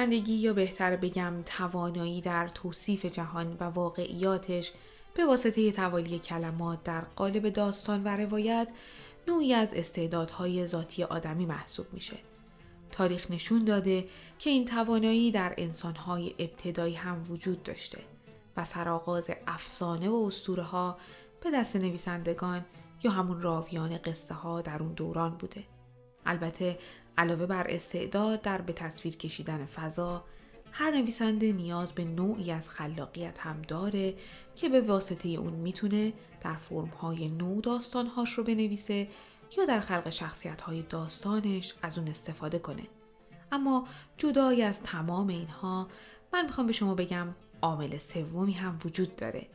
نویسندگی 0.08 0.34
یا 0.34 0.52
بهتر 0.52 0.96
بگم 0.96 1.34
توانایی 1.46 2.20
در 2.20 2.48
توصیف 2.48 3.04
جهان 3.04 3.56
و 3.60 3.64
واقعیاتش 3.64 4.72
به 5.14 5.26
واسطه 5.26 5.72
توالی 5.72 6.18
کلمات 6.18 6.84
در 6.84 7.00
قالب 7.00 7.48
داستان 7.48 8.04
و 8.04 8.08
روایت 8.08 8.68
نوعی 9.28 9.54
از 9.54 9.74
استعدادهای 9.74 10.66
ذاتی 10.66 11.04
آدمی 11.04 11.46
محسوب 11.46 11.86
میشه. 11.92 12.16
تاریخ 12.90 13.30
نشون 13.30 13.64
داده 13.64 14.08
که 14.38 14.50
این 14.50 14.64
توانایی 14.64 15.30
در 15.30 15.54
انسانهای 15.58 16.34
ابتدایی 16.38 16.94
هم 16.94 17.22
وجود 17.30 17.62
داشته 17.62 17.98
و 18.56 18.64
سرآغاز 18.64 19.30
افسانه 19.46 20.08
و 20.08 20.24
اسطوره 20.26 20.62
ها 20.62 20.98
به 21.40 21.50
دست 21.50 21.76
نویسندگان 21.76 22.64
یا 23.02 23.10
همون 23.10 23.42
راویان 23.42 23.98
قصه 23.98 24.34
ها 24.34 24.60
در 24.60 24.82
اون 24.82 24.92
دوران 24.92 25.36
بوده. 25.36 25.64
البته 26.26 26.78
علاوه 27.18 27.46
بر 27.46 27.66
استعداد 27.68 28.42
در 28.42 28.60
به 28.60 28.72
تصویر 28.72 29.16
کشیدن 29.16 29.66
فضا 29.66 30.24
هر 30.72 30.90
نویسنده 30.90 31.52
نیاز 31.52 31.92
به 31.92 32.04
نوعی 32.04 32.50
از 32.50 32.68
خلاقیت 32.68 33.38
هم 33.38 33.62
داره 33.62 34.14
که 34.56 34.68
به 34.68 34.80
واسطه 34.80 35.28
اون 35.28 35.52
می‌تونه 35.52 36.12
در 36.40 36.54
فرمهای 36.54 37.28
نو 37.28 37.60
داستانهاش 37.60 38.32
رو 38.32 38.44
بنویسه 38.44 39.08
یا 39.56 39.64
در 39.64 39.80
خلق 39.80 40.10
شخصیتهای 40.10 40.82
داستانش 40.82 41.74
از 41.82 41.98
اون 41.98 42.08
استفاده 42.08 42.58
کنه. 42.58 42.82
اما 43.52 43.86
جدای 44.16 44.62
از 44.62 44.82
تمام 44.82 45.28
اینها 45.28 45.88
من 46.32 46.44
می‌خوام 46.44 46.66
به 46.66 46.72
شما 46.72 46.94
بگم 46.94 47.28
عامل 47.62 47.98
سومی 47.98 48.52
هم 48.52 48.78
وجود 48.84 49.16
داره 49.16 49.46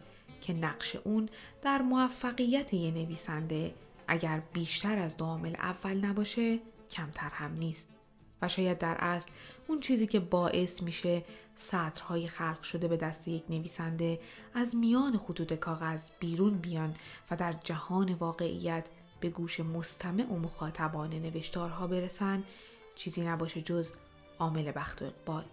که 0.41 0.53
نقش 0.53 0.95
اون 0.95 1.29
در 1.61 1.81
موفقیت 1.81 2.73
یه 2.73 2.91
نویسنده 2.91 3.73
اگر 4.07 4.41
بیشتر 4.53 4.99
از 4.99 5.17
دو 5.17 5.25
عامل 5.25 5.55
اول 5.55 6.05
نباشه 6.05 6.59
کمتر 6.93 7.29
هم 7.29 7.53
نیست. 7.53 7.89
و 8.41 8.47
شاید 8.47 8.77
در 8.77 8.95
اصل 8.99 9.29
اون 9.67 9.79
چیزی 9.79 10.07
که 10.07 10.19
باعث 10.19 10.83
میشه 10.83 11.23
سطرهای 11.55 12.27
خلق 12.27 12.61
شده 12.61 12.87
به 12.87 12.97
دست 12.97 13.27
یک 13.27 13.43
نویسنده 13.49 14.19
از 14.53 14.75
میان 14.75 15.17
خطوط 15.17 15.53
کاغذ 15.53 16.09
بیرون 16.19 16.57
بیان 16.57 16.95
و 17.31 17.35
در 17.35 17.53
جهان 17.53 18.13
واقعیت 18.13 18.85
به 19.19 19.29
گوش 19.29 19.59
مستمع 19.59 20.23
و 20.23 20.39
مخاطبان 20.39 21.09
نوشتارها 21.09 21.87
برسن 21.87 22.43
چیزی 22.95 23.23
نباشه 23.23 23.61
جز 23.61 23.93
عامل 24.39 24.71
بخت 24.75 25.01
و 25.01 25.05
اقبال. 25.05 25.43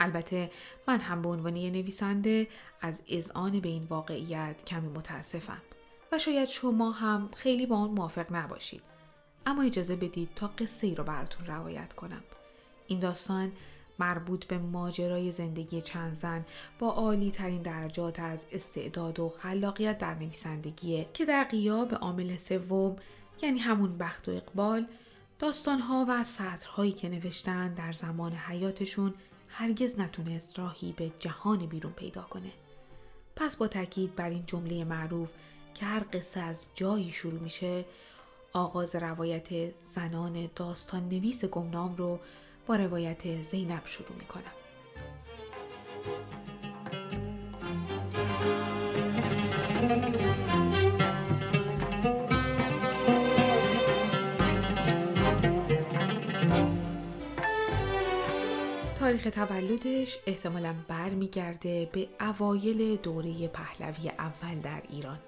البته 0.00 0.50
من 0.88 1.00
هم 1.00 1.22
به 1.22 1.28
عنوان 1.28 1.54
نویسنده 1.54 2.48
از 2.80 3.02
اذعان 3.08 3.60
به 3.60 3.68
این 3.68 3.84
واقعیت 3.84 4.64
کمی 4.64 4.88
متاسفم. 4.88 5.62
و 6.12 6.18
شاید 6.18 6.48
شما 6.48 6.90
هم 6.90 7.30
خیلی 7.36 7.66
با 7.66 7.76
آن 7.76 7.90
موافق 7.90 8.32
نباشید. 8.32 8.95
اما 9.46 9.62
اجازه 9.62 9.96
بدید 9.96 10.28
تا 10.36 10.46
قصه 10.46 10.86
ای 10.86 10.94
رو 10.94 11.04
براتون 11.04 11.46
روایت 11.46 11.92
کنم. 11.92 12.22
این 12.86 12.98
داستان 12.98 13.52
مربوط 13.98 14.44
به 14.44 14.58
ماجرای 14.58 15.30
زندگی 15.30 15.82
چند 15.82 16.14
زن 16.14 16.44
با 16.78 16.90
عالی 16.90 17.30
ترین 17.30 17.62
درجات 17.62 18.20
از 18.20 18.46
استعداد 18.52 19.20
و 19.20 19.28
خلاقیت 19.28 19.98
در 19.98 20.14
نویسندگیه 20.14 21.06
که 21.14 21.24
در 21.24 21.42
قیاب 21.42 21.94
عامل 21.94 22.36
سوم 22.36 22.96
یعنی 23.42 23.58
همون 23.58 23.98
بخت 23.98 24.28
و 24.28 24.32
اقبال 24.32 24.86
داستانها 25.38 26.06
و 26.08 26.24
سطرهایی 26.24 26.92
که 26.92 27.08
نوشتن 27.08 27.74
در 27.74 27.92
زمان 27.92 28.32
حیاتشون 28.32 29.14
هرگز 29.48 29.98
نتونست 29.98 30.58
راهی 30.58 30.92
به 30.92 31.12
جهان 31.18 31.66
بیرون 31.66 31.92
پیدا 31.92 32.22
کنه. 32.22 32.52
پس 33.36 33.56
با 33.56 33.68
تاکید 33.68 34.16
بر 34.16 34.28
این 34.28 34.44
جمله 34.46 34.84
معروف 34.84 35.32
که 35.74 35.84
هر 35.84 36.04
قصه 36.12 36.40
از 36.40 36.62
جایی 36.74 37.12
شروع 37.12 37.40
میشه 37.40 37.84
آغاز 38.52 38.96
روایت 38.96 39.48
زنان 39.94 40.48
داستان 40.56 41.08
نویس 41.08 41.44
گمنام 41.44 41.96
رو 41.96 42.18
با 42.66 42.76
روایت 42.76 43.42
زینب 43.42 43.86
شروع 43.86 44.18
می 44.18 44.24
کنم. 44.24 44.42
تاریخ 58.98 59.28
تولدش 59.34 60.18
احتمالا 60.26 60.74
برمیگرده 60.88 61.88
به 61.92 62.08
اوایل 62.20 62.96
دوره 62.96 63.48
پهلوی 63.48 64.08
اول 64.08 64.60
در 64.60 64.82
ایران 64.88 65.18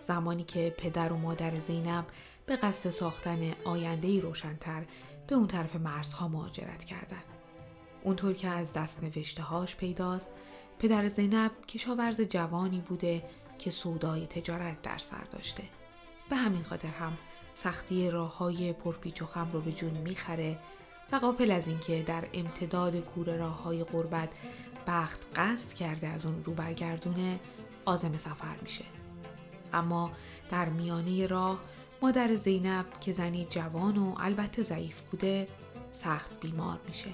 زمانی 0.00 0.44
که 0.44 0.74
پدر 0.78 1.12
و 1.12 1.16
مادر 1.16 1.58
زینب 1.58 2.04
به 2.46 2.56
قصد 2.56 2.90
ساختن 2.90 3.52
آینده 3.64 4.20
روشنتر 4.20 4.84
به 5.26 5.34
اون 5.34 5.46
طرف 5.46 5.76
مرزها 5.76 6.28
مهاجرت 6.28 6.84
کردند. 6.84 7.24
اونطور 8.02 8.32
که 8.32 8.48
از 8.48 8.72
دست 8.72 9.04
نوشته 9.04 9.42
هاش 9.42 9.76
پیداست 9.76 10.28
پدر 10.78 11.08
زینب 11.08 11.50
کشاورز 11.68 12.20
جوانی 12.20 12.80
بوده 12.80 13.22
که 13.58 13.70
سودای 13.70 14.26
تجارت 14.26 14.82
در 14.82 14.98
سر 14.98 15.24
داشته. 15.24 15.62
به 16.30 16.36
همین 16.36 16.62
خاطر 16.62 16.88
هم 16.88 17.18
سختی 17.54 18.10
راه 18.10 18.36
های 18.36 18.72
پرپیچ 18.72 19.22
و 19.22 19.26
خم 19.26 19.50
رو 19.52 19.60
به 19.60 19.72
جون 19.72 19.92
می‌خره 19.92 20.58
و 21.12 21.16
قافل 21.16 21.50
از 21.50 21.68
اینکه 21.68 22.02
در 22.02 22.28
امتداد 22.32 22.96
کور 22.96 23.36
راه 23.36 23.62
های 23.62 23.84
قربت 23.84 24.28
بخت 24.86 25.20
قصد 25.36 25.72
کرده 25.72 26.08
از 26.08 26.26
اون 26.26 26.44
رو 26.44 26.54
برگردونه 26.54 27.40
آزم 27.84 28.16
سفر 28.16 28.56
میشه. 28.62 28.84
اما 29.72 30.10
در 30.50 30.68
میانه 30.68 31.26
راه 31.26 31.60
مادر 32.04 32.36
زینب 32.36 32.86
که 33.00 33.12
زنی 33.12 33.46
جوان 33.50 33.98
و 33.98 34.14
البته 34.18 34.62
ضعیف 34.62 35.00
بوده 35.00 35.48
سخت 35.90 36.40
بیمار 36.40 36.80
میشه. 36.88 37.10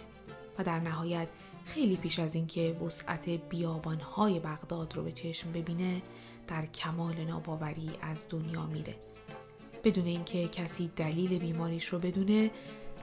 و 0.58 0.64
در 0.64 0.80
نهایت 0.80 1.28
خیلی 1.64 1.96
پیش 1.96 2.18
از 2.18 2.34
اینکه 2.34 2.76
وسعت 2.86 3.28
بیابانهای 3.28 4.40
بغداد 4.40 4.96
رو 4.96 5.02
به 5.02 5.12
چشم 5.12 5.52
ببینه 5.52 6.02
در 6.48 6.66
کمال 6.66 7.24
ناباوری 7.24 7.90
از 8.02 8.24
دنیا 8.28 8.66
میره. 8.66 8.96
بدون 9.84 10.06
اینکه 10.06 10.48
کسی 10.48 10.90
دلیل 10.96 11.38
بیماریش 11.38 11.86
رو 11.86 11.98
بدونه 11.98 12.50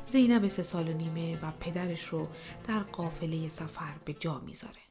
زینب 0.04 0.48
سه 0.48 0.64
سال 0.64 0.90
و 0.90 0.94
نیمه 0.94 1.36
و 1.42 1.52
پدرش 1.60 2.04
رو 2.04 2.28
در 2.68 2.80
قافله 2.80 3.48
سفر 3.48 3.94
به 4.06 4.14
جا 4.14 4.42
می‌ذاره. 4.46 4.88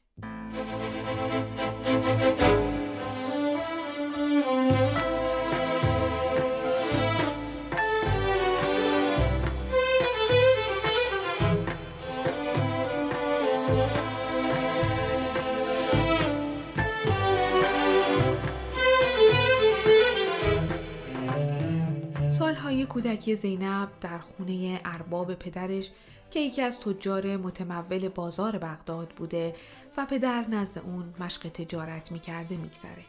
کودکی 22.85 23.37
زینب 23.37 23.89
در 24.01 24.19
خونه 24.19 24.81
ارباب 24.85 25.35
پدرش 25.35 25.91
که 26.31 26.41
یکی 26.41 26.63
از 26.63 26.81
تجار 26.81 27.37
متمول 27.37 28.09
بازار 28.09 28.59
بغداد 28.59 29.09
بوده 29.09 29.55
و 29.97 30.07
پدر 30.07 30.49
نزد 30.49 30.79
اون 30.79 31.15
مشق 31.21 31.49
تجارت 31.49 32.13
می‌کرده 32.13 32.57
میگذره. 32.57 33.05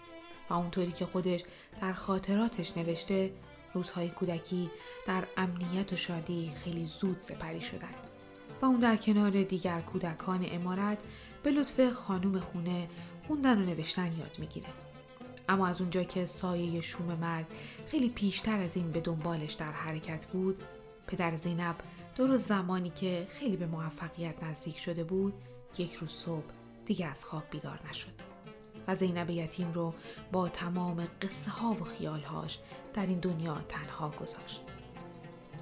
و 0.50 0.54
اونطوری 0.54 0.92
که 0.92 1.06
خودش 1.06 1.44
در 1.82 1.94
خاطراتش 1.94 2.78
نوشته 2.78 3.32
روزهای 3.74 4.10
کودکی 4.10 4.70
در 5.08 5.24
امنیت 5.38 5.94
و 5.94 5.96
شادی 5.96 6.52
خیلی 6.64 6.86
زود 6.86 7.18
سپری 7.20 7.62
شدن. 7.62 7.96
و 8.62 8.66
اون 8.66 8.80
در 8.80 8.96
کنار 8.96 9.44
دیگر 9.44 9.82
کودکان 9.82 10.46
امارت 10.52 10.98
به 11.44 11.52
لطف 11.52 11.90
خانوم 11.90 12.40
خونه 12.40 12.88
خوندن 13.28 13.62
و 13.62 13.66
نوشتن 13.66 14.06
یاد 14.06 14.36
می‌گیره. 14.40 14.87
اما 15.50 15.68
از 15.68 15.82
اونجا 15.82 16.04
که 16.04 16.26
سایه 16.26 16.82
شوم 16.82 17.18
مرگ 17.22 17.46
خیلی 17.88 18.10
پیشتر 18.10 18.60
از 18.60 18.78
این 18.78 18.92
به 18.92 19.00
دنبالش 19.00 19.54
در 19.54 19.72
حرکت 19.72 20.26
بود 20.26 20.64
پدر 21.08 21.36
زینب 21.36 21.76
درست 22.16 22.48
زمانی 22.48 22.90
که 22.90 23.28
خیلی 23.30 23.58
به 23.58 23.66
موفقیت 23.66 24.44
نزدیک 24.44 24.80
شده 24.80 25.04
بود 25.04 25.34
یک 25.78 25.94
روز 25.94 26.12
صبح 26.12 26.46
دیگه 26.86 27.08
از 27.08 27.26
خواب 27.26 27.44
بیدار 27.52 27.80
نشد. 27.90 28.12
و 28.88 28.96
زینب 28.96 29.30
یتیم 29.30 29.72
رو 29.72 29.94
با 30.32 30.50
تمام 30.50 31.08
قصه 31.22 31.52
ها 31.52 31.72
و 31.72 31.84
خیالهاش 31.84 32.60
در 32.94 33.06
این 33.06 33.20
دنیا 33.20 33.58
تنها 33.70 34.10
گذاشت. 34.10 34.62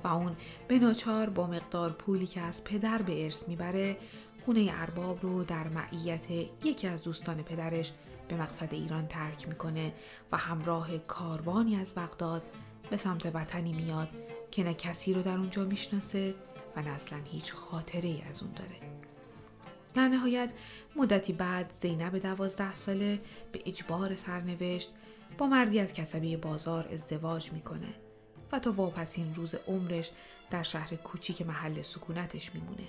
و 0.03 0.07
اون 0.07 0.35
به 0.67 0.79
ناچار 0.79 1.29
با 1.29 1.47
مقدار 1.47 1.91
پولی 1.91 2.27
که 2.27 2.41
از 2.41 2.63
پدر 2.63 3.01
به 3.01 3.23
ارث 3.23 3.47
می‌بره 3.47 3.97
خونه 4.45 4.69
ارباب 4.73 5.19
رو 5.21 5.43
در 5.43 5.67
معیت 5.67 6.31
یکی 6.63 6.87
از 6.87 7.03
دوستان 7.03 7.43
پدرش 7.43 7.91
به 8.27 8.35
مقصد 8.35 8.73
ایران 8.73 9.07
ترک 9.07 9.47
می‌کنه 9.47 9.93
و 10.31 10.37
همراه 10.37 10.97
کاروانی 10.97 11.75
از 11.75 11.93
بغداد 11.93 12.43
به 12.89 12.97
سمت 12.97 13.25
وطنی 13.35 13.73
میاد 13.73 14.09
که 14.51 14.63
نه 14.63 14.73
کسی 14.73 15.13
رو 15.13 15.21
در 15.21 15.37
اونجا 15.37 15.63
می‌شناسه 15.63 16.35
و 16.75 16.81
نه 16.81 16.89
اصلا 16.89 17.19
هیچ 17.23 17.53
خاطره 17.53 18.09
ای 18.09 18.21
از 18.21 18.43
اون 18.43 18.51
داره. 18.51 18.75
در 19.93 20.07
نهایت 20.07 20.51
مدتی 20.95 21.33
بعد 21.33 21.71
زینب 21.81 22.17
دوازده 22.17 22.75
ساله 22.75 23.21
به 23.51 23.59
اجبار 23.65 24.15
سرنوشت 24.15 24.93
با 25.37 25.47
مردی 25.47 25.79
از 25.79 25.93
کسبی 25.93 26.37
بازار 26.37 26.87
ازدواج 26.87 27.51
می‌کنه 27.51 27.93
و 28.51 28.59
تا 28.59 28.71
واپسین 28.71 29.35
روز 29.35 29.55
عمرش 29.55 30.11
در 30.51 30.63
شهر 30.63 30.95
کوچیک 30.95 31.41
محل 31.41 31.81
سکونتش 31.81 32.55
میمونه. 32.55 32.87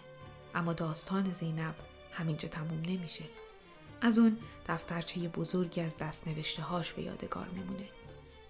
اما 0.55 0.73
داستان 0.73 1.33
زینب 1.33 1.75
همینجا 2.13 2.49
تموم 2.49 2.81
نمیشه. 2.87 3.25
از 4.01 4.19
اون 4.19 4.39
دفترچه 4.69 5.29
بزرگی 5.29 5.81
از 5.81 5.97
دست 5.97 6.29
نوشته 6.29 6.63
هاش 6.63 6.93
به 6.93 7.03
یادگار 7.03 7.49
میمونه 7.49 7.89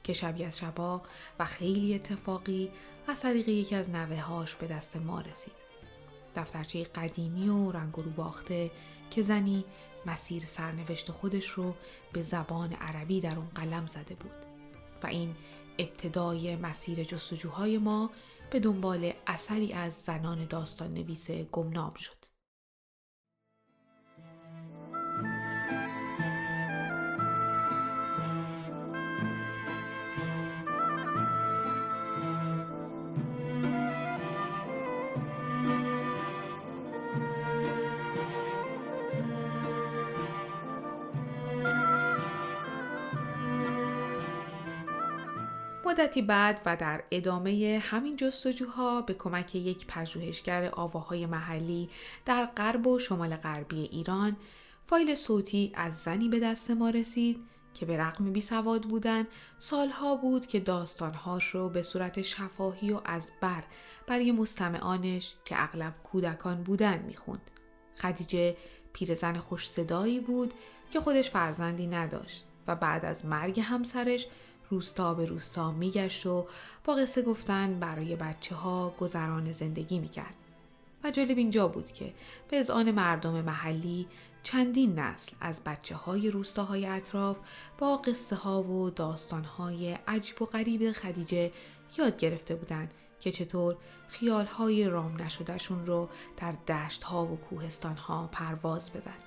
که 0.02 0.12
شبی 0.12 0.44
از 0.44 0.58
شبا 0.58 1.02
و 1.38 1.44
خیلی 1.44 1.94
اتفاقی 1.94 2.70
از 3.08 3.20
طریق 3.20 3.48
یکی 3.48 3.74
از 3.74 3.90
نوه 3.90 4.20
هاش 4.20 4.54
به 4.54 4.66
دست 4.66 4.96
ما 4.96 5.20
رسید. 5.20 5.52
دفترچه 6.36 6.84
قدیمی 6.84 7.48
و 7.48 7.72
رنگ 7.72 7.94
رو 7.96 8.10
باخته 8.10 8.70
که 9.10 9.22
زنی 9.22 9.64
مسیر 10.06 10.42
سرنوشت 10.42 11.10
خودش 11.10 11.48
رو 11.48 11.74
به 12.12 12.22
زبان 12.22 12.72
عربی 12.72 13.20
در 13.20 13.36
اون 13.36 13.48
قلم 13.54 13.86
زده 13.86 14.14
بود 14.14 14.46
و 15.02 15.06
این 15.06 15.34
ابتدای 15.78 16.56
مسیر 16.56 17.04
جستجوهای 17.04 17.78
ما 17.78 18.10
به 18.50 18.60
دنبال 18.60 19.12
اثری 19.26 19.72
از 19.72 19.94
زنان 19.94 20.44
داستان 20.44 20.94
نویس 20.94 21.30
گمنام 21.30 21.94
شد. 21.94 22.25
مدتی 45.98 46.22
بعد 46.22 46.60
و 46.66 46.76
در 46.76 47.04
ادامه 47.10 47.82
همین 47.82 48.16
جستجوها 48.16 49.02
به 49.02 49.14
کمک 49.14 49.54
یک 49.54 49.86
پژوهشگر 49.86 50.70
آواهای 50.72 51.26
محلی 51.26 51.90
در 52.24 52.46
غرب 52.46 52.86
و 52.86 52.98
شمال 52.98 53.36
غربی 53.36 53.80
ایران 53.80 54.36
فایل 54.84 55.14
صوتی 55.14 55.72
از 55.74 55.94
زنی 55.94 56.28
به 56.28 56.40
دست 56.40 56.70
ما 56.70 56.90
رسید 56.90 57.44
که 57.74 57.86
به 57.86 57.98
رغم 57.98 58.32
بی 58.32 58.40
سواد 58.40 58.82
بودن 58.82 59.26
سالها 59.58 60.16
بود 60.16 60.46
که 60.46 60.60
داستانهاش 60.60 61.44
رو 61.44 61.68
به 61.68 61.82
صورت 61.82 62.22
شفاهی 62.22 62.92
و 62.92 63.00
از 63.04 63.30
بر 63.40 63.64
برای 64.06 64.32
مستمعانش 64.32 65.34
که 65.44 65.62
اغلب 65.62 65.94
کودکان 66.02 66.62
بودن 66.62 66.98
می‌خوند. 66.98 67.50
خدیجه 67.96 68.56
پیرزن 68.92 69.38
خوش 69.38 69.68
صدایی 69.68 70.20
بود 70.20 70.54
که 70.90 71.00
خودش 71.00 71.30
فرزندی 71.30 71.86
نداشت 71.86 72.46
و 72.66 72.74
بعد 72.76 73.04
از 73.04 73.24
مرگ 73.24 73.60
همسرش 73.60 74.26
روستا 74.70 75.14
به 75.14 75.26
روستا 75.26 75.72
میگشت 75.72 76.26
و 76.26 76.46
با 76.84 76.94
قصه 76.94 77.22
گفتن 77.22 77.80
برای 77.80 78.16
بچه 78.16 78.54
ها 78.54 78.94
گذران 78.98 79.52
زندگی 79.52 79.98
می‌کرد. 79.98 80.34
و 81.04 81.10
جالب 81.10 81.38
اینجا 81.38 81.68
بود 81.68 81.92
که 81.92 82.12
به 82.48 82.56
ازان 82.56 82.90
مردم 82.90 83.40
محلی 83.40 84.06
چندین 84.42 84.98
نسل 84.98 85.32
از 85.40 85.60
بچه 85.64 85.94
های 85.94 86.30
روستاهای 86.30 86.86
اطراف 86.86 87.38
با 87.78 87.96
قصه 87.96 88.36
ها 88.36 88.62
و 88.62 88.90
داستان 88.90 89.44
های 89.44 89.98
عجیب 90.08 90.42
و 90.42 90.44
غریب 90.44 90.92
خدیجه 90.92 91.52
یاد 91.98 92.16
گرفته 92.16 92.54
بودند 92.54 92.94
که 93.20 93.32
چطور 93.32 93.76
خیال 94.08 94.46
های 94.46 94.88
رام 94.88 95.22
نشدهشون 95.22 95.86
رو 95.86 96.08
در 96.36 96.52
دشت 96.52 97.02
ها 97.02 97.26
و 97.26 97.36
کوهستان 97.36 97.96
ها 97.96 98.28
پرواز 98.32 98.90
بدن. 98.90 99.25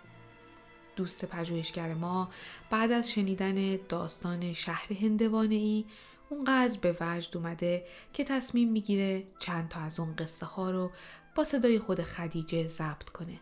دوست 0.96 1.26
پژوهشگر 1.26 1.94
ما 1.94 2.30
بعد 2.70 2.92
از 2.92 3.12
شنیدن 3.12 3.76
داستان 3.76 4.54
شهر 4.54 4.94
هندوانه 4.94 5.56
ای 5.56 5.86
اونقدر 6.30 6.80
به 6.80 6.98
وجد 7.02 7.38
اومده 7.38 7.86
که 8.14 8.24
تصمیم 8.24 8.72
می‌گیره 8.72 9.24
چند 9.40 9.70
تا 9.70 9.80
از 9.80 10.00
اون 10.00 10.16
قصه 10.16 10.46
ها 10.46 10.72
رو 10.72 10.92
با 11.36 11.44
صدای 11.44 11.80
خود 11.80 12.04
خدیجه 12.04 12.68
ضبط 12.68 13.10
کنه. 13.10 13.40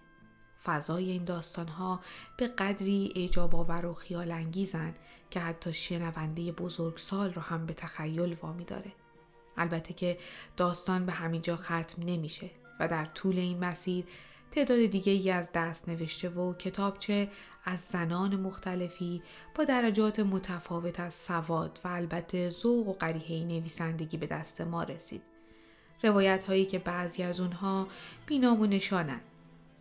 فضای 0.63 1.09
این 1.09 1.25
داستان 1.25 1.67
ها 1.67 1.99
به 2.37 2.47
قدری 2.47 3.13
اعجاب 3.15 3.55
آور 3.55 3.85
و 3.85 3.93
خیال 3.93 4.31
انگیزن 4.31 4.93
که 5.29 5.39
حتی 5.39 5.73
شنونده 5.73 6.51
بزرگسال 6.51 7.33
رو 7.33 7.41
هم 7.41 7.65
به 7.65 7.73
تخیل 7.73 8.37
وامی 8.41 8.65
داره. 8.65 8.91
البته 9.57 9.93
که 9.93 10.17
داستان 10.57 11.05
به 11.05 11.11
همینجا 11.11 11.55
ختم 11.55 12.03
نمیشه 12.05 12.49
و 12.79 12.87
در 12.87 13.05
طول 13.05 13.37
این 13.37 13.59
مسیر 13.59 14.05
تعداد 14.51 14.85
دیگه 14.85 15.11
ای 15.11 15.31
از 15.31 15.49
دست 15.53 15.89
نوشته 15.89 16.29
و 16.29 16.53
کتابچه 16.53 17.29
از 17.65 17.79
زنان 17.79 18.35
مختلفی 18.35 19.21
با 19.55 19.63
درجات 19.63 20.19
متفاوت 20.19 20.99
از 20.99 21.13
سواد 21.13 21.79
و 21.83 21.87
البته 21.87 22.49
ذوق 22.49 22.87
و 22.87 22.93
قریحه 22.93 23.43
نویسندگی 23.45 24.17
به 24.17 24.27
دست 24.27 24.61
ما 24.61 24.83
رسید. 24.83 25.21
روایت 26.03 26.43
هایی 26.43 26.65
که 26.65 26.79
بعضی 26.79 27.23
از 27.23 27.39
اونها 27.39 27.87
بینام 28.25 28.61
و 28.61 28.65
نشانن 28.65 29.21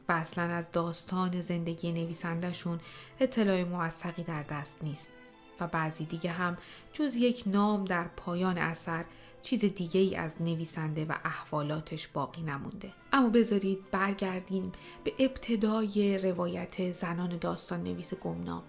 و 0.08 0.12
اصلا 0.12 0.44
از 0.44 0.72
داستان 0.72 1.40
زندگی 1.40 1.92
نویسندهشون 1.92 2.80
اطلاع 3.20 3.64
موثقی 3.64 4.22
در 4.22 4.42
دست 4.42 4.78
نیست 4.82 5.12
و 5.60 5.66
بعضی 5.66 6.04
دیگه 6.04 6.30
هم 6.30 6.56
جز 6.92 7.16
یک 7.16 7.42
نام 7.46 7.84
در 7.84 8.04
پایان 8.04 8.58
اثر 8.58 9.04
چیز 9.46 9.64
دیگه 9.64 10.00
ای 10.00 10.16
از 10.16 10.34
نویسنده 10.40 11.04
و 11.04 11.14
احوالاتش 11.24 12.08
باقی 12.08 12.42
نمونده. 12.42 12.92
اما 13.12 13.28
بذارید 13.28 13.90
برگردیم 13.90 14.72
به 15.04 15.12
ابتدای 15.18 16.18
روایت 16.18 16.92
زنان 16.92 17.38
داستان 17.38 17.82
نویس 17.82 18.14
گمنام. 18.14 18.62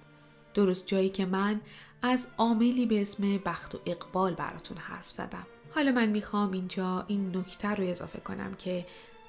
درست 0.53 0.85
جایی 0.85 1.09
که 1.09 1.25
من 1.25 1.61
از 2.01 2.27
عاملی 2.37 2.85
به 2.85 3.01
اسم 3.01 3.37
بخت 3.37 3.75
و 3.75 3.79
اقبال 3.85 4.33
براتون 4.33 4.77
حرف 4.77 5.11
زدم. 5.11 5.47
حالا 5.75 5.91
من 5.91 6.05
می‌خوام 6.05 6.51
اینجا 6.51 7.05
این 7.07 7.37
نکته 7.37 7.67
رو 7.67 7.83
اضافه 7.83 8.19
کنم 8.19 8.55
که 8.55 8.85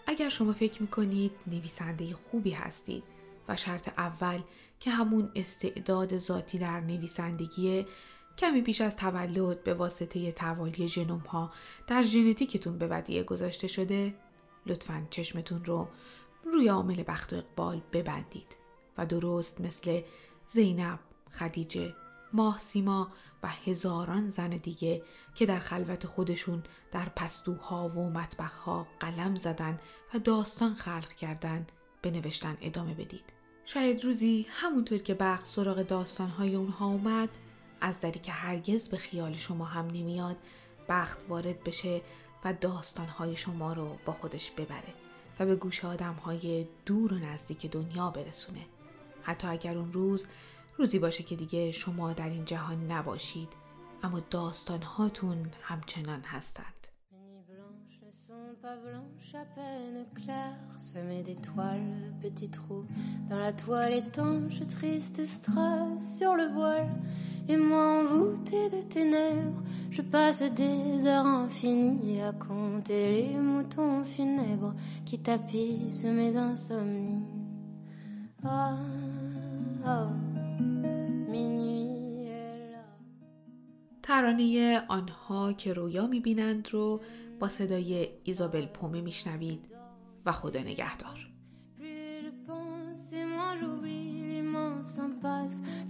اگر 0.06 0.28
شما 0.28 0.52
فکر 0.52 0.82
می‌کنید 0.82 1.32
نویسنده 1.46 2.14
خوبی 2.14 2.50
هستید 2.50 3.04
و 3.48 3.56
شرط 3.56 3.88
اول 3.98 4.40
که 4.80 4.90
همون 4.90 5.30
استعداد 5.36 6.18
ذاتی 6.18 6.58
در 6.58 6.80
نویسندگیه 6.80 7.86
کمی 8.38 8.62
پیش 8.62 8.80
از 8.80 8.96
تولد 8.96 9.64
به 9.64 9.74
واسطه 9.74 10.32
توالی 10.32 10.88
ژنوم 10.88 11.18
ها 11.18 11.50
در 11.86 12.02
ژنتیکتون 12.02 12.78
به 12.78 12.86
ودیعه 12.86 13.22
گذاشته 13.22 13.68
شده 13.68 14.14
لطفا 14.66 15.06
چشمتون 15.10 15.64
رو 15.64 15.88
روی 16.44 16.68
عامل 16.68 17.02
بخت 17.08 17.32
و 17.32 17.36
اقبال 17.36 17.80
ببندید 17.92 18.56
و 18.98 19.06
درست 19.06 19.60
مثل 19.60 20.00
زینب، 20.46 20.98
خدیجه، 21.30 21.94
ماه 22.32 22.58
سیما 22.58 23.08
و 23.42 23.48
هزاران 23.48 24.30
زن 24.30 24.50
دیگه 24.50 25.02
که 25.34 25.46
در 25.46 25.58
خلوت 25.58 26.06
خودشون 26.06 26.62
در 26.92 27.08
پستوها 27.08 27.88
و 27.88 28.10
مطبخها 28.10 28.86
قلم 29.00 29.36
زدن 29.36 29.78
و 30.14 30.18
داستان 30.18 30.74
خلق 30.74 31.12
کردن 31.12 31.66
به 32.02 32.10
نوشتن 32.10 32.56
ادامه 32.60 32.94
بدید. 32.94 33.24
شاید 33.64 34.04
روزی 34.04 34.46
همونطور 34.50 34.98
که 34.98 35.14
بخت 35.14 35.46
سراغ 35.46 35.82
داستانهای 35.82 36.54
اونها 36.54 36.86
اومد 36.86 37.28
از 37.80 38.00
دری 38.00 38.20
که 38.20 38.32
هرگز 38.32 38.88
به 38.88 38.96
خیال 38.96 39.32
شما 39.32 39.64
هم 39.64 39.86
نمیاد 39.86 40.36
بخت 40.88 41.26
وارد 41.28 41.64
بشه 41.64 42.00
و 42.44 42.52
داستانهای 42.52 43.36
شما 43.36 43.72
رو 43.72 43.96
با 44.06 44.12
خودش 44.12 44.50
ببره 44.50 44.94
و 45.40 45.46
به 45.46 45.56
گوش 45.56 45.84
آدمهای 45.84 46.66
دور 46.86 47.12
و 47.12 47.18
نزدیک 47.18 47.66
دنیا 47.66 48.10
برسونه 48.10 48.66
حتی 49.22 49.48
اگر 49.48 49.78
اون 49.78 49.92
روز 49.92 50.26
روزی 50.76 50.98
باشه 50.98 51.22
که 51.22 51.36
دیگه 51.36 51.70
شما 51.70 52.12
در 52.12 52.28
این 52.28 52.44
جهان 52.44 52.92
نباشید 52.92 53.48
اما 54.02 54.20
داستانهاتون 54.20 55.50
همچنان 55.62 56.22
هستند 56.22 56.74
dans 63.30 63.38
la 63.38 63.52
toile 63.52 63.92
étanche, 63.92 64.66
triste 64.66 65.24
sur 65.24 66.34
le 66.34 66.46
voile. 66.54 66.88
Et 67.50 67.56
moi 67.56 67.84
envoûtée 68.00 68.68
de 68.68 68.82
ténèbres, 68.82 69.62
je 69.90 70.02
passe 70.02 70.42
des 70.42 71.06
heures 71.06 71.26
infinies 71.26 72.20
à 72.20 72.32
compter 72.32 73.02
les 73.16 73.38
moutons 73.38 74.04
funèbres 74.04 74.74
qui 75.06 75.18
tapissent 75.18 76.04
mes 76.04 76.36
insomnies. 76.36 77.24
Ah, 78.44 78.76
ah, 79.84 80.08
minuit 81.32 82.26
est 82.26 82.72
là. 82.72 82.84
ترانه 84.02 84.82
آنها 84.88 85.52
که 85.52 85.72
رویا 85.72 86.06
می‌بینند 86.06 86.68
رو 86.72 87.00
با 87.40 87.48
صدای 87.48 88.08
ایزابل 88.24 88.66
پومه 88.66 89.00
میشنوید 89.00 89.60
و 90.26 90.32
خدا 90.32 90.60
نگهدار 90.60 91.28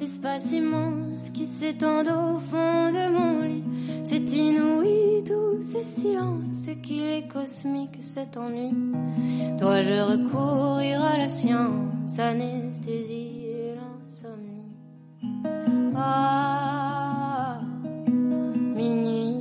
L'espace 0.00 0.52
immense 0.52 1.30
qui 1.30 1.46
s'étend 1.46 2.02
au 2.02 2.38
fond 2.38 2.90
de 2.90 3.10
mon 3.12 3.42
lit, 3.42 3.64
c'est 4.04 4.32
inouï 4.32 5.22
tous 5.24 5.62
ces 5.62 5.84
silences 5.84 6.68
qu'il 6.82 7.04
est 7.04 7.28
cosmique 7.28 7.98
cet 8.00 8.36
ennui. 8.36 8.72
Dois-je 9.58 10.00
recourir 10.00 11.02
à 11.02 11.16
la 11.18 11.28
science, 11.28 12.18
anesthésie 12.18 13.46
et 13.46 13.74
l'insomnie? 13.76 14.76
Ah, 15.94 17.60
minuit. 18.74 19.36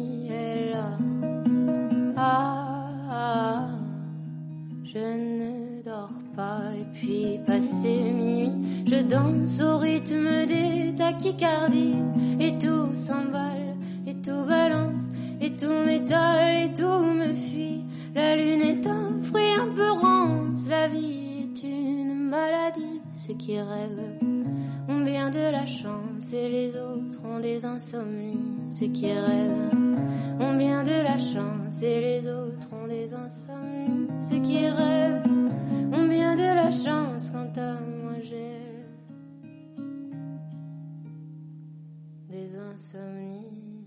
C'est 7.59 7.87
minuit, 7.87 8.51
je 8.89 9.01
danse 9.01 9.61
au 9.61 9.77
rythme 9.79 10.45
des 10.45 10.95
tachycardies 10.95 11.95
et 12.39 12.57
tout 12.57 12.95
s'emballe 12.95 13.75
et 14.05 14.15
tout 14.15 14.45
balance 14.47 15.09
et 15.41 15.51
tout 15.51 15.83
m'étale 15.85 16.55
et 16.55 16.73
tout 16.73 17.03
me 17.03 17.33
fuit. 17.33 17.83
La 18.15 18.35
lune 18.35 18.61
est 18.61 18.87
un 18.87 19.19
fruit 19.19 19.55
un 19.59 19.73
peu 19.73 19.91
rance, 19.91 20.67
la 20.69 20.87
vie 20.87 21.43
est 21.43 21.63
une 21.63 22.29
maladie. 22.29 23.01
Ceux 23.13 23.33
qui 23.33 23.57
rêvent 23.57 24.19
ont 24.87 25.01
bien 25.01 25.29
de 25.31 25.51
la 25.51 25.65
chance 25.65 26.31
et 26.31 26.49
les 26.49 26.69
autres 26.69 27.19
ont 27.25 27.39
des 27.39 27.65
insomnies. 27.65 28.55
Ceux 28.69 28.87
qui 28.87 29.11
rêvent 29.11 29.71
ont 30.39 30.55
bien 30.55 30.83
de 30.83 31.03
la 31.03 31.17
chance 31.17 31.81
et 31.81 31.99
les 31.99 32.27
autres 32.27 32.67
ont 32.71 32.87
des 32.87 33.13
insomnies. 33.13 34.07
Ceux 34.21 34.39
qui 34.39 34.65
rêvent 34.65 35.23
ont 35.93 36.07
bien 36.07 36.35
de 36.35 36.55
la 36.55 36.71
chance 36.71 37.29
quant 37.31 37.61
à 37.61 37.86
insomnie. 42.87 43.85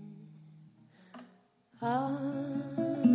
Ah. 1.81 3.10